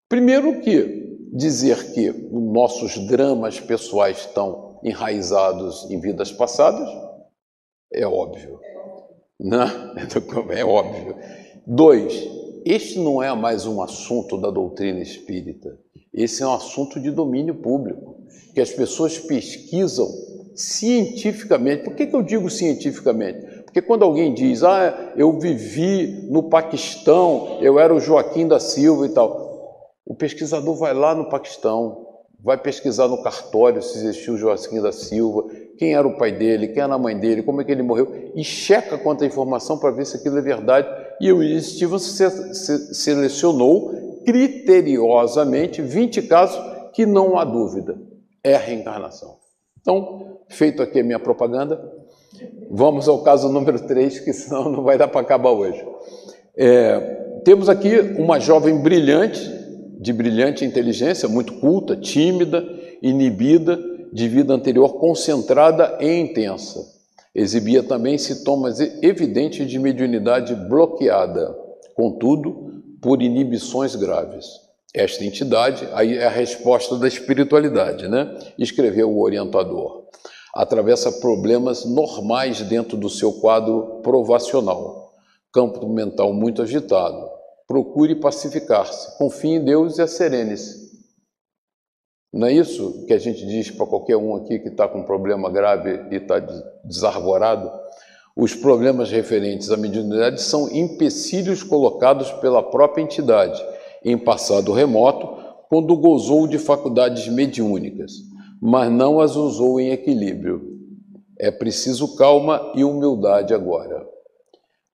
Primeiro 0.08 0.60
que 0.60 1.07
dizer 1.32 1.92
que 1.92 2.10
nossos 2.30 2.98
dramas 3.06 3.60
pessoais 3.60 4.18
estão 4.18 4.78
enraizados 4.82 5.90
em 5.90 6.00
vidas 6.00 6.32
passadas, 6.32 6.88
é 7.92 8.06
óbvio. 8.06 8.60
Não, 9.38 9.66
é 10.50 10.64
óbvio. 10.64 11.16
Dois, 11.66 12.28
este 12.64 12.98
não 12.98 13.22
é 13.22 13.34
mais 13.34 13.66
um 13.66 13.82
assunto 13.82 14.36
da 14.38 14.50
doutrina 14.50 15.00
espírita. 15.00 15.78
Esse 16.12 16.42
é 16.42 16.46
um 16.46 16.54
assunto 16.54 17.00
de 17.00 17.10
domínio 17.10 17.54
público, 17.54 18.16
que 18.54 18.60
as 18.60 18.70
pessoas 18.70 19.18
pesquisam 19.18 20.08
cientificamente. 20.54 21.84
Por 21.84 21.94
que, 21.94 22.06
que 22.06 22.16
eu 22.16 22.22
digo 22.22 22.50
cientificamente? 22.50 23.62
Porque 23.62 23.80
quando 23.80 24.02
alguém 24.02 24.34
diz, 24.34 24.64
ah, 24.64 25.12
eu 25.16 25.38
vivi 25.38 26.26
no 26.28 26.44
Paquistão, 26.44 27.58
eu 27.60 27.78
era 27.78 27.94
o 27.94 28.00
Joaquim 28.00 28.48
da 28.48 28.58
Silva 28.58 29.06
e 29.06 29.10
tal, 29.10 29.47
o 30.08 30.14
pesquisador 30.14 30.74
vai 30.74 30.94
lá 30.94 31.14
no 31.14 31.28
Paquistão, 31.28 32.06
vai 32.42 32.56
pesquisar 32.56 33.08
no 33.08 33.22
cartório 33.22 33.82
se 33.82 33.98
existiu 33.98 34.34
o 34.34 34.36
Joaquim 34.38 34.80
da 34.80 34.90
Silva, 34.90 35.44
quem 35.76 35.94
era 35.94 36.08
o 36.08 36.16
pai 36.16 36.32
dele, 36.32 36.68
quem 36.68 36.82
era 36.82 36.94
a 36.94 36.98
mãe 36.98 37.14
dele, 37.18 37.42
como 37.42 37.60
é 37.60 37.64
que 37.64 37.70
ele 37.70 37.82
morreu, 37.82 38.32
e 38.34 38.42
checa 38.42 38.96
quanta 38.96 39.26
informação 39.26 39.76
para 39.76 39.90
ver 39.90 40.06
se 40.06 40.16
aquilo 40.16 40.38
é 40.38 40.40
verdade. 40.40 40.88
E 41.20 41.30
o 41.30 41.60
Stevens 41.60 42.18
selecionou 42.92 44.22
criteriosamente 44.24 45.82
20 45.82 46.22
casos 46.22 46.58
que 46.94 47.04
não 47.04 47.38
há 47.38 47.44
dúvida, 47.44 48.00
é 48.42 48.54
a 48.54 48.58
reencarnação. 48.58 49.36
Então, 49.78 50.38
feito 50.48 50.82
aqui 50.82 51.00
a 51.00 51.04
minha 51.04 51.18
propaganda, 51.18 51.78
vamos 52.70 53.08
ao 53.08 53.22
caso 53.22 53.50
número 53.50 53.78
3, 53.86 54.20
que 54.20 54.32
senão 54.32 54.70
não 54.70 54.82
vai 54.82 54.96
dar 54.96 55.08
para 55.08 55.20
acabar 55.20 55.50
hoje. 55.50 55.84
É, 56.56 57.40
temos 57.44 57.68
aqui 57.68 57.98
uma 58.18 58.40
jovem 58.40 58.78
brilhante, 58.78 59.57
de 60.00 60.12
brilhante 60.12 60.64
inteligência, 60.64 61.28
muito 61.28 61.54
culta, 61.54 61.96
tímida, 61.96 62.64
inibida, 63.02 63.78
de 64.12 64.28
vida 64.28 64.54
anterior 64.54 64.94
concentrada 64.94 65.98
e 66.00 66.20
intensa. 66.20 66.80
Exibia 67.34 67.82
também 67.82 68.16
sintomas 68.16 68.80
evidentes 69.02 69.68
de 69.68 69.78
mediunidade 69.78 70.54
bloqueada, 70.54 71.54
contudo, 71.94 72.82
por 73.02 73.22
inibições 73.22 73.94
graves. 73.94 74.46
Esta 74.94 75.24
entidade, 75.24 75.86
aí 75.92 76.16
é 76.16 76.26
a 76.26 76.30
resposta 76.30 76.96
da 76.96 77.06
espiritualidade, 77.06 78.08
né? 78.08 78.36
Escreveu 78.58 79.10
o 79.10 79.22
orientador. 79.22 80.04
Atravessa 80.54 81.12
problemas 81.12 81.84
normais 81.84 82.62
dentro 82.62 82.96
do 82.96 83.10
seu 83.10 83.34
quadro 83.34 84.00
provacional. 84.02 85.12
Campo 85.52 85.86
mental 85.88 86.32
muito 86.32 86.62
agitado, 86.62 87.28
procure 87.68 88.14
pacificar-se, 88.16 89.18
confie 89.18 89.56
em 89.56 89.64
Deus 89.64 89.98
e 89.98 90.08
serene-se. 90.08 90.88
Não 92.32 92.46
é 92.46 92.52
isso 92.52 93.04
que 93.06 93.12
a 93.12 93.18
gente 93.18 93.46
diz 93.46 93.70
para 93.70 93.86
qualquer 93.86 94.16
um 94.16 94.34
aqui 94.36 94.58
que 94.58 94.68
está 94.68 94.88
com 94.88 95.00
um 95.00 95.04
problema 95.04 95.50
grave 95.50 96.06
e 96.10 96.16
está 96.16 96.40
desarvorado? 96.82 97.70
Os 98.34 98.54
problemas 98.54 99.10
referentes 99.10 99.70
à 99.70 99.76
mediunidade 99.76 100.40
são 100.40 100.70
empecilhos 100.70 101.62
colocados 101.62 102.30
pela 102.32 102.62
própria 102.62 103.02
entidade 103.02 103.62
em 104.04 104.16
passado 104.16 104.72
remoto, 104.72 105.44
quando 105.68 105.96
gozou 105.96 106.46
de 106.46 106.58
faculdades 106.58 107.28
mediúnicas, 107.28 108.12
mas 108.60 108.90
não 108.90 109.20
as 109.20 109.36
usou 109.36 109.80
em 109.80 109.90
equilíbrio. 109.90 110.78
É 111.38 111.50
preciso 111.50 112.16
calma 112.16 112.72
e 112.74 112.84
humildade 112.84 113.52
agora. 113.52 114.06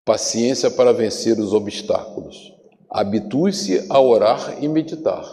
Paciência 0.04 0.70
para 0.70 0.92
vencer 0.92 1.38
os 1.38 1.52
obstáculos. 1.52 2.53
Habitue-se 2.94 3.88
a 3.90 4.00
orar 4.00 4.62
e 4.62 4.68
meditar, 4.68 5.24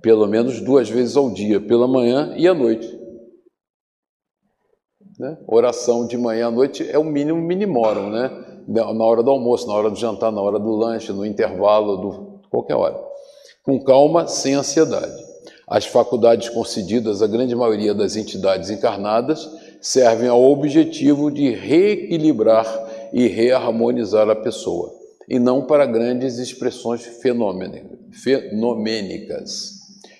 pelo 0.00 0.26
menos 0.26 0.62
duas 0.62 0.88
vezes 0.88 1.18
ao 1.18 1.30
dia, 1.30 1.60
pela 1.60 1.86
manhã 1.86 2.32
e 2.34 2.48
à 2.48 2.54
noite. 2.54 2.88
Né? 5.18 5.36
Oração 5.46 6.06
de 6.06 6.16
manhã 6.16 6.46
à 6.46 6.50
noite 6.50 6.82
é 6.90 6.98
o 6.98 7.04
mínimo 7.04 7.42
minimorum, 7.42 8.08
né? 8.08 8.30
Na 8.66 9.04
hora 9.04 9.22
do 9.22 9.30
almoço, 9.30 9.66
na 9.66 9.74
hora 9.74 9.90
do 9.90 9.96
jantar, 9.96 10.32
na 10.32 10.40
hora 10.40 10.58
do 10.58 10.70
lanche, 10.70 11.12
no 11.12 11.26
intervalo, 11.26 11.98
do, 11.98 12.40
qualquer 12.48 12.74
hora. 12.74 12.98
Com 13.62 13.78
calma, 13.84 14.26
sem 14.26 14.54
ansiedade. 14.54 15.22
As 15.68 15.84
faculdades 15.84 16.48
concedidas 16.48 17.20
à 17.20 17.26
grande 17.26 17.54
maioria 17.54 17.92
das 17.92 18.16
entidades 18.16 18.70
encarnadas 18.70 19.46
servem 19.78 20.30
ao 20.30 20.42
objetivo 20.42 21.30
de 21.30 21.50
reequilibrar 21.50 22.64
e 23.12 23.26
reharmonizar 23.26 24.30
a 24.30 24.34
pessoa 24.34 25.03
e 25.28 25.38
não 25.38 25.66
para 25.66 25.86
grandes 25.86 26.38
expressões 26.38 27.02
fenomênicas. 27.22 28.00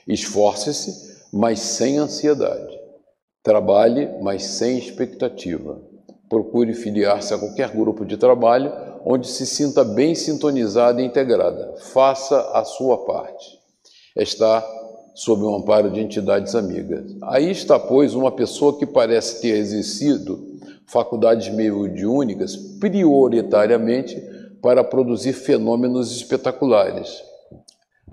Esforce-se, 0.07 1.15
mas 1.33 1.61
sem 1.61 1.99
ansiedade. 1.99 2.79
Trabalhe, 3.43 4.09
mas 4.23 4.45
sem 4.45 4.79
expectativa. 4.79 5.81
Procure 6.29 6.73
filiar-se 6.73 7.35
a 7.35 7.39
qualquer 7.39 7.71
grupo 7.71 8.05
de 8.05 8.17
trabalho 8.17 8.73
onde 9.05 9.29
se 9.29 9.47
sinta 9.47 9.85
bem 9.85 10.15
sintonizada 10.15 11.03
e 11.03 11.05
integrada. 11.05 11.75
Faça 11.93 12.41
a 12.53 12.65
sua 12.65 13.05
parte. 13.05 13.59
Está 14.17 14.67
sob 15.15 15.43
o 15.45 15.55
amparo 15.55 15.91
de 15.91 16.01
entidades 16.01 16.55
amigas. 16.55 17.15
Aí 17.23 17.51
está, 17.51 17.79
pois, 17.79 18.15
uma 18.15 18.33
pessoa 18.33 18.77
que 18.79 18.87
parece 18.87 19.41
ter 19.41 19.57
exercido 19.57 20.55
faculdades 20.87 21.49
mediúnicas 21.51 22.57
prioritariamente 22.57 24.21
para 24.65 24.83
produzir 24.83 25.35
fenômenos 25.35 26.11
espetaculares. 26.11 27.23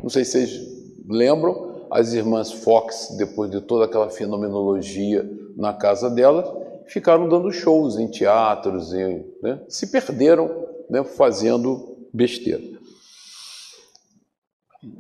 Não 0.04 0.10
sei 0.10 0.26
se 0.26 0.32
vocês 0.32 0.62
lembram, 1.08 1.88
as 1.90 2.12
irmãs 2.12 2.52
Fox, 2.52 3.16
depois 3.18 3.50
de 3.50 3.62
toda 3.62 3.86
aquela 3.86 4.10
fenomenologia 4.10 5.26
na 5.56 5.72
casa 5.72 6.10
delas, 6.10 6.46
ficaram 6.88 7.30
dando 7.30 7.54
shows 7.54 7.98
em 7.98 8.12
teatros, 8.12 8.92
e, 8.92 9.26
né, 9.42 9.62
se 9.70 9.88
perderam 9.88 10.68
né, 10.90 11.06
fazendo 11.06 11.96
besteira. 12.14 12.82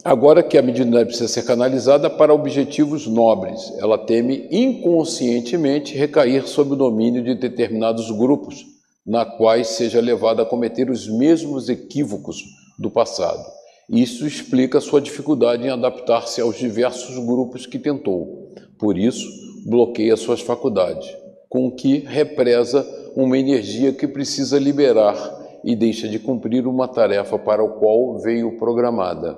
Agora 0.05 0.41
que 0.41 0.57
a 0.57 0.61
mediunidade 0.61 1.07
precisa 1.07 1.27
ser 1.27 1.43
canalizada 1.43 2.09
para 2.09 2.33
objetivos 2.33 3.07
nobres, 3.07 3.73
ela 3.77 3.97
teme 3.97 4.47
inconscientemente 4.49 5.97
recair 5.97 6.47
sob 6.47 6.71
o 6.71 6.77
domínio 6.77 7.21
de 7.21 7.35
determinados 7.35 8.09
grupos, 8.09 8.71
na 9.05 9.25
quais 9.25 9.67
seja 9.69 9.99
levada 9.99 10.43
a 10.43 10.45
cometer 10.45 10.89
os 10.89 11.07
mesmos 11.07 11.69
equívocos 11.69 12.43
do 12.77 12.89
passado. 12.89 13.43
Isso 13.89 14.25
explica 14.25 14.79
sua 14.79 15.01
dificuldade 15.01 15.65
em 15.65 15.69
adaptar-se 15.69 16.39
aos 16.39 16.57
diversos 16.57 17.17
grupos 17.25 17.65
que 17.65 17.79
tentou. 17.79 18.49
Por 18.79 18.97
isso, 18.97 19.27
bloqueia 19.65 20.15
suas 20.15 20.41
faculdades, 20.41 21.07
com 21.49 21.69
que 21.69 21.99
represa 21.99 22.87
uma 23.15 23.37
energia 23.37 23.91
que 23.91 24.07
precisa 24.07 24.57
liberar 24.57 25.17
e 25.63 25.75
deixa 25.75 26.07
de 26.07 26.19
cumprir 26.19 26.65
uma 26.65 26.87
tarefa 26.87 27.37
para 27.37 27.63
o 27.63 27.79
qual 27.79 28.17
veio 28.19 28.57
programada, 28.57 29.37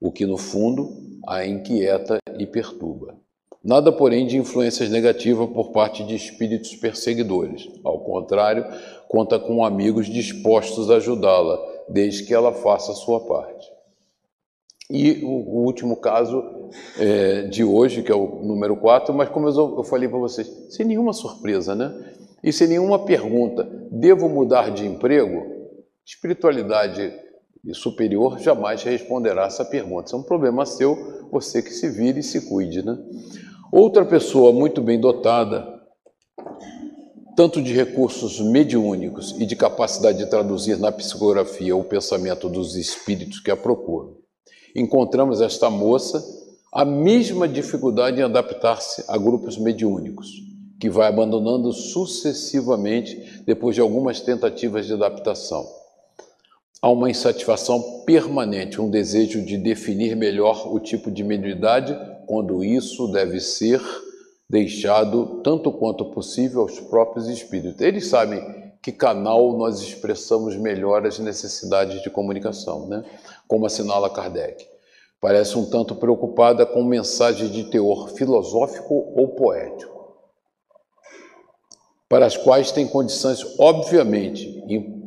o 0.00 0.10
que 0.10 0.26
no 0.26 0.36
fundo 0.36 0.90
a 1.26 1.46
inquieta 1.46 2.18
e 2.38 2.46
perturba. 2.46 3.22
Nada, 3.64 3.92
porém, 3.92 4.26
de 4.26 4.36
influências 4.36 4.90
negativas 4.90 5.48
por 5.50 5.70
parte 5.70 6.02
de 6.02 6.16
espíritos 6.16 6.74
perseguidores. 6.74 7.68
Ao 7.84 8.00
contrário, 8.00 8.66
conta 9.12 9.38
com 9.38 9.62
amigos 9.62 10.06
dispostos 10.06 10.90
a 10.90 10.96
ajudá-la, 10.96 11.60
desde 11.86 12.24
que 12.24 12.32
ela 12.32 12.50
faça 12.50 12.92
a 12.92 12.94
sua 12.94 13.20
parte. 13.20 13.70
E 14.88 15.22
o, 15.22 15.64
último 15.66 15.96
caso 15.96 16.42
é, 16.98 17.42
de 17.42 17.62
hoje, 17.62 18.02
que 18.02 18.10
é 18.10 18.14
o 18.14 18.40
número 18.42 18.74
4, 18.74 19.14
mas 19.14 19.28
como 19.28 19.48
eu, 19.48 19.76
eu 19.76 19.84
falei 19.84 20.08
para 20.08 20.18
vocês, 20.18 20.50
sem 20.70 20.86
nenhuma 20.86 21.12
surpresa, 21.12 21.74
né? 21.74 21.94
E 22.42 22.50
sem 22.54 22.66
nenhuma 22.66 23.04
pergunta, 23.04 23.68
devo 23.90 24.30
mudar 24.30 24.70
de 24.70 24.86
emprego? 24.86 25.70
Espiritualidade 26.06 27.12
superior 27.74 28.38
jamais 28.38 28.82
responderá 28.82 29.44
essa 29.44 29.64
pergunta. 29.64 30.06
Isso 30.06 30.16
é 30.16 30.18
um 30.18 30.22
problema 30.22 30.64
seu, 30.64 31.28
você 31.30 31.60
que 31.60 31.70
se 31.70 31.90
vire 31.90 32.20
e 32.20 32.22
se 32.22 32.48
cuide, 32.48 32.82
né? 32.82 32.98
Outra 33.70 34.06
pessoa 34.06 34.52
muito 34.54 34.80
bem 34.80 34.98
dotada, 34.98 35.71
tanto 37.42 37.60
de 37.60 37.72
recursos 37.72 38.38
mediúnicos 38.38 39.34
e 39.36 39.44
de 39.44 39.56
capacidade 39.56 40.18
de 40.18 40.26
traduzir 40.26 40.78
na 40.78 40.92
psicografia 40.92 41.74
o 41.74 41.82
pensamento 41.82 42.48
dos 42.48 42.76
espíritos 42.76 43.40
que 43.40 43.50
a 43.50 43.56
procuram, 43.56 44.14
encontramos 44.76 45.40
esta 45.40 45.68
moça 45.68 46.24
a 46.72 46.84
mesma 46.84 47.48
dificuldade 47.48 48.20
em 48.20 48.22
adaptar-se 48.22 49.04
a 49.08 49.18
grupos 49.18 49.58
mediúnicos, 49.58 50.28
que 50.78 50.88
vai 50.88 51.08
abandonando 51.08 51.72
sucessivamente 51.72 53.42
depois 53.44 53.74
de 53.74 53.80
algumas 53.80 54.20
tentativas 54.20 54.86
de 54.86 54.92
adaptação. 54.92 55.66
Há 56.80 56.90
uma 56.90 57.10
insatisfação 57.10 58.04
permanente, 58.06 58.80
um 58.80 58.88
desejo 58.88 59.44
de 59.44 59.58
definir 59.58 60.14
melhor 60.14 60.72
o 60.72 60.78
tipo 60.78 61.10
de 61.10 61.24
mediunidade, 61.24 61.98
quando 62.24 62.62
isso 62.62 63.08
deve 63.08 63.40
ser 63.40 63.82
deixado 64.52 65.40
tanto 65.42 65.72
quanto 65.72 66.04
possível 66.04 66.60
aos 66.60 66.78
próprios 66.78 67.26
espíritos. 67.26 67.80
Eles 67.80 68.08
sabem 68.08 68.70
que 68.82 68.92
canal 68.92 69.56
nós 69.56 69.80
expressamos 69.80 70.54
melhor 70.56 71.06
as 71.06 71.18
necessidades 71.18 72.02
de 72.02 72.10
comunicação, 72.10 72.86
né? 72.86 73.02
como 73.48 73.64
assinala 73.64 74.10
Kardec. 74.10 74.68
Parece 75.18 75.56
um 75.56 75.64
tanto 75.70 75.94
preocupada 75.94 76.66
com 76.66 76.84
mensagens 76.84 77.50
de 77.50 77.64
teor 77.64 78.10
filosófico 78.10 79.14
ou 79.16 79.28
poético, 79.28 80.18
para 82.06 82.26
as 82.26 82.36
quais 82.36 82.70
tem 82.70 82.86
condições, 82.86 83.58
obviamente, 83.58 84.62
em 84.68 85.00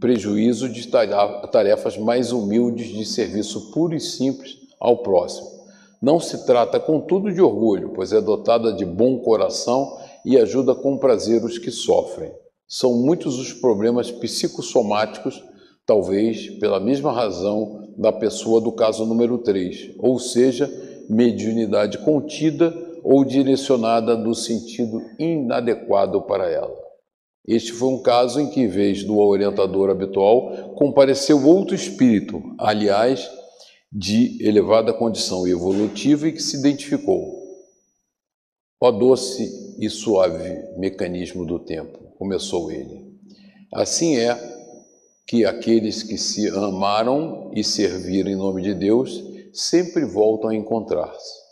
prejuízo 0.00 0.68
de 0.68 0.88
tarefas 0.88 1.96
mais 1.96 2.32
humildes 2.32 2.88
de 2.88 3.04
serviço 3.04 3.70
puro 3.70 3.94
e 3.94 4.00
simples 4.00 4.56
ao 4.80 5.04
próximo. 5.04 5.57
Não 6.00 6.20
se 6.20 6.46
trata, 6.46 6.78
contudo, 6.78 7.32
de 7.32 7.40
orgulho, 7.40 7.92
pois 7.94 8.12
é 8.12 8.20
dotada 8.20 8.72
de 8.72 8.84
bom 8.84 9.18
coração 9.18 9.98
e 10.24 10.38
ajuda 10.38 10.74
com 10.74 10.96
prazer 10.96 11.44
os 11.44 11.58
que 11.58 11.70
sofrem. 11.70 12.32
São 12.68 12.94
muitos 12.94 13.38
os 13.38 13.52
problemas 13.52 14.10
psicossomáticos, 14.10 15.42
talvez 15.84 16.50
pela 16.60 16.78
mesma 16.78 17.12
razão 17.12 17.88
da 17.96 18.12
pessoa 18.12 18.60
do 18.60 18.70
caso 18.70 19.04
número 19.04 19.38
3, 19.38 19.94
ou 19.98 20.18
seja, 20.18 20.70
mediunidade 21.08 21.98
contida 21.98 22.72
ou 23.02 23.24
direcionada 23.24 24.16
no 24.16 24.34
sentido 24.34 25.00
inadequado 25.18 26.22
para 26.22 26.48
ela. 26.48 26.76
Este 27.46 27.72
foi 27.72 27.88
um 27.88 28.02
caso 28.02 28.38
em 28.38 28.50
que, 28.50 28.60
em 28.60 28.68
vez 28.68 29.02
do 29.02 29.18
orientador 29.18 29.88
habitual, 29.88 30.74
compareceu 30.74 31.42
outro 31.46 31.74
espírito, 31.74 32.42
aliás, 32.58 33.26
de 33.90 34.36
elevada 34.46 34.92
condição 34.92 35.46
evolutiva 35.46 36.28
e 36.28 36.32
que 36.32 36.42
se 36.42 36.58
identificou. 36.58 37.38
Ó 38.80 38.90
doce 38.90 39.76
e 39.78 39.88
suave 39.88 40.78
mecanismo 40.78 41.44
do 41.44 41.58
tempo, 41.58 41.98
começou 42.18 42.70
ele. 42.70 43.08
Assim 43.72 44.16
é 44.16 44.36
que 45.26 45.44
aqueles 45.44 46.02
que 46.02 46.16
se 46.16 46.48
amaram 46.48 47.50
e 47.54 47.64
serviram 47.64 48.30
em 48.30 48.36
nome 48.36 48.62
de 48.62 48.74
Deus 48.74 49.22
sempre 49.52 50.04
voltam 50.04 50.50
a 50.50 50.54
encontrar-se. 50.54 51.48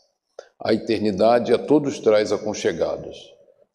A 0.63 0.73
eternidade 0.73 1.53
a 1.53 1.59
todos 1.59 1.99
traz 1.99 2.33
aconchegados, 2.33 3.17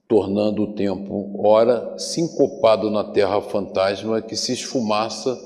tornando 0.07 0.64
o 0.64 0.74
tempo, 0.74 1.39
ora, 1.45 1.97
sincopado 1.97 2.89
na 2.89 3.03
terra 3.12 3.41
fantasma 3.41 4.22
que 4.22 4.36
se 4.36 4.53
esfumaça 4.53 5.38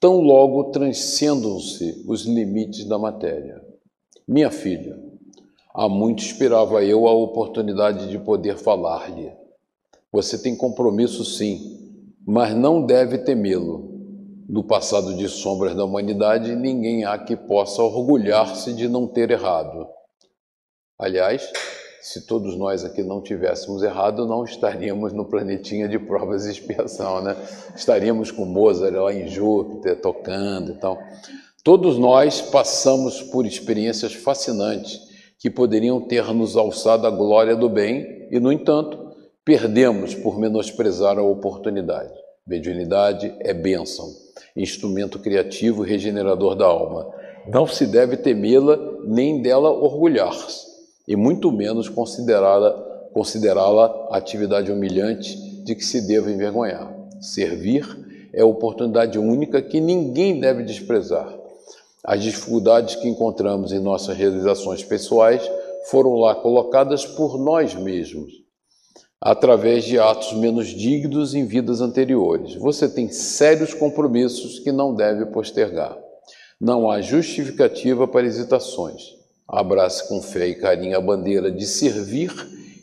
tão 0.00 0.20
logo 0.20 0.70
transcendam-se 0.70 2.04
os 2.06 2.24
limites 2.24 2.84
da 2.84 2.98
matéria. 2.98 3.62
Minha 4.26 4.50
filha, 4.50 4.98
há 5.74 5.88
muito 5.88 6.22
esperava 6.22 6.84
eu 6.84 7.08
a 7.08 7.12
oportunidade 7.12 8.08
de 8.08 8.18
poder 8.18 8.56
falar-lhe. 8.56 9.32
Você 10.12 10.38
tem 10.40 10.56
compromisso, 10.56 11.24
sim, 11.24 12.04
mas 12.26 12.54
não 12.54 12.84
deve 12.84 13.18
temê-lo. 13.18 13.88
No 14.48 14.64
passado 14.64 15.14
de 15.14 15.28
sombras 15.28 15.74
da 15.74 15.84
humanidade, 15.84 16.56
ninguém 16.56 17.04
há 17.04 17.18
que 17.18 17.36
possa 17.36 17.82
orgulhar-se 17.82 18.72
de 18.72 18.88
não 18.88 19.06
ter 19.06 19.30
errado. 19.30 19.86
Aliás, 20.98 21.50
se 22.00 22.26
todos 22.26 22.56
nós 22.56 22.84
aqui 22.84 23.02
não 23.02 23.20
tivéssemos 23.20 23.82
errado, 23.82 24.26
não 24.26 24.44
estaríamos 24.44 25.12
no 25.12 25.24
planetinha 25.24 25.88
de 25.88 25.98
provas 25.98 26.46
e 26.46 26.50
expiação, 26.50 27.22
né? 27.22 27.36
Estaríamos 27.74 28.30
com 28.30 28.44
Mozart 28.44 28.94
lá 28.94 29.12
em 29.12 29.28
Júpiter 29.28 30.00
tocando 30.00 30.72
e 30.72 30.74
tal. 30.74 30.98
Todos 31.64 31.98
nós 31.98 32.40
passamos 32.40 33.20
por 33.20 33.44
experiências 33.44 34.14
fascinantes 34.14 35.00
que 35.38 35.50
poderiam 35.50 36.00
ter 36.00 36.32
nos 36.32 36.56
alçado 36.56 37.06
à 37.06 37.10
glória 37.10 37.54
do 37.54 37.68
bem 37.68 38.26
e, 38.30 38.40
no 38.40 38.52
entanto, 38.52 39.12
perdemos 39.44 40.14
por 40.14 40.38
menosprezar 40.38 41.18
a 41.18 41.22
oportunidade. 41.22 42.12
Mediunidade 42.46 43.34
é 43.40 43.52
bênção, 43.52 44.06
instrumento 44.56 45.18
criativo 45.18 45.84
e 45.84 45.88
regenerador 45.88 46.54
da 46.54 46.64
alma. 46.64 47.06
Não 47.46 47.66
se 47.66 47.86
deve 47.86 48.16
temê-la 48.16 48.78
nem 49.04 49.42
dela 49.42 49.70
orgulhar-se, 49.70 50.66
e 51.08 51.16
muito 51.16 51.50
menos 51.50 51.88
considerá-la 51.88 52.70
considerá 53.14 53.64
atividade 54.10 54.70
humilhante 54.70 55.34
de 55.64 55.74
que 55.74 55.82
se 55.84 56.06
deva 56.06 56.30
envergonhar. 56.30 56.94
Servir 57.20 58.30
é 58.32 58.44
oportunidade 58.44 59.18
única 59.18 59.62
que 59.62 59.80
ninguém 59.80 60.38
deve 60.38 60.62
desprezar. 60.62 61.34
As 62.04 62.22
dificuldades 62.22 62.94
que 62.96 63.08
encontramos 63.08 63.72
em 63.72 63.80
nossas 63.80 64.16
realizações 64.16 64.84
pessoais 64.84 65.42
foram 65.90 66.14
lá 66.16 66.34
colocadas 66.34 67.06
por 67.06 67.38
nós 67.38 67.74
mesmos 67.74 68.30
através 69.20 69.84
de 69.84 69.98
atos 69.98 70.32
menos 70.34 70.68
dignos 70.68 71.34
em 71.34 71.44
vidas 71.44 71.80
anteriores. 71.80 72.54
Você 72.54 72.88
tem 72.88 73.08
sérios 73.08 73.74
compromissos 73.74 74.60
que 74.60 74.70
não 74.70 74.94
deve 74.94 75.26
postergar. 75.26 75.98
Não 76.60 76.90
há 76.90 77.00
justificativa 77.00 78.06
para 78.06 78.26
hesitações. 78.26 79.17
Abrace 79.48 80.06
com 80.06 80.20
fé 80.20 80.46
e 80.48 80.54
carinho 80.54 80.98
a 80.98 81.00
bandeira 81.00 81.50
de 81.50 81.66
servir 81.66 82.30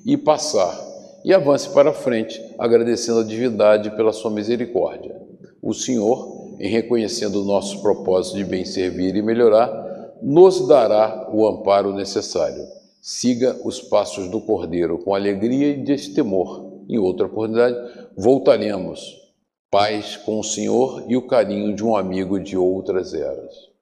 e 0.03 0.18
passar. 0.18 0.76
E 1.24 1.32
avance 1.32 1.70
para 1.70 1.93
frente, 1.93 2.41
agradecendo 2.57 3.20
a 3.20 3.24
divindade 3.24 3.91
pela 3.91 4.11
sua 4.11 4.32
misericórdia. 4.32 5.16
O 5.61 5.74
Senhor, 5.74 6.55
em 6.59 6.68
reconhecendo 6.68 7.41
o 7.41 7.45
nosso 7.45 7.82
propósito 7.82 8.38
de 8.38 8.43
bem 8.43 8.66
servir 8.66 9.16
e 9.16 9.22
melhorar, 9.22 10.13
nos 10.22 10.68
dará 10.68 11.30
o 11.32 11.47
amparo 11.47 11.93
necessário. 11.93 12.66
Siga 12.99 13.55
os 13.63 13.80
passos 13.82 14.28
do 14.30 14.41
Cordeiro 14.41 14.97
com 14.97 15.13
alegria 15.13 15.70
e 15.70 15.84
destemor. 15.84 16.84
Em 16.89 16.97
outra 16.97 17.28
oportunidade, 17.28 17.78
voltaremos. 18.18 19.22
Paz 19.70 20.18
com 20.18 20.39
o 20.39 20.43
Senhor 20.43 21.05
e 21.07 21.16
o 21.16 21.28
carinho 21.28 21.76
de 21.76 21.84
um 21.84 21.95
amigo 21.95 22.39
de 22.39 22.57
outras 22.57 23.13
eras. 23.13 23.74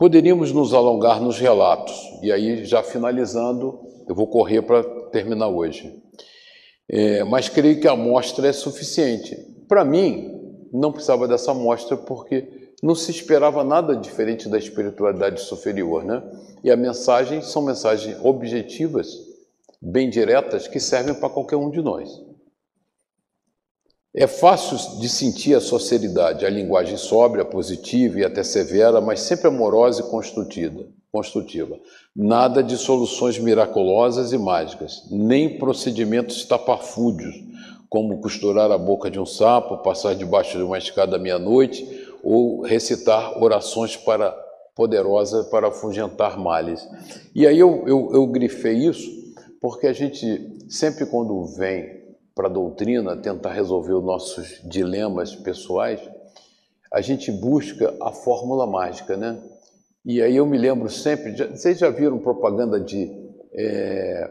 Poderíamos 0.00 0.50
nos 0.50 0.72
alongar 0.72 1.20
nos 1.20 1.38
relatos, 1.38 1.94
e 2.22 2.32
aí, 2.32 2.64
já 2.64 2.82
finalizando, 2.82 3.80
eu 4.08 4.14
vou 4.14 4.26
correr 4.26 4.62
para 4.62 4.82
terminar 5.10 5.48
hoje. 5.48 5.94
É, 6.88 7.22
mas 7.24 7.50
creio 7.50 7.78
que 7.78 7.86
a 7.86 7.92
amostra 7.92 8.48
é 8.48 8.52
suficiente. 8.54 9.36
Para 9.68 9.84
mim, 9.84 10.40
não 10.72 10.90
precisava 10.90 11.28
dessa 11.28 11.50
amostra, 11.50 11.98
porque 11.98 12.72
não 12.82 12.94
se 12.94 13.10
esperava 13.10 13.62
nada 13.62 13.94
diferente 13.94 14.48
da 14.48 14.56
espiritualidade 14.56 15.42
superior, 15.42 16.02
né? 16.02 16.22
E 16.64 16.70
a 16.70 16.78
mensagem 16.78 17.42
são 17.42 17.60
mensagens 17.60 18.16
objetivas, 18.24 19.18
bem 19.82 20.08
diretas, 20.08 20.66
que 20.66 20.80
servem 20.80 21.12
para 21.12 21.28
qualquer 21.28 21.56
um 21.56 21.68
de 21.68 21.82
nós. 21.82 22.08
É 24.12 24.26
fácil 24.26 24.98
de 24.98 25.08
sentir 25.08 25.54
a 25.54 25.60
sinceridade, 25.60 26.44
a 26.44 26.50
linguagem 26.50 26.96
sóbria, 26.96 27.44
positiva 27.44 28.18
e 28.18 28.24
até 28.24 28.42
severa, 28.42 29.00
mas 29.00 29.20
sempre 29.20 29.46
amorosa 29.46 30.02
e 30.02 30.10
construtiva. 31.12 31.78
Nada 32.14 32.60
de 32.60 32.76
soluções 32.76 33.38
miraculosas 33.38 34.32
e 34.32 34.38
mágicas, 34.38 35.06
nem 35.12 35.58
procedimentos 35.58 36.38
estapafúdios, 36.38 37.36
como 37.88 38.20
costurar 38.20 38.72
a 38.72 38.78
boca 38.78 39.08
de 39.08 39.20
um 39.20 39.26
sapo, 39.26 39.78
passar 39.78 40.16
debaixo 40.16 40.58
de 40.58 40.64
uma 40.64 40.78
escada 40.78 41.16
meia-noite 41.16 41.86
ou 42.22 42.62
recitar 42.62 43.40
orações 43.40 43.96
para 43.96 44.32
poderosas 44.74 45.46
para 45.46 45.68
afugentar 45.68 46.36
males. 46.36 46.84
E 47.32 47.46
aí 47.46 47.58
eu, 47.58 47.84
eu, 47.86 48.10
eu 48.12 48.26
grifei 48.26 48.74
isso 48.88 49.08
porque 49.60 49.86
a 49.86 49.92
gente 49.92 50.56
sempre 50.68 51.06
quando 51.06 51.44
vem 51.56 51.99
para 52.40 52.48
a 52.48 52.50
doutrina 52.50 53.14
tentar 53.14 53.52
resolver 53.52 53.92
os 53.92 54.02
nossos 54.02 54.62
dilemas 54.64 55.36
pessoais, 55.36 56.00
a 56.90 57.02
gente 57.02 57.30
busca 57.30 57.94
a 58.00 58.12
fórmula 58.12 58.66
mágica, 58.66 59.14
né? 59.14 59.38
E 60.06 60.22
aí 60.22 60.36
eu 60.36 60.46
me 60.46 60.56
lembro 60.56 60.88
sempre, 60.88 61.32
vocês 61.50 61.78
já 61.78 61.90
viram 61.90 62.18
propaganda 62.18 62.80
de 62.80 63.14
é, 63.52 64.30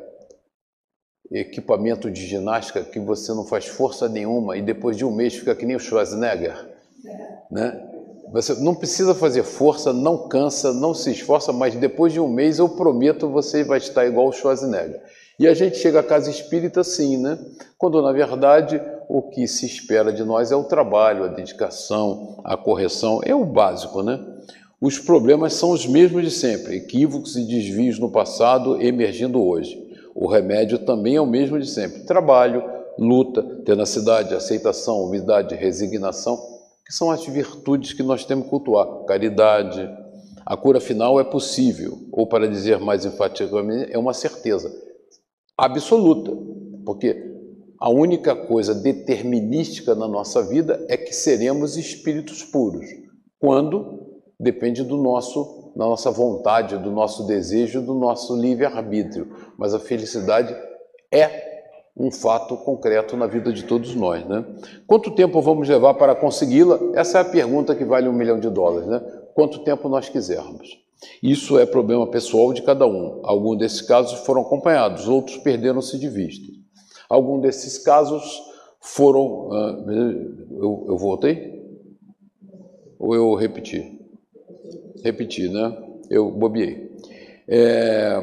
equipamento 1.32 2.10
de 2.10 2.26
ginástica 2.26 2.84
que 2.84 3.00
você 3.00 3.32
não 3.32 3.46
faz 3.46 3.68
força 3.68 4.10
nenhuma 4.10 4.58
e 4.58 4.64
depois 4.64 4.98
de 4.98 5.06
um 5.06 5.16
mês 5.16 5.36
fica 5.36 5.56
que 5.56 5.64
nem 5.64 5.76
o 5.76 5.80
Schwarzenegger? 5.80 6.58
Né? 7.52 7.80
Você 8.32 8.56
não 8.56 8.74
precisa 8.74 9.14
fazer 9.14 9.44
força, 9.44 9.94
não 9.94 10.28
cansa, 10.28 10.74
não 10.74 10.96
se 10.96 11.12
esforça, 11.12 11.54
mas 11.54 11.76
depois 11.76 12.12
de 12.12 12.20
um 12.20 12.28
mês 12.28 12.58
eu 12.58 12.70
prometo 12.70 13.30
você 13.30 13.64
vai 13.64 13.78
estar 13.78 14.08
igual 14.08 14.30
o 14.30 14.34
Schwarzenegger. 14.34 15.00
E 15.40 15.48
a 15.48 15.54
gente 15.54 15.78
chega 15.78 16.02
à 16.02 16.04
casa 16.04 16.30
espírita 16.30 16.82
assim, 16.82 17.16
né? 17.16 17.40
Quando 17.78 18.02
na 18.02 18.12
verdade 18.12 18.82
o 19.08 19.22
que 19.22 19.48
se 19.48 19.66
espera 19.66 20.12
de 20.12 20.22
nós 20.22 20.52
é 20.52 20.56
o 20.56 20.66
trabalho, 20.66 21.24
a 21.24 21.28
dedicação, 21.28 22.42
a 22.44 22.58
correção, 22.58 23.22
é 23.24 23.34
o 23.34 23.46
básico, 23.46 24.04
né? 24.04 24.20
Os 24.82 25.00
problemas 25.00 25.54
são 25.54 25.72
os 25.72 25.88
mesmos 25.88 26.24
de 26.24 26.32
sempre, 26.32 26.76
equívocos 26.76 27.38
e 27.38 27.46
desvios 27.46 27.98
no 27.98 28.12
passado 28.12 28.82
emergindo 28.82 29.42
hoje. 29.42 29.82
O 30.14 30.28
remédio 30.28 30.78
também 30.80 31.16
é 31.16 31.22
o 31.22 31.26
mesmo 31.26 31.58
de 31.58 31.70
sempre: 31.70 32.02
trabalho, 32.02 32.62
luta, 32.98 33.42
tenacidade, 33.64 34.36
aceitação, 34.36 35.02
humildade, 35.06 35.56
resignação 35.56 36.38
que 36.86 36.94
são 36.94 37.12
as 37.12 37.26
virtudes 37.26 37.94
que 37.94 38.04
nós 38.04 38.26
temos 38.26 38.44
que 38.46 38.50
cultuar. 38.50 39.06
Caridade. 39.06 39.90
A 40.46 40.58
cura 40.58 40.82
final 40.82 41.20
é 41.20 41.24
possível, 41.24 42.00
ou 42.12 42.26
para 42.26 42.48
dizer 42.48 42.80
mais 42.80 43.06
enfaticamente, 43.06 43.94
é 43.94 43.98
uma 43.98 44.14
certeza 44.14 44.89
absoluta, 45.60 46.32
porque 46.86 47.30
a 47.80 47.90
única 47.90 48.36
coisa 48.36 48.74
determinística 48.74 49.96
na 49.96 50.08
nossa 50.08 50.42
vida 50.42 50.86
é 50.90 50.98
que 50.98 51.14
seremos 51.14 51.78
espíritos 51.78 52.44
puros, 52.44 52.86
quando 53.40 54.00
depende 54.40 54.84
do 54.84 54.98
nosso, 54.98 55.72
da 55.76 55.86
nossa 55.86 56.12
vontade, 56.12 56.78
do 56.78 56.92
nosso 56.92 57.26
desejo, 57.26 57.82
do 57.82 57.94
nosso 57.94 58.36
livre-arbítrio. 58.36 59.28
Mas 59.58 59.74
a 59.74 59.80
felicidade 59.80 60.56
é 61.12 61.50
um 61.96 62.10
fato 62.10 62.56
concreto 62.56 63.18
na 63.18 63.28
vida 63.28 63.52
de 63.52 63.64
todos 63.64 63.94
nós. 63.94 64.26
Né? 64.26 64.46
Quanto 64.88 65.12
tempo 65.12 65.42
vamos 65.42 65.68
levar 65.68 65.96
para 65.96 66.16
consegui-la? 66.16 66.80
Essa 66.94 67.18
é 67.18 67.22
a 67.22 67.26
pergunta 67.26 67.76
que 67.76 67.84
vale 67.84 68.08
um 68.08 68.14
milhão 68.14 68.40
de 68.40 68.50
dólares. 68.50 68.88
Né? 68.88 69.02
Quanto 69.40 69.60
tempo 69.60 69.88
nós 69.88 70.10
quisermos. 70.10 70.68
Isso 71.24 71.58
é 71.58 71.66
problema 71.66 72.06
pessoal 72.06 72.52
de 72.52 72.62
cada 72.62 72.86
um. 72.86 73.22
Alguns 73.24 73.58
desses 73.58 73.82
casos 73.82 74.20
foram 74.26 74.42
acompanhados, 74.42 75.08
outros 75.08 75.38
perderam-se 75.38 75.98
de 75.98 76.10
vista. 76.10 76.46
Alguns 77.08 77.44
desses 77.44 77.78
casos 77.78 78.22
foram. 78.82 79.50
Ah, 79.54 79.86
eu, 79.88 80.88
eu 80.90 80.98
voltei? 80.98 81.58
Ou 83.00 83.16
eu 83.16 83.34
repeti? 83.34 84.02
Repeti, 85.06 85.48
né? 85.48 85.74
Eu 86.10 86.30
bobiei. 86.32 86.92
É, 87.48 88.22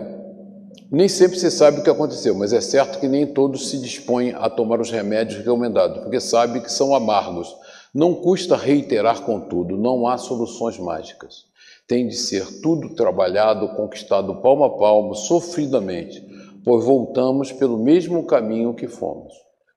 nem 0.93 1.09
sempre 1.09 1.39
se 1.39 1.51
sabe 1.51 1.81
o 1.81 1.83
que 1.83 1.89
aconteceu, 1.89 2.35
mas 2.35 2.53
é 2.53 2.61
certo 2.61 3.01
que 3.01 3.09
nem 3.09 3.27
todos 3.27 3.71
se 3.71 3.79
dispõem 3.81 4.35
a 4.35 4.51
tomar 4.51 4.83
os 4.83 4.91
remédios 4.91 5.39
recomendados, 5.39 6.03
porque 6.03 6.21
sabe 6.21 6.61
que 6.61 6.71
são 6.71 6.95
amargos. 6.95 7.57
Não 7.95 8.15
custa 8.15 8.57
reiterar, 8.57 9.23
contudo, 9.23 9.77
não 9.77 10.07
há 10.07 10.19
soluções 10.19 10.79
mágicas. 10.79 11.47
Tem 11.87 12.07
de 12.09 12.17
ser 12.17 12.61
tudo 12.61 12.95
trabalhado, 12.95 13.69
conquistado 13.77 14.41
palmo 14.43 14.65
a 14.65 14.77
palmo, 14.77 15.15
sofridamente, 15.15 16.25
pois 16.65 16.85
voltamos 16.85 17.53
pelo 17.53 17.79
mesmo 17.79 18.27
caminho 18.27 18.75
que 18.75 18.89
fomos. 18.89 19.33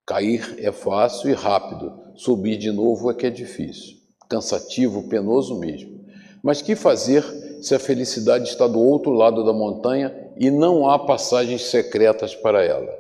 Cair 0.06 0.56
é 0.58 0.72
fácil 0.72 1.30
e 1.30 1.34
rápido, 1.34 1.94
subir 2.16 2.58
de 2.58 2.72
novo 2.72 3.12
é 3.12 3.14
que 3.14 3.28
é 3.28 3.30
difícil, 3.30 3.98
cansativo, 4.28 5.08
penoso 5.08 5.60
mesmo. 5.60 6.00
Mas 6.42 6.62
que 6.64 6.76
fazer 6.76 7.24
se 7.62 7.76
a 7.76 7.80
felicidade 7.80 8.50
está 8.50 8.66
do 8.66 8.80
outro 8.80 9.12
lado 9.12 9.46
da 9.46 9.54
montanha 9.54 10.14
e 10.36 10.50
não 10.50 10.90
há 10.90 10.98
passagens 10.98 11.64
secretas 11.64 12.34
para 12.34 12.64
ela. 12.64 12.99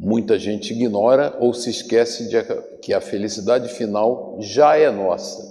Muita 0.00 0.38
gente 0.38 0.72
ignora 0.72 1.36
ou 1.40 1.52
se 1.52 1.70
esquece 1.70 2.28
de 2.28 2.36
que 2.80 2.94
a 2.94 3.00
felicidade 3.00 3.68
final 3.70 4.36
já 4.40 4.76
é 4.76 4.90
nossa, 4.90 5.42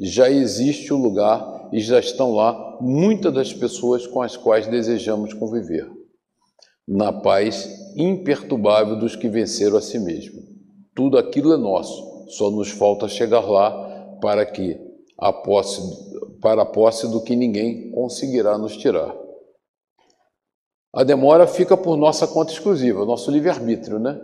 já 0.00 0.30
existe 0.30 0.92
o 0.92 0.96
lugar 0.96 1.68
e 1.70 1.80
já 1.80 2.00
estão 2.00 2.34
lá 2.34 2.78
muitas 2.80 3.32
das 3.32 3.52
pessoas 3.52 4.06
com 4.06 4.22
as 4.22 4.36
quais 4.36 4.66
desejamos 4.66 5.34
conviver, 5.34 5.86
na 6.88 7.12
paz 7.12 7.68
imperturbável 7.94 8.96
dos 8.96 9.14
que 9.14 9.28
venceram 9.28 9.76
a 9.76 9.82
si 9.82 9.98
mesmo. 9.98 10.40
Tudo 10.94 11.18
aquilo 11.18 11.52
é 11.52 11.58
nosso, 11.58 12.26
só 12.30 12.50
nos 12.50 12.70
falta 12.70 13.06
chegar 13.06 13.40
lá 13.40 14.16
para 14.20 14.46
que 14.46 14.78
a 15.18 15.32
posse, 15.32 15.82
para 16.40 16.62
a 16.62 16.66
posse 16.66 17.06
do 17.10 17.22
que 17.22 17.36
ninguém 17.36 17.90
conseguirá 17.90 18.56
nos 18.56 18.76
tirar. 18.76 19.14
A 20.92 21.04
demora 21.04 21.46
fica 21.46 21.76
por 21.76 21.96
nossa 21.96 22.26
conta 22.26 22.52
exclusiva, 22.52 23.04
nosso 23.04 23.30
livre-arbítrio, 23.30 24.00
né? 24.00 24.20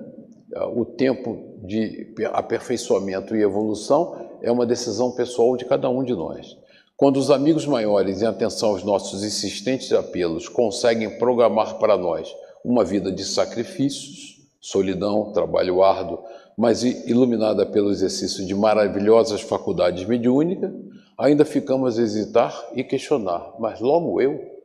O 0.74 0.84
tempo 0.84 1.60
de 1.64 2.12
aperfeiçoamento 2.32 3.36
e 3.36 3.42
evolução 3.42 4.16
é 4.42 4.50
uma 4.50 4.66
decisão 4.66 5.12
pessoal 5.12 5.56
de 5.56 5.64
cada 5.64 5.88
um 5.88 6.02
de 6.02 6.12
nós. 6.14 6.56
Quando 6.96 7.18
os 7.18 7.30
amigos 7.30 7.66
maiores, 7.66 8.20
em 8.20 8.26
atenção 8.26 8.70
aos 8.70 8.82
nossos 8.82 9.22
insistentes 9.22 9.92
apelos, 9.92 10.48
conseguem 10.48 11.18
programar 11.18 11.78
para 11.78 11.96
nós 11.96 12.34
uma 12.64 12.82
vida 12.84 13.12
de 13.12 13.24
sacrifícios, 13.24 14.36
solidão, 14.60 15.30
trabalho 15.32 15.84
árduo, 15.84 16.18
mas 16.56 16.82
iluminada 16.82 17.64
pelo 17.64 17.90
exercício 17.90 18.44
de 18.44 18.54
maravilhosas 18.54 19.40
faculdades 19.42 20.04
mediúnicas, 20.04 20.72
ainda 21.16 21.44
ficamos 21.44 21.96
a 21.98 22.02
hesitar 22.02 22.70
e 22.74 22.82
questionar: 22.82 23.52
mas 23.60 23.78
logo 23.78 24.20
eu? 24.20 24.55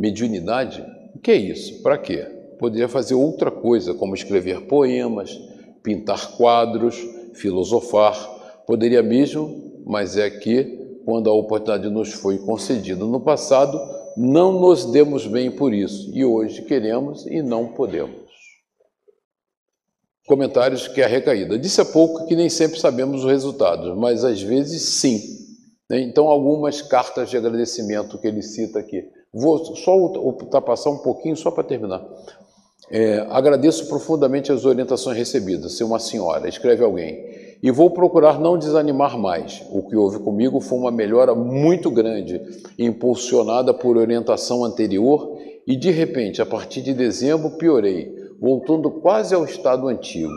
Mediunidade? 0.00 0.82
O 1.14 1.18
que 1.18 1.30
é 1.30 1.36
isso? 1.36 1.82
Para 1.82 1.98
quê? 1.98 2.26
Poderia 2.58 2.88
fazer 2.88 3.12
outra 3.12 3.50
coisa, 3.50 3.92
como 3.92 4.14
escrever 4.14 4.62
poemas, 4.62 5.38
pintar 5.82 6.38
quadros, 6.38 6.96
filosofar. 7.34 8.14
Poderia 8.66 9.02
mesmo, 9.02 9.82
mas 9.84 10.16
é 10.16 10.30
que, 10.30 11.02
quando 11.04 11.28
a 11.28 11.34
oportunidade 11.34 11.92
nos 11.92 12.14
foi 12.14 12.38
concedida 12.38 13.04
no 13.04 13.20
passado, 13.20 13.78
não 14.16 14.58
nos 14.58 14.86
demos 14.86 15.26
bem 15.26 15.50
por 15.50 15.74
isso 15.74 16.10
e 16.14 16.24
hoje 16.24 16.62
queremos 16.62 17.26
e 17.26 17.42
não 17.42 17.68
podemos. 17.68 18.30
Comentários 20.26 20.88
que 20.88 21.02
é 21.02 21.04
a 21.04 21.08
recaída. 21.08 21.58
Disse 21.58 21.82
há 21.82 21.84
pouco 21.84 22.26
que 22.26 22.34
nem 22.34 22.48
sempre 22.48 22.80
sabemos 22.80 23.22
os 23.22 23.30
resultados, 23.30 23.94
mas 23.98 24.24
às 24.24 24.40
vezes 24.40 24.80
sim. 24.80 25.20
Então, 25.90 26.26
algumas 26.26 26.80
cartas 26.80 27.28
de 27.28 27.36
agradecimento 27.36 28.18
que 28.18 28.26
ele 28.26 28.40
cita 28.40 28.78
aqui 28.78 29.04
Vou 29.32 29.64
só 29.76 29.96
ultrapassar 29.96 30.90
um 30.90 30.98
pouquinho, 30.98 31.36
só 31.36 31.50
para 31.50 31.64
terminar. 31.64 32.04
É, 32.90 33.24
agradeço 33.30 33.88
profundamente 33.88 34.50
as 34.50 34.64
orientações 34.64 35.16
recebidas. 35.16 35.76
Ser 35.76 35.84
uma 35.84 36.00
senhora, 36.00 36.48
escreve 36.48 36.82
alguém. 36.82 37.24
E 37.62 37.70
vou 37.70 37.90
procurar 37.90 38.40
não 38.40 38.58
desanimar 38.58 39.16
mais. 39.16 39.64
O 39.70 39.86
que 39.86 39.94
houve 39.94 40.18
comigo 40.18 40.60
foi 40.60 40.78
uma 40.78 40.90
melhora 40.90 41.34
muito 41.34 41.90
grande, 41.90 42.40
impulsionada 42.78 43.72
por 43.72 43.96
orientação 43.96 44.64
anterior, 44.64 45.38
e 45.66 45.76
de 45.76 45.90
repente, 45.90 46.42
a 46.42 46.46
partir 46.46 46.82
de 46.82 46.92
dezembro, 46.92 47.56
piorei, 47.58 48.12
voltando 48.40 48.90
quase 48.90 49.34
ao 49.34 49.44
estado 49.44 49.86
antigo, 49.86 50.32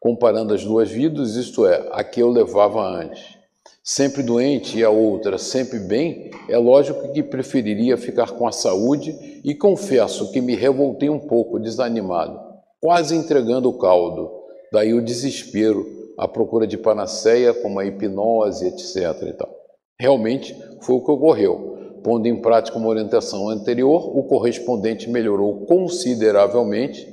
comparando 0.00 0.54
as 0.54 0.64
duas 0.64 0.90
vidas, 0.90 1.36
isto 1.36 1.64
é, 1.66 1.88
a 1.92 2.02
que 2.02 2.20
eu 2.20 2.30
levava 2.30 2.82
antes. 2.82 3.41
Sempre 3.84 4.22
doente 4.22 4.78
e 4.78 4.84
a 4.84 4.90
outra 4.90 5.36
sempre 5.38 5.80
bem, 5.80 6.30
é 6.48 6.56
lógico 6.56 7.12
que 7.12 7.20
preferiria 7.20 7.96
ficar 7.96 8.30
com 8.30 8.46
a 8.46 8.52
saúde 8.52 9.40
e 9.44 9.56
confesso 9.56 10.30
que 10.30 10.40
me 10.40 10.54
revoltei 10.54 11.10
um 11.10 11.18
pouco, 11.18 11.58
desanimado, 11.58 12.38
quase 12.80 13.16
entregando 13.16 13.68
o 13.68 13.76
caldo. 13.76 14.30
Daí 14.72 14.94
o 14.94 15.02
desespero, 15.02 15.84
a 16.16 16.28
procura 16.28 16.64
de 16.64 16.78
panaceia 16.78 17.52
como 17.52 17.80
a 17.80 17.84
hipnose, 17.84 18.68
etc. 18.68 19.20
E 19.26 19.32
tal. 19.32 19.52
Realmente 19.98 20.56
foi 20.82 20.94
o 20.94 21.04
que 21.04 21.10
ocorreu. 21.10 21.98
Pondo 22.04 22.28
em 22.28 22.40
prática 22.40 22.78
uma 22.78 22.88
orientação 22.88 23.48
anterior, 23.48 24.16
o 24.16 24.22
correspondente 24.24 25.10
melhorou 25.10 25.66
consideravelmente. 25.66 27.12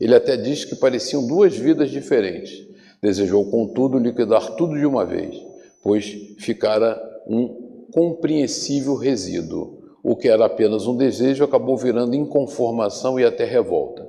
Ele 0.00 0.14
até 0.14 0.36
diz 0.36 0.64
que 0.64 0.76
pareciam 0.76 1.26
duas 1.26 1.56
vidas 1.56 1.90
diferentes. 1.90 2.52
Desejou, 3.02 3.50
contudo, 3.50 3.98
liquidar 3.98 4.54
tudo 4.54 4.78
de 4.78 4.86
uma 4.86 5.04
vez, 5.04 5.36
pois 5.84 6.06
ficara 6.38 6.98
um 7.28 7.86
compreensível 7.92 8.96
resíduo. 8.96 9.84
O 10.02 10.16
que 10.16 10.28
era 10.28 10.46
apenas 10.46 10.86
um 10.86 10.96
desejo 10.96 11.44
acabou 11.44 11.76
virando 11.76 12.16
inconformação 12.16 13.20
e 13.20 13.24
até 13.24 13.44
revolta. 13.44 14.08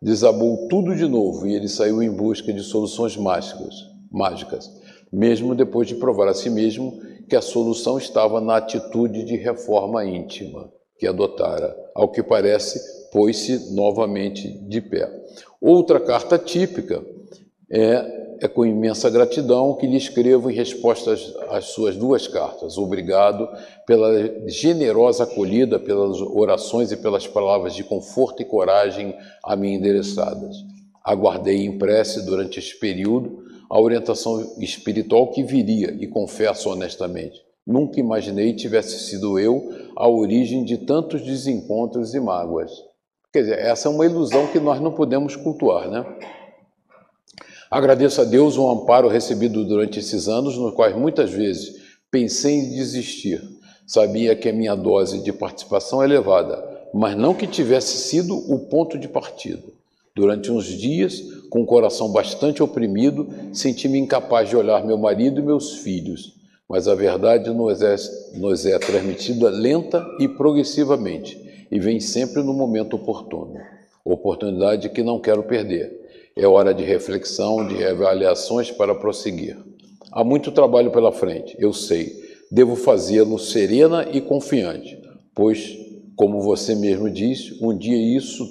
Desabou 0.00 0.68
tudo 0.68 0.94
de 0.94 1.08
novo 1.08 1.46
e 1.46 1.54
ele 1.54 1.68
saiu 1.68 2.02
em 2.02 2.10
busca 2.10 2.52
de 2.52 2.62
soluções 2.62 3.16
mágicas, 3.16 3.74
mágicas, 4.10 4.70
mesmo 5.10 5.54
depois 5.54 5.88
de 5.88 5.94
provar 5.94 6.28
a 6.28 6.34
si 6.34 6.50
mesmo 6.50 7.00
que 7.28 7.34
a 7.34 7.40
solução 7.40 7.96
estava 7.96 8.40
na 8.40 8.58
atitude 8.58 9.24
de 9.24 9.36
reforma 9.36 10.04
íntima 10.04 10.70
que 10.98 11.06
adotara. 11.06 11.74
Ao 11.94 12.10
que 12.10 12.22
parece, 12.22 13.10
pôs-se 13.10 13.74
novamente 13.74 14.48
de 14.68 14.80
pé. 14.80 15.10
Outra 15.60 15.98
carta 15.98 16.38
típica 16.38 17.04
é, 17.70 18.25
é 18.40 18.48
com 18.48 18.64
imensa 18.64 19.08
gratidão 19.10 19.74
que 19.74 19.86
lhe 19.86 19.96
escrevo 19.96 20.50
em 20.50 20.54
resposta 20.54 21.16
às, 21.50 21.66
suas 21.66 21.96
duas 21.96 22.28
cartas. 22.28 22.78
Obrigado 22.78 23.48
pela 23.86 24.48
generosa 24.48 25.24
acolhida, 25.24 25.78
pelas 25.78 26.20
orações 26.20 26.92
e 26.92 26.96
pelas 26.96 27.26
palavras 27.26 27.74
de 27.74 27.84
conforto 27.84 28.42
e 28.42 28.44
coragem 28.44 29.14
a 29.44 29.56
mim 29.56 29.74
endereçadas. 29.74 30.56
Aguardei 31.04 31.64
em 31.64 31.78
prece 31.78 32.24
durante 32.24 32.58
este 32.58 32.78
período 32.78 33.44
a 33.70 33.80
orientação 33.80 34.54
espiritual 34.58 35.30
que 35.30 35.42
viria, 35.42 35.96
e 36.00 36.06
confesso 36.06 36.70
honestamente, 36.70 37.40
nunca 37.66 37.98
imaginei 37.98 38.54
tivesse 38.54 38.98
sido 39.00 39.38
eu 39.38 39.68
a 39.96 40.08
origem 40.08 40.64
de 40.64 40.78
tantos 40.78 41.22
desencontros 41.22 42.14
e 42.14 42.20
mágoas. 42.20 42.70
Quer 43.32 43.40
dizer, 43.40 43.58
essa 43.58 43.88
é 43.88 43.90
uma 43.90 44.06
ilusão 44.06 44.46
que 44.46 44.60
nós 44.60 44.80
não 44.80 44.92
podemos 44.92 45.34
cultuar, 45.36 45.90
né? 45.90 46.04
Agradeço 47.76 48.22
a 48.22 48.24
Deus 48.24 48.56
o 48.56 48.70
amparo 48.70 49.06
recebido 49.06 49.62
durante 49.62 49.98
esses 49.98 50.28
anos, 50.28 50.56
nos 50.56 50.72
quais 50.72 50.96
muitas 50.96 51.30
vezes 51.30 51.76
pensei 52.10 52.54
em 52.54 52.70
desistir. 52.70 53.38
Sabia 53.86 54.34
que 54.34 54.48
a 54.48 54.52
minha 54.54 54.74
dose 54.74 55.22
de 55.22 55.30
participação 55.30 56.00
é 56.00 56.06
elevada, 56.06 56.66
mas 56.94 57.14
não 57.14 57.34
que 57.34 57.46
tivesse 57.46 57.98
sido 57.98 58.34
o 58.50 58.60
ponto 58.60 58.96
de 58.96 59.06
partida. 59.06 59.62
Durante 60.14 60.50
uns 60.50 60.64
dias, 60.64 61.20
com 61.50 61.60
o 61.60 61.66
coração 61.66 62.10
bastante 62.10 62.62
oprimido, 62.62 63.28
senti-me 63.52 63.98
incapaz 63.98 64.48
de 64.48 64.56
olhar 64.56 64.82
meu 64.82 64.96
marido 64.96 65.42
e 65.42 65.44
meus 65.44 65.74
filhos, 65.74 66.32
mas 66.66 66.88
a 66.88 66.94
verdade 66.94 67.50
nos 67.50 67.82
é, 67.82 67.94
nos 68.36 68.64
é 68.64 68.78
transmitida 68.78 69.50
lenta 69.50 70.02
e 70.18 70.26
progressivamente 70.26 71.66
e 71.70 71.78
vem 71.78 72.00
sempre 72.00 72.42
no 72.42 72.54
momento 72.54 72.96
oportuno. 72.96 73.58
Oportunidade 74.02 74.88
que 74.88 75.02
não 75.02 75.20
quero 75.20 75.42
perder. 75.42 76.05
É 76.38 76.46
hora 76.46 76.74
de 76.74 76.84
reflexão, 76.84 77.66
de 77.66 77.76
reavaliações 77.76 78.70
para 78.70 78.94
prosseguir. 78.94 79.56
Há 80.12 80.22
muito 80.22 80.52
trabalho 80.52 80.90
pela 80.90 81.10
frente, 81.10 81.56
eu 81.58 81.72
sei. 81.72 82.12
Devo 82.52 82.76
fazê-lo 82.76 83.38
serena 83.38 84.06
e 84.12 84.20
confiante, 84.20 85.00
pois, 85.34 85.78
como 86.14 86.42
você 86.42 86.74
mesmo 86.74 87.08
disse, 87.08 87.58
um 87.64 87.74
dia 87.74 87.96
isso 87.96 88.46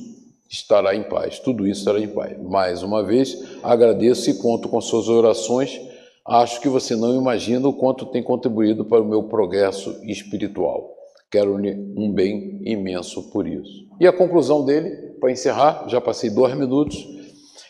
estará 0.50 0.96
em 0.96 1.04
paz. 1.04 1.38
Tudo 1.38 1.68
isso 1.68 1.82
estará 1.82 2.00
em 2.00 2.08
paz. 2.08 2.36
Mais 2.42 2.82
uma 2.82 3.04
vez, 3.04 3.38
agradeço 3.62 4.32
e 4.32 4.34
conto 4.34 4.68
com 4.68 4.82
suas 4.82 5.08
orações. 5.08 5.80
Acho 6.26 6.60
que 6.62 6.68
você 6.68 6.96
não 6.96 7.16
imagina 7.16 7.68
o 7.68 7.74
quanto 7.74 8.08
tem 8.08 8.24
contribuído 8.24 8.84
para 8.84 9.04
o 9.04 9.08
meu 9.08 9.26
progresso 9.26 9.96
espiritual. 10.06 10.92
Quero-lhe 11.30 11.94
um 11.96 12.12
bem 12.12 12.62
imenso 12.66 13.30
por 13.30 13.48
isso. 13.48 13.86
E 14.00 14.08
a 14.08 14.14
conclusão 14.14 14.66
dele, 14.66 14.90
para 15.20 15.32
encerrar, 15.32 15.86
já 15.88 16.02
passei 16.02 16.32
dois 16.32 16.58
minutos. 16.58 17.14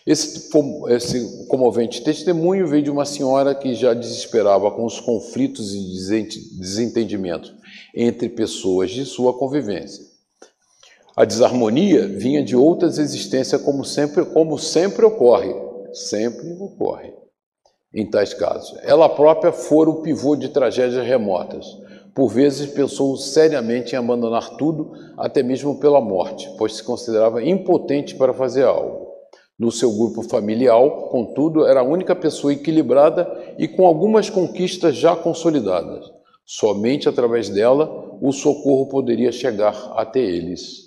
Esse, 0.05 0.51
esse 0.89 1.47
comovente 1.47 2.03
testemunho 2.03 2.67
veio 2.67 2.83
de 2.83 2.91
uma 2.91 3.05
senhora 3.05 3.55
que 3.55 3.73
já 3.73 3.91
desesperava 3.93 4.69
com 4.69 4.85
os 4.85 4.99
conflitos 4.99 5.73
e 5.73 6.59
desentendimentos 6.59 7.51
entre 7.95 8.29
pessoas 8.29 8.91
de 8.91 9.03
sua 9.03 9.33
convivência. 9.33 10.05
A 11.17 11.25
desarmonia 11.25 12.07
vinha 12.07 12.43
de 12.43 12.55
outras 12.55 12.99
existências, 12.99 13.59
como 13.61 13.83
sempre, 13.83 14.25
como 14.25 14.59
sempre 14.59 15.05
ocorre, 15.05 15.55
sempre 15.93 16.51
ocorre 16.59 17.13
em 17.91 18.05
tais 18.05 18.33
casos. 18.33 18.77
Ela 18.83 19.09
própria 19.09 19.53
fora 19.53 19.89
o 19.89 20.01
pivô 20.01 20.35
de 20.35 20.49
tragédias 20.49 21.07
remotas. 21.07 21.65
Por 22.13 22.27
vezes 22.27 22.69
pensou 22.69 23.15
seriamente 23.17 23.95
em 23.95 23.97
abandonar 23.97 24.57
tudo, 24.57 24.91
até 25.17 25.41
mesmo 25.41 25.79
pela 25.79 26.01
morte, 26.01 26.49
pois 26.57 26.75
se 26.75 26.83
considerava 26.83 27.43
impotente 27.43 28.15
para 28.15 28.33
fazer 28.33 28.65
algo. 28.65 29.04
No 29.57 29.71
seu 29.71 29.91
grupo 29.91 30.21
familiar, 30.21 30.77
contudo, 31.09 31.65
era 31.65 31.79
a 31.79 31.83
única 31.83 32.13
pessoa 32.13 32.51
equilibrada 32.51 33.55
e 33.57 33.67
com 33.67 33.87
algumas 33.87 34.29
conquistas 34.29 34.97
já 34.97 35.15
consolidadas. 35.15 36.11
Somente 36.45 37.07
através 37.07 37.49
dela 37.49 38.17
o 38.21 38.31
socorro 38.31 38.87
poderia 38.87 39.31
chegar 39.31 39.93
até 39.95 40.19
eles. 40.19 40.85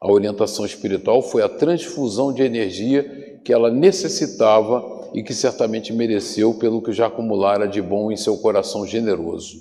A 0.00 0.10
orientação 0.10 0.66
espiritual 0.66 1.22
foi 1.22 1.42
a 1.42 1.48
transfusão 1.48 2.32
de 2.32 2.42
energia 2.42 3.38
que 3.44 3.52
ela 3.52 3.70
necessitava 3.70 5.10
e 5.14 5.22
que 5.22 5.32
certamente 5.32 5.92
mereceu 5.92 6.54
pelo 6.54 6.82
que 6.82 6.92
já 6.92 7.06
acumulara 7.06 7.66
de 7.66 7.80
bom 7.80 8.10
em 8.10 8.16
seu 8.16 8.36
coração 8.38 8.86
generoso. 8.86 9.58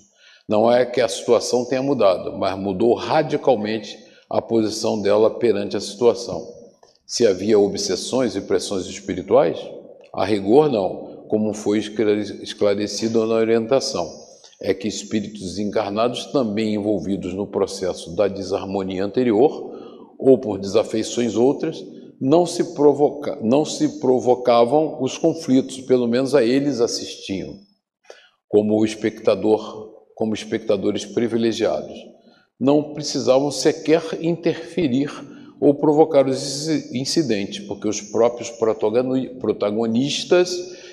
Não 0.47 0.71
é 0.71 0.85
que 0.85 1.01
a 1.01 1.07
situação 1.07 1.65
tenha 1.65 1.83
mudado, 1.83 2.37
mas 2.37 2.57
mudou 2.57 2.95
radicalmente 2.95 3.97
a 4.29 4.41
posição 4.41 5.01
dela 5.01 5.29
perante 5.29 5.77
a 5.77 5.81
situação. 5.81 6.58
Se 7.09 7.25
havia 7.25 7.57
obsessões 7.57 8.35
e 8.35 8.41
pressões 8.41 8.85
espirituais? 8.85 9.59
A 10.13 10.23
rigor, 10.23 10.71
não, 10.71 11.25
como 11.27 11.55
foi 11.55 11.79
esclarecido 11.79 13.25
na 13.25 13.33
orientação. 13.33 14.07
É 14.61 14.75
que 14.75 14.87
espíritos 14.87 15.57
encarnados, 15.57 16.27
também 16.31 16.75
envolvidos 16.75 17.33
no 17.33 17.47
processo 17.47 18.15
da 18.15 18.27
desarmonia 18.27 19.03
anterior, 19.03 20.13
ou 20.19 20.37
por 20.37 20.59
desafeições 20.59 21.35
outras, 21.35 21.83
não 22.21 22.45
se, 22.45 22.75
provoca, 22.75 23.39
não 23.41 23.65
se 23.65 23.99
provocavam 23.99 25.01
os 25.01 25.17
conflitos, 25.17 25.81
pelo 25.81 26.07
menos 26.07 26.35
a 26.35 26.43
eles 26.43 26.79
assistiam, 26.79 27.55
como 28.47 28.85
espectador, 28.85 29.95
como 30.13 30.35
espectadores 30.35 31.05
privilegiados. 31.07 31.97
Não 32.59 32.93
precisavam 32.93 33.49
sequer 33.49 34.03
interferir 34.21 35.09
ou 35.59 35.73
provocar 35.73 36.27
os 36.27 36.67
incidentes, 36.93 37.65
porque 37.67 37.87
os 37.87 38.01
próprios 38.01 38.49
protagonistas 39.39 40.49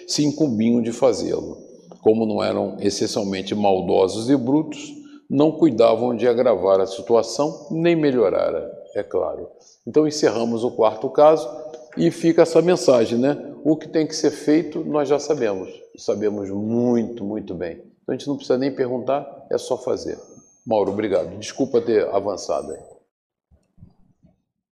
se 0.06 0.24
incumbiam 0.24 0.82
de 0.82 0.92
fazê-lo. 0.92 1.58
Como 2.02 2.26
não 2.26 2.42
eram 2.42 2.76
essencialmente 2.80 3.54
maldosos 3.54 4.30
e 4.30 4.36
brutos, 4.36 4.94
não 5.28 5.52
cuidavam 5.52 6.16
de 6.16 6.26
agravar 6.26 6.80
a 6.80 6.86
situação 6.86 7.68
nem 7.70 7.96
melhorar 7.96 8.54
é 8.98 9.02
claro. 9.02 9.50
Então 9.86 10.06
encerramos 10.06 10.64
o 10.64 10.70
quarto 10.70 11.08
caso 11.10 11.48
e 11.96 12.10
fica 12.10 12.42
essa 12.42 12.62
mensagem, 12.62 13.18
né? 13.18 13.54
O 13.62 13.76
que 13.76 13.88
tem 13.88 14.06
que 14.06 14.16
ser 14.16 14.30
feito 14.30 14.84
nós 14.84 15.08
já 15.08 15.18
sabemos, 15.18 15.68
sabemos 15.96 16.50
muito, 16.50 17.24
muito 17.24 17.54
bem. 17.54 17.82
Então 18.02 18.14
a 18.14 18.16
gente 18.16 18.26
não 18.26 18.36
precisa 18.36 18.58
nem 18.58 18.74
perguntar, 18.74 19.46
é 19.50 19.58
só 19.58 19.76
fazer. 19.76 20.18
Mauro, 20.66 20.92
obrigado. 20.92 21.36
Desculpa 21.38 21.80
ter 21.80 22.08
avançado 22.08 22.72
aí. 22.72 22.95